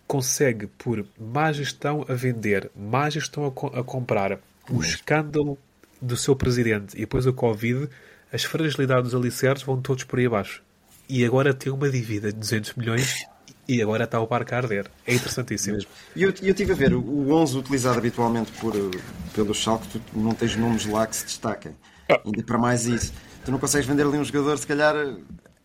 consegue, 0.07 0.67
por 0.67 1.05
má 1.19 1.51
gestão 1.51 2.03
a 2.09 2.13
vender, 2.13 2.71
má 2.75 3.09
gestão 3.09 3.45
a, 3.45 3.51
co- 3.51 3.71
a 3.75 3.83
comprar, 3.83 4.39
o 4.69 4.81
escândalo 4.81 5.57
do 6.01 6.17
seu 6.17 6.35
presidente 6.35 6.95
e 6.95 7.01
depois 7.01 7.25
o 7.25 7.33
Covid, 7.33 7.87
as 8.33 8.43
fragilidades 8.43 9.11
dos 9.11 9.15
alicerces 9.21 9.63
vão 9.65 9.81
todos 9.81 10.03
por 10.03 10.17
aí 10.19 10.25
abaixo. 10.25 10.61
E 11.09 11.23
agora 11.25 11.53
tem 11.53 11.71
uma 11.71 11.89
dívida 11.89 12.31
de 12.31 12.37
200 12.39 12.73
milhões 12.75 13.25
e 13.67 13.81
agora 13.81 14.03
está 14.03 14.19
o 14.19 14.27
barco 14.27 14.53
a 14.53 14.57
arder. 14.57 14.87
É 15.05 15.13
interessantíssimo. 15.13 15.77
E 16.15 16.23
eu, 16.23 16.33
eu 16.41 16.49
estive 16.51 16.71
a 16.73 16.75
ver, 16.75 16.93
o 16.93 17.31
11 17.33 17.57
utilizado 17.57 17.97
habitualmente 17.97 18.51
por, 18.53 18.75
eh, 18.75 18.79
pelo 19.33 19.53
Schalke, 19.53 19.87
tu 19.87 20.01
não 20.13 20.33
tens 20.33 20.55
nomes 20.55 20.85
lá 20.85 21.07
que 21.07 21.15
se 21.15 21.25
destaquem. 21.25 21.73
Ah. 22.09 22.19
Ainda 22.25 22.43
para 22.43 22.57
mais 22.57 22.85
isso. 22.85 23.13
Tu 23.45 23.51
não 23.51 23.59
consegues 23.59 23.87
vender 23.87 24.03
ali 24.05 24.17
um 24.17 24.23
jogador, 24.23 24.57
se 24.57 24.67
calhar, 24.67 24.95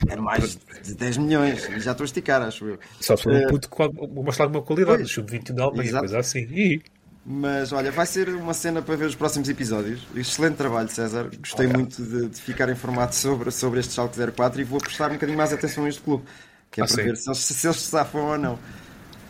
é 0.09 0.17
mais 0.17 0.59
de 0.85 0.95
10 0.95 1.17
milhões. 1.17 1.69
E 1.69 1.81
já 1.81 1.93
estou 1.93 2.05
a 2.05 2.07
esticar, 2.07 2.43
acho 2.43 2.65
eu. 2.67 2.79
Só 3.01 3.17
se 3.17 3.23
for 3.25 3.33
Eh, 3.33 3.45
um 3.45 3.49
puto 3.49 3.69
com 3.69 3.83
alguma- 3.85 4.23
mostrar 4.23 4.45
alguma 4.47 4.63
qualidade, 4.63 4.99
no 4.99 5.05
pois. 5.05 5.13
sub-20 5.13 5.53
da 5.53 5.65
Alemanha, 5.65 5.99
coisa 5.99 6.19
assim. 6.19 6.41
E 6.51 6.83
Mas 7.25 7.73
olha, 7.73 7.93
vai 7.93 8.05
ser 8.05 8.29
uma 8.31 8.53
cena 8.53 8.83
para 8.83 8.97
ver 8.97 9.05
os 9.07 9.15
próximos 9.15 9.49
episódios. 9.49 10.03
Excelente 10.15 10.57
trabalho, 10.57 10.89
César. 10.89 11.31
Gostei 11.39 11.69
muito 11.69 12.03
de, 12.03 12.29
de 12.29 12.41
ficar 12.41 12.69
informado 12.69 13.15
sobre, 13.15 13.51
sobre 13.53 13.79
este 13.79 13.93
Schalke 13.95 14.19
04 14.33 14.61
e 14.61 14.65
vou 14.65 14.81
prestar 14.81 15.09
um 15.11 15.15
bocadinho 15.15 15.39
mais 15.39 15.53
atenção 15.53 15.85
a 15.85 15.89
este 15.89 16.01
clube. 16.03 16.25
Que 16.71 16.81
é 16.81 16.85
Ah, 16.85 16.87
para 16.87 16.97
sim. 16.97 17.03
ver 17.05 17.17
se 17.17 17.29
eles, 17.29 17.39
se 17.39 17.67
eles 17.67 17.77
se 17.81 17.91
safam 17.91 18.23
ou 18.23 18.39
não. 18.39 18.59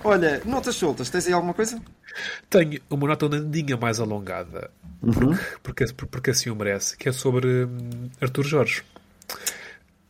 Olha, 0.04 0.40
notas 0.44 0.74
soltas, 0.74 1.10
tens 1.10 1.26
aí 1.26 1.32
alguma 1.32 1.54
coisa? 1.54 1.80
tenho 2.50 2.80
uma 2.90 3.06
nota 3.08 3.26
andinha 3.26 3.76
mais 3.76 3.98
alongada, 4.00 4.70
Uhum. 5.02 5.36
porque, 5.62 5.86
porque, 5.86 6.06
porque 6.06 6.30
assim 6.30 6.50
o 6.50 6.56
merece, 6.56 6.96
que 6.96 7.08
é 7.08 7.12
sobre 7.12 7.64
hum, 7.64 8.10
Artur 8.20 8.44
Jorge. 8.44 8.82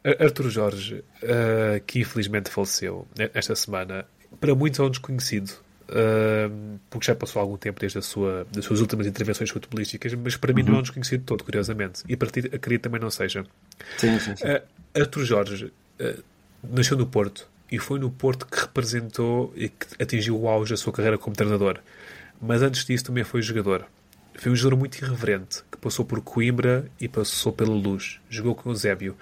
A- 0.05 0.25
Artur 0.25 0.51
Jorge, 0.51 1.05
ah, 1.23 1.81
que 1.87 2.01
infelizmente 2.01 2.51
faleceu 2.51 3.07
ne- 3.17 3.31
esta 3.35 3.55
semana, 3.55 4.05
para 4.41 4.55
muitos 4.55 4.81
é 4.81 4.83
um 4.83 4.91
desconhecido. 4.91 5.53
Ah, 5.89 6.51
porque 6.91 7.07
já 7.07 7.15
passou 7.15 7.41
algum 7.41 7.57
tempo 7.57 7.81
desde 7.81 7.99
a 7.99 8.03
sua, 8.03 8.47
das 8.53 8.65
suas 8.65 8.81
últimas 8.81 9.07
intervenções 9.07 9.51
futebolísticas, 9.51 10.15
mas 10.15 10.37
para 10.37 10.53
mim 10.53 10.63
não 10.63 10.71
é 10.71 10.73
Uhum. 10.73 10.79
um 10.79 10.83
desconhecido 10.83 11.25
todo, 11.25 11.45
curiosamente. 11.45 12.03
E 12.09 12.17
para 12.17 12.29
ti, 12.31 12.41
acredito 12.53 12.83
também 12.83 13.01
não 13.01 13.11
seja. 13.11 13.45
Sim, 13.99 14.19
sim, 14.19 14.37
sim. 14.37 14.45
Uh, 14.45 14.63
Arthur 15.01 15.25
Jorge 15.25 15.65
uh, 16.01 16.23
nasceu 16.63 16.97
no 16.97 17.07
Porto 17.07 17.49
e 17.71 17.79
foi 17.79 17.99
no 17.99 18.11
Porto 18.11 18.47
que 18.47 18.61
representou 18.61 19.53
e 19.57 19.69
que 19.69 19.87
atingiu 20.03 20.39
o 20.41 20.49
auge 20.49 20.71
da 20.73 20.77
sua 20.77 20.93
carreira 20.93 21.17
como 21.19 21.35
treinador. 21.35 21.79
Mas 22.41 22.61
antes 22.63 22.85
disso 22.85 23.05
também 23.05 23.25
foi 23.25 23.41
jogador. 23.43 23.87
Foi 24.35 24.51
um 24.51 24.57
jogador 24.57 24.77
muito 24.79 24.99
irreverente 24.99 25.63
que 25.71 25.79
passou 25.79 26.05
por 26.05 26.21
Coimbra 26.21 26.87
e 27.01 27.07
passou 27.09 27.53
pela 27.53 27.71
Luz. 27.73 28.19
Jogou 28.29 28.55
com 28.55 28.69
o 28.69 28.73
Eusébio. 28.73 29.17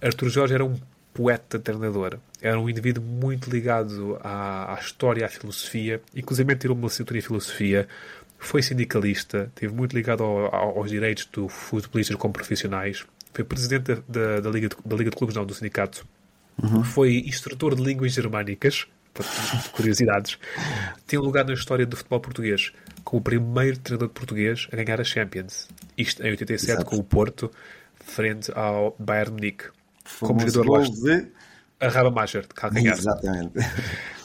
Arthur 0.00 0.28
Jorge 0.28 0.54
era 0.54 0.64
um 0.64 0.76
poeta 1.14 1.58
treinador. 1.58 2.18
Era 2.42 2.60
um 2.60 2.68
indivíduo 2.68 3.02
muito 3.02 3.48
ligado 3.48 4.18
à, 4.22 4.74
à 4.74 4.78
história, 4.80 5.24
à 5.24 5.28
filosofia. 5.28 6.02
Inclusive 6.14 6.54
tirou 6.56 6.76
uma 6.76 6.84
licenciatura 6.86 7.18
em 7.18 7.22
filosofia. 7.22 7.88
Foi 8.38 8.62
sindicalista. 8.62 9.44
Esteve 9.54 9.72
muito 9.72 9.94
ligado 9.96 10.22
ao- 10.22 10.54
ao- 10.54 10.78
aos 10.78 10.90
direitos 10.90 11.26
dos 11.32 11.50
futebolistas 11.52 12.16
como 12.16 12.34
profissionais. 12.34 13.06
Foi 13.32 13.44
presidente 13.44 14.02
da, 14.06 14.40
da, 14.40 14.50
Liga 14.50 14.68
de, 14.68 14.76
da 14.84 14.96
Liga 14.96 15.10
de 15.10 15.16
Clubes, 15.16 15.34
não, 15.34 15.46
do 15.46 15.54
sindicato. 15.54 16.06
Foi 16.84 17.16
instrutor 17.26 17.74
de 17.74 17.82
línguas 17.82 18.12
germânicas. 18.12 18.86
Curiosidades. 19.72 20.38
Tem 21.06 21.18
lugar 21.18 21.44
na 21.44 21.54
história 21.54 21.86
do 21.86 21.96
futebol 21.96 22.20
português 22.20 22.72
como 23.04 23.20
o 23.20 23.22
primeiro 23.22 23.78
treinador 23.78 24.08
português 24.08 24.66
a 24.72 24.76
ganhar 24.76 25.00
a 25.00 25.04
Champions. 25.04 25.68
Isto 25.96 26.22
em 26.24 26.30
87 26.30 26.72
Exato. 26.72 26.84
com 26.86 26.96
o 26.96 27.04
Porto, 27.04 27.50
frente 27.94 28.50
ao 28.54 28.96
Bayern 28.98 29.32
Munique. 29.32 29.64
Como 30.20 30.40
jogador 30.40 30.70
lá 30.70 30.78
gol 30.86 30.94
de... 30.94 31.26
a 31.80 31.88
Raba 31.88 32.10
Macher, 32.10 32.42
de 32.42 32.48
calcanhar. 32.48 32.94
Exatamente. 32.96 33.52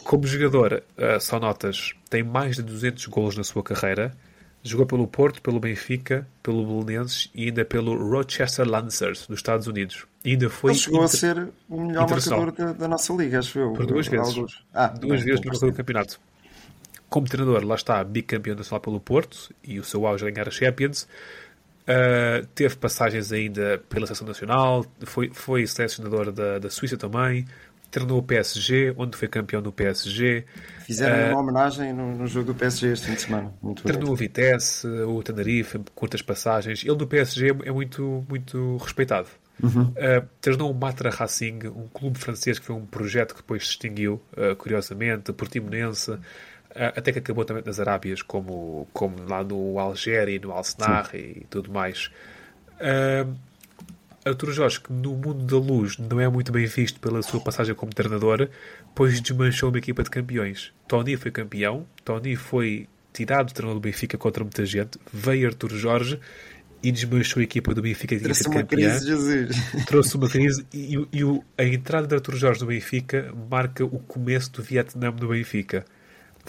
Como 0.03 0.25
jogador, 0.25 0.83
uh, 0.97 1.19
só 1.19 1.39
notas, 1.39 1.93
tem 2.09 2.23
mais 2.23 2.55
de 2.55 2.63
200 2.63 3.05
golos 3.07 3.37
na 3.37 3.43
sua 3.43 3.63
carreira. 3.63 4.15
Jogou 4.61 4.85
pelo 4.85 5.07
Porto, 5.07 5.41
pelo 5.41 5.57
Benfica, 5.59 6.27
pelo 6.43 6.65
Belenenses 6.83 7.29
e 7.33 7.45
ainda 7.45 7.63
pelo 7.63 7.95
Rochester 8.09 8.67
Lancers, 8.67 9.25
dos 9.25 9.37
Estados 9.39 9.67
Unidos. 9.67 10.05
E 10.25 10.31
ainda 10.31 10.49
foi 10.49 10.71
Ele 10.71 10.79
chegou 10.79 11.01
a 11.01 11.05
inter- 11.05 11.19
ser 11.19 11.49
o 11.69 11.81
melhor 11.81 12.09
marcador 12.09 12.51
da, 12.51 12.73
da 12.73 12.87
nossa 12.87 13.13
liga, 13.13 13.39
acho 13.39 13.57
eu. 13.57 13.71
por 13.71 13.85
duas 13.85 14.07
vezes. 14.07 14.35
Alguns. 14.35 14.65
Ah, 14.73 14.87
duas 14.87 15.23
bem, 15.23 15.35
vezes 15.37 15.61
no 15.61 15.67
do 15.69 15.73
campeonato. 15.73 16.19
Como 17.09 17.27
treinador, 17.27 17.63
lá 17.63 17.75
está, 17.75 18.03
bicampeão 18.03 18.55
nacional 18.55 18.81
pelo 18.81 18.99
Porto 18.99 19.53
e 19.63 19.79
o 19.79 19.83
seu 19.83 20.05
auge 20.05 20.27
a 20.27 20.29
ganhar 20.29 20.47
a 20.47 20.51
Champions. 20.51 21.07
Uh, 21.89 22.45
teve 22.53 22.75
passagens 22.75 23.31
ainda 23.31 23.81
pela 23.89 24.05
seleção 24.05 24.27
nacional, 24.27 24.85
foi, 25.05 25.31
foi 25.33 25.65
selecionador 25.65 26.31
da, 26.31 26.59
da 26.59 26.69
Suíça 26.69 26.95
também, 26.95 27.47
treinou 27.89 28.19
o 28.19 28.23
PSG, 28.23 28.93
onde 28.95 29.17
foi 29.17 29.27
campeão 29.27 29.59
no 29.59 29.71
PSG. 29.71 30.45
Fizeram 30.85 31.29
Uh, 31.29 31.31
uma 31.31 31.41
homenagem 31.41 31.91
no, 31.91 32.15
no 32.15 32.27
jogo 32.27 32.53
do 32.53 32.55
PSG 32.55 32.91
este 32.91 33.07
fim 33.07 33.15
de 33.15 33.21
semana. 33.21 33.51
Muito. 33.61 33.81
Treinou 33.83 34.11
o 34.11 34.15
Vitesse, 34.15 34.87
o 34.87 35.23
Tenerife, 35.23 35.79
curtas 35.95 36.21
passagens. 36.21 36.83
Ele 36.83 36.95
do 36.95 37.07
PSG 37.07 37.49
é 37.65 37.71
muito, 37.71 38.23
muito 38.29 38.77
respeitado. 38.77 39.27
Uh, 39.61 40.25
treinou 40.39 40.71
o 40.71 40.73
Matra 40.73 41.09
Racing, 41.09 41.59
um 41.67 41.87
clube 41.87 42.17
francês 42.17 42.59
que 42.59 42.65
foi 42.65 42.75
um 42.75 42.85
projeto 42.85 43.33
que 43.33 43.41
depois 43.41 43.63
se 43.63 43.71
extinguiu, 43.71 44.21
uh, 44.33 44.55
curiosamente, 44.55 45.33
Portimonense, 45.33 46.17
até 46.75 47.11
que 47.11 47.19
acabou 47.19 47.45
também 47.45 47.63
nas 47.65 47.79
Arábias, 47.79 48.21
como, 48.21 48.87
como 48.93 49.23
lá 49.27 49.43
no 49.43 49.79
Algéria 49.79 50.35
e 50.35 50.39
no 50.39 50.51
Al-Senar 50.51 51.09
e 51.15 51.45
tudo 51.49 51.71
mais. 51.71 52.09
Uh, 52.79 53.33
Arturo 54.25 54.51
Jorge, 54.51 54.79
que 54.81 54.91
no 54.91 55.13
mundo 55.15 55.45
da 55.45 55.57
luz 55.57 55.97
não 55.97 56.19
é 56.19 56.27
muito 56.27 56.51
bem 56.51 56.65
visto 56.65 56.99
pela 56.99 57.21
sua 57.21 57.39
passagem 57.39 57.73
como 57.73 57.93
treinador, 57.93 58.49
pois 58.93 59.19
desmanchou 59.21 59.69
uma 59.69 59.77
equipa 59.77 60.03
de 60.03 60.09
campeões. 60.09 60.71
Tony 60.87 61.15
foi 61.17 61.31
campeão, 61.31 61.85
Tony 62.03 62.35
foi 62.35 62.87
tirado 63.13 63.47
do 63.47 63.53
treinador 63.53 63.81
do 63.81 63.83
Benfica 63.83 64.17
contra 64.17 64.43
muita 64.43 64.65
gente, 64.65 64.99
veio 65.11 65.47
Arturo 65.47 65.77
Jorge 65.77 66.19
e 66.83 66.91
desmanchou 66.91 67.39
a 67.39 67.43
equipa 67.43 67.73
do 67.73 67.81
Benfica 67.81 68.15
que 68.15 68.23
Trouxe 68.23 68.47
uma 68.47 68.61
campeã. 68.61 68.89
crise, 68.91 69.07
Jesus. 69.07 69.55
Trouxe 69.85 70.15
uma 70.15 70.29
crise 70.29 70.65
e, 70.73 70.95
e- 70.95 71.41
a 71.57 71.63
entrada 71.63 72.05
de 72.07 72.15
Arturo 72.15 72.37
Jorge 72.37 72.61
no 72.61 72.67
Benfica 72.67 73.33
marca 73.49 73.83
o 73.83 73.99
começo 73.99 74.51
do 74.51 74.61
Vietnã 74.61 75.11
no 75.11 75.27
Benfica. 75.29 75.83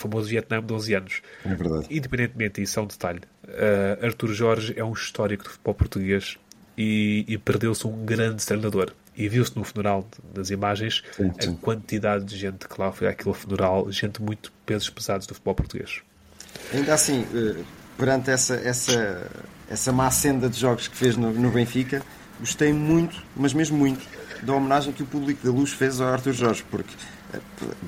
O 0.01 0.09
famoso 0.09 0.29
Vietnã 0.29 0.63
de 0.63 0.73
11 0.73 0.95
anos. 0.95 1.23
É 1.45 1.55
verdade. 1.55 1.87
Independentemente 1.91 2.61
disso, 2.61 2.79
é 2.79 2.83
um 2.83 2.87
detalhe. 2.87 3.21
Uh, 3.45 4.07
Arturo 4.07 4.33
Jorge 4.33 4.73
é 4.77 4.85
um 4.85 4.93
histórico 4.93 5.45
do 5.45 5.51
futebol 5.51 5.75
português 5.75 6.39
e, 6.77 7.25
e 7.29 7.37
perdeu-se 7.37 7.87
um 7.87 8.05
grande 8.05 8.45
treinador. 8.47 8.93
E 9.17 9.29
viu-se 9.29 9.55
no 9.57 9.65
funeral 9.65 10.09
das 10.33 10.49
imagens 10.51 11.03
Sim, 11.13 11.31
sim. 11.39 11.51
a 11.51 11.63
quantidade 11.63 12.25
de 12.25 12.37
gente 12.39 12.67
que 12.67 12.81
lá 12.81 12.91
foi 12.91 13.09
àquele 13.09 13.35
funeral, 13.35 13.91
gente 13.93 14.23
muito 14.23 14.51
pesos 14.65 14.89
pesados 14.89 15.27
do 15.27 15.35
futebol 15.35 15.55
português. 15.55 16.01
Ainda 16.73 16.95
assim, 16.95 17.27
eh, 17.35 17.63
perante 17.99 18.31
essa, 18.31 18.55
essa, 18.55 19.31
essa 19.69 19.93
má 19.93 20.11
senda 20.11 20.49
de 20.49 20.59
jogos 20.59 20.89
que 20.89 20.97
fez 20.97 21.17
no, 21.17 21.33
no 21.33 21.51
Benfica, 21.51 22.03
gostei 22.39 22.73
muito, 22.73 23.23
mas 23.37 23.53
mesmo 23.53 23.77
muito, 23.77 24.01
da 24.43 24.55
homenagem 24.55 24.93
que 24.93 25.03
o 25.03 25.07
público 25.07 25.45
da 25.45 25.53
Luz 25.53 25.73
fez 25.73 26.01
ao 26.01 26.09
Arthur 26.09 26.33
Jorge, 26.33 26.65
porque 26.71 26.95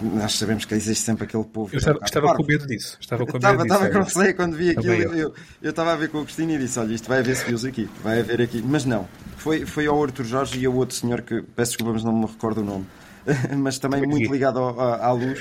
nós 0.02 0.34
sabemos 0.34 0.64
que 0.64 0.74
existe 0.74 1.04
sempre 1.04 1.24
aquele 1.24 1.44
povo. 1.44 1.70
Eu 1.72 1.78
estava, 1.78 1.98
que 1.98 2.04
estava 2.04 2.34
com 2.34 2.44
medo 2.44 2.66
disso. 2.66 2.96
Estava 3.00 3.26
com 3.26 3.36
Estava, 3.36 3.58
medo 3.58 3.64
disso. 3.64 3.74
estava 3.74 3.92
com 3.92 3.98
é. 3.98 4.02
receio 4.04 4.36
quando 4.36 4.56
vi 4.56 4.70
aquilo. 4.70 4.92
Eu. 4.94 5.12
Eu, 5.14 5.34
eu 5.62 5.70
estava 5.70 5.92
a 5.92 5.96
ver 5.96 6.08
com 6.08 6.18
o 6.18 6.20
Agostinho 6.22 6.54
e 6.54 6.58
disse: 6.58 6.78
Olha, 6.78 6.92
isto 6.94 7.08
vai 7.08 7.18
haver 7.20 7.32
skills 7.32 7.64
aqui, 7.64 7.88
vai 8.02 8.20
haver 8.20 8.40
aqui. 8.42 8.62
Mas 8.64 8.84
não, 8.84 9.08
foi, 9.36 9.64
foi 9.66 9.86
ao 9.86 10.02
Arthur 10.02 10.24
Jorge 10.24 10.58
e 10.58 10.66
ao 10.66 10.74
outro 10.74 10.94
senhor 10.96 11.22
que 11.22 11.42
peço 11.42 11.72
desculpa, 11.72 11.92
mas 11.92 12.04
não 12.04 12.12
me 12.12 12.26
recordo 12.26 12.60
o 12.60 12.64
nome, 12.64 12.86
mas 13.56 13.78
também 13.78 14.02
muito 14.06 14.30
ligado 14.30 14.58
ao- 14.58 14.80
à, 14.80 15.06
à 15.06 15.12
luz. 15.12 15.40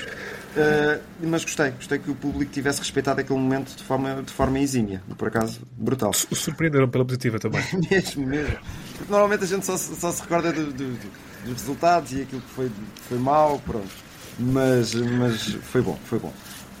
Uh, 0.54 1.00
mas 1.22 1.44
gostei, 1.44 1.70
gostei 1.70 1.98
que 1.98 2.10
o 2.10 2.14
público 2.14 2.52
tivesse 2.52 2.80
respeitado 2.80 3.20
aquele 3.22 3.38
momento 3.38 3.74
de 3.74 3.82
forma, 3.82 4.22
de 4.22 4.32
forma 4.32 4.58
exímia. 4.58 5.02
Por 5.16 5.28
acaso, 5.28 5.62
brutal. 5.78 6.10
O 6.30 6.34
surpreenderam 6.36 6.90
pela 6.90 7.04
positiva 7.06 7.38
também. 7.38 7.62
mesmo, 7.90 8.26
mesmo. 8.26 8.58
Porque 8.98 9.10
normalmente 9.10 9.44
a 9.44 9.46
gente 9.46 9.64
só, 9.64 9.78
só 9.78 10.12
se 10.12 10.20
recorda 10.20 10.52
do, 10.52 10.70
do, 10.70 10.98
dos 11.44 11.60
resultados 11.60 12.12
e 12.12 12.22
aquilo 12.22 12.40
que 12.40 12.50
foi, 12.50 12.70
foi 13.08 13.18
mau, 13.18 13.58
pronto. 13.58 13.90
Mas, 14.38 14.94
mas 14.94 15.54
foi 15.54 15.82
bom, 15.82 15.98
foi 16.04 16.18
bom. 16.18 16.32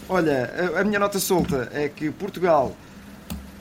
Olha, 0.08 0.72
a, 0.76 0.80
a 0.80 0.84
minha 0.84 0.98
nota 0.98 1.18
solta 1.18 1.68
é 1.72 1.88
que 1.88 2.10
Portugal 2.10 2.74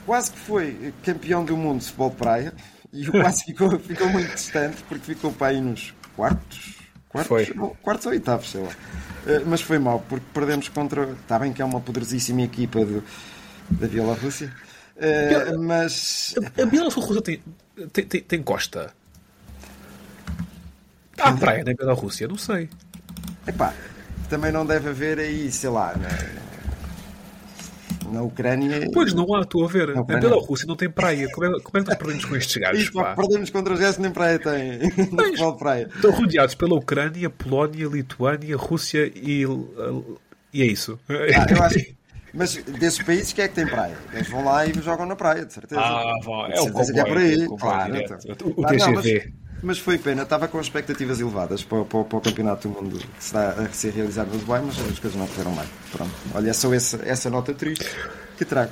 quase 0.05 0.31
que 0.31 0.39
foi 0.39 0.93
campeão 1.03 1.45
do 1.45 1.55
mundo 1.55 1.79
de 1.79 1.85
futebol 1.85 2.09
de 2.09 2.15
praia 2.15 2.53
e 2.91 3.07
o 3.07 3.11
quase 3.11 3.43
ficou, 3.45 3.79
ficou 3.79 4.09
muito 4.09 4.33
distante 4.33 4.83
porque 4.87 5.13
ficou 5.13 5.31
para 5.31 5.47
aí 5.47 5.61
nos 5.61 5.93
quartos. 6.15 6.81
Quartos, 7.11 7.27
Foi. 7.27 7.73
quartos 7.81 8.05
ou 8.05 8.13
oitavos, 8.13 8.49
sei 8.49 8.61
lá. 8.61 8.69
Uh, 8.69 9.45
mas 9.45 9.61
foi 9.61 9.77
mal, 9.77 9.99
porque 10.07 10.25
perdemos 10.33 10.69
contra. 10.69 11.11
Está 11.11 11.37
bem 11.37 11.51
que 11.51 11.61
é 11.61 11.65
uma 11.65 11.81
poderosíssima 11.81 12.41
equipa 12.41 12.85
do, 12.85 13.03
da 13.69 13.85
Bielorrússia. 13.85 14.49
Uh, 14.95 15.61
mas. 15.61 16.33
A, 16.57 16.61
a 16.61 16.65
Bielorrússia 16.65 17.21
tem, 17.21 17.43
tem, 17.91 18.05
tem, 18.05 18.21
tem 18.21 18.41
costa. 18.41 18.93
Há 21.21 21.33
praia 21.33 21.63
na 21.63 21.73
Bielorrússia? 21.73 22.27
Não 22.27 22.37
sei. 22.37 22.69
Epá, 23.47 23.73
também 24.29 24.51
não 24.51 24.65
deve 24.65 24.89
haver 24.89 25.19
aí, 25.19 25.51
sei 25.51 25.69
lá, 25.69 25.95
na, 25.97 26.09
na 28.11 28.21
Ucrânia. 28.23 28.87
Pois 28.93 29.13
não 29.13 29.33
há, 29.35 29.41
estou 29.41 29.65
a 29.65 29.67
ver. 29.67 29.93
Na 29.93 30.01
A 30.01 30.03
Bielorrússia 30.03 30.65
não 30.67 30.75
tem 30.75 30.89
praia. 30.89 31.27
Como 31.31 31.45
é, 31.47 31.59
como 31.61 31.77
é 31.77 31.81
que 31.83 31.89
nós 31.89 31.97
perdemos 31.97 32.25
com 32.25 32.35
estes 32.35 32.57
gajos? 32.57 32.83
Isto, 32.83 32.93
pá, 32.93 33.03
Pá? 33.03 33.15
perdemos 33.15 33.49
contra 33.49 33.73
os 33.73 33.79
gajos 33.79 33.97
nem 33.97 34.11
praia 34.11 34.39
têm. 34.39 34.79
No 35.11 35.23
futebol 35.23 35.51
de 35.53 35.59
praia. 35.59 35.89
Estão 35.95 36.11
rodeados 36.11 36.55
pela 36.55 36.75
Ucrânia, 36.75 37.29
Polónia, 37.29 37.87
Lituânia, 37.87 38.55
Rússia 38.57 39.11
e. 39.15 39.43
E 40.53 40.61
é 40.61 40.65
isso. 40.65 40.99
Ah, 41.09 41.45
eu 41.49 41.63
acho 41.63 41.75
que- 41.75 41.95
Mas 42.33 42.55
desses 42.55 43.01
países, 43.03 43.33
quem 43.33 43.45
é 43.45 43.47
que 43.47 43.55
tem 43.55 43.67
praia? 43.67 43.95
Eles 44.13 44.27
vão 44.29 44.43
lá 44.43 44.65
e 44.65 44.73
jogam 44.81 45.05
na 45.05 45.15
praia, 45.15 45.45
de 45.45 45.53
certeza. 45.53 45.81
Ah, 45.81 46.13
vão. 46.23 46.45
É 46.47 46.53
De 46.53 46.59
o 46.59 46.63
certeza 46.63 46.93
que 46.93 46.99
é 46.99 47.03
por 47.03 47.13
comboio, 47.13 47.27
aí. 47.27 47.35
o 47.45 47.49
comboio 47.49 47.59
claro, 47.59 47.97
então. 47.97 48.17
O 48.57 48.61
não, 48.61 48.69
mas, 48.69 48.83
TGV. 49.03 49.33
Mas 49.63 49.77
foi 49.79 49.97
pena, 49.97 50.23
estava 50.23 50.47
com 50.47 50.59
expectativas 50.59 51.19
elevadas 51.19 51.63
para, 51.63 51.83
para- 51.85 52.03
para 52.03 52.17
o 52.17 52.21
Campeonato 52.21 52.67
do 52.67 52.73
Mundo 52.73 52.97
que 52.99 53.21
está 53.23 53.49
a 53.51 53.69
ser 53.69 53.93
realizado 53.93 54.31
no 54.31 54.37
Dubai, 54.39 54.61
mas 54.65 54.79
as 54.79 54.99
coisas 54.99 55.15
não 55.19 55.27
correram 55.27 55.53
bem. 55.55 55.65
Pronto. 55.91 56.11
Olha, 56.33 56.49
é 56.49 56.53
só 56.53 56.73
essa, 56.73 56.99
essa 57.05 57.29
nota 57.29 57.53
triste 57.53 57.85
que 58.37 58.45
trago. 58.45 58.71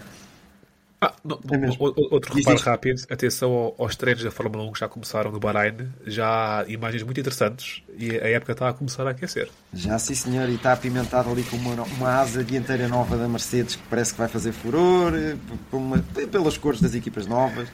Ah, 1.01 1.13
não, 1.23 1.39
É 1.49 1.69
outro 1.79 2.33
reparo 2.35 2.55
isto. 2.57 2.65
rápido. 2.65 3.01
Atenção 3.09 3.51
ao- 3.53 3.75
aos 3.77 3.95
treinos 3.95 4.21
da 4.21 4.31
Fórmula 4.31 4.65
1 4.65 4.73
que 4.73 4.79
já 4.81 4.89
começaram 4.89 5.31
no 5.31 5.39
Bahrein. 5.39 5.87
Já 6.05 6.59
há 6.59 6.65
imagens 6.69 7.03
muito 7.03 7.17
interessantes 7.21 7.81
e 7.97 8.17
a 8.19 8.27
época 8.31 8.51
está 8.51 8.67
a 8.67 8.73
começar 8.73 9.07
a 9.07 9.11
aquecer. 9.11 9.47
Já 9.73 9.97
sim 9.97 10.13
senhor, 10.13 10.49
e 10.49 10.55
está 10.55 10.73
apimentado 10.73 11.29
ali 11.31 11.43
com 11.43 11.55
uma, 11.55 11.83
uma 11.83 12.09
asa 12.19 12.43
dianteira 12.43 12.85
nova 12.89 13.15
da 13.15 13.29
Mercedes 13.29 13.77
que 13.77 13.83
parece 13.89 14.11
que 14.11 14.19
vai 14.19 14.27
fazer 14.27 14.51
furor, 14.51 15.13
eh, 15.15 15.37
uma- 15.71 15.99
pelas 16.29 16.57
cores 16.57 16.81
das 16.81 16.93
equipas 16.93 17.25
novas. 17.25 17.69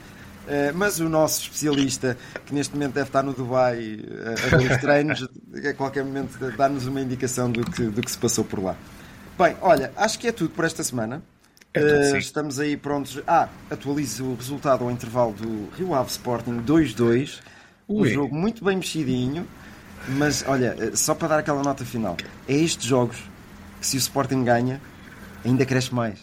Eh, 0.47 0.71
mas 0.73 0.99
o 0.99 1.09
nosso 1.09 1.41
especialista, 1.41 2.17
que 2.45 2.53
neste 2.53 2.73
momento 2.73 2.93
deve 2.93 3.07
estar 3.07 3.23
no 3.23 3.33
Dubai 3.33 3.99
eh, 4.07 4.35
a 4.53 4.57
ver 4.57 4.71
os 4.71 4.77
treinos, 4.77 5.27
a 5.69 5.73
qualquer 5.73 6.03
momento 6.03 6.37
dá-nos 6.55 6.85
uma 6.85 7.01
indicação 7.01 7.51
do 7.51 7.63
que, 7.63 7.83
do 7.83 8.01
que 8.01 8.11
se 8.11 8.17
passou 8.17 8.43
por 8.43 8.63
lá. 8.63 8.75
Bem, 9.37 9.55
olha, 9.61 9.91
acho 9.97 10.19
que 10.19 10.27
é 10.27 10.31
tudo 10.31 10.51
por 10.51 10.65
esta 10.65 10.83
semana. 10.83 11.21
É 11.73 11.81
Eh, 11.81 12.17
estamos 12.17 12.59
aí 12.59 12.77
prontos. 12.77 13.21
Ah, 13.27 13.49
atualizo 13.69 14.23
o 14.25 14.35
resultado 14.35 14.83
ao 14.83 14.91
intervalo 14.91 15.33
do 15.33 15.69
Rio 15.75 15.93
Ave 15.93 16.09
Sporting 16.09 16.61
2-2. 16.61 17.39
Um 17.89 18.05
jogo 18.05 18.35
muito 18.35 18.63
bem 18.63 18.77
mexidinho. 18.77 19.47
Mas 20.07 20.45
olha, 20.47 20.95
só 20.95 21.15
para 21.15 21.29
dar 21.29 21.39
aquela 21.39 21.63
nota 21.63 21.83
final, 21.83 22.15
é 22.47 22.53
estes 22.53 22.85
jogos 22.85 23.17
que 23.81 23.87
se 23.87 23.97
o 23.97 23.99
Sporting 23.99 24.43
ganha, 24.43 24.79
ainda 25.43 25.65
cresce 25.65 25.93
mais. 25.93 26.19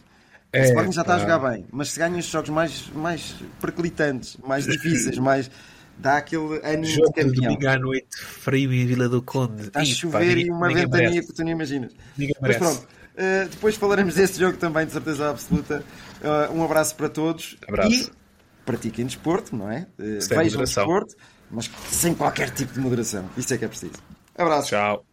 É, 0.52 0.62
o 0.62 0.64
Sporting 0.66 0.92
já 0.92 1.00
está 1.02 1.14
a 1.14 1.18
jogar 1.18 1.38
bem, 1.38 1.64
mas 1.72 1.90
se 1.92 1.98
ganha 1.98 2.18
estes 2.18 2.32
jogos 2.32 2.50
mais, 2.50 2.88
mais 2.94 3.34
perclitantes, 3.60 4.36
mais 4.46 4.66
difíceis, 4.66 5.16
mais 5.18 5.50
dá 5.98 6.16
aquele 6.18 6.60
ânimo 6.64 6.84
Jogo 6.86 7.06
de 7.08 7.12
campeão. 7.22 7.42
domingo 7.42 7.68
à 7.68 7.78
noite, 7.78 8.06
frio 8.18 8.72
em 8.72 8.86
Vila 8.86 9.08
do 9.08 9.22
Conde. 9.22 9.62
Está 9.68 9.80
a 9.80 9.84
chover 9.84 10.36
e 10.38 10.50
uma 10.50 10.68
ventania 10.68 11.08
merece. 11.10 11.28
que 11.28 11.32
tu 11.34 11.42
nem 11.44 11.52
imaginas. 11.54 11.92
Ninguém 12.18 12.34
Mas 12.40 12.58
merece. 12.58 12.76
pronto, 12.80 12.88
eh, 13.16 13.48
depois 13.50 13.76
falaremos 13.76 14.14
desse 14.14 14.38
jogo 14.40 14.56
também, 14.58 14.84
de 14.86 14.92
certeza 14.92 15.30
absoluta. 15.30 15.82
Eh, 16.22 16.48
um 16.52 16.62
abraço 16.64 16.94
para 16.96 17.08
todos 17.08 17.56
Abraço. 17.66 17.90
e 18.10 18.10
pratiquem 18.66 19.06
desporto, 19.06 19.54
não 19.56 19.70
é? 19.70 19.86
Sem 19.98 20.18
Vejam 20.20 20.44
moderação. 20.44 20.84
desporto, 20.86 21.16
mas 21.50 21.70
sem 21.90 22.14
qualquer 22.14 22.50
tipo 22.50 22.72
de 22.74 22.80
moderação. 22.80 23.24
Isso 23.36 23.54
é 23.54 23.58
que 23.58 23.64
é 23.64 23.68
preciso. 23.68 23.94
Abraço. 24.36 24.68
Tchau. 24.68 25.04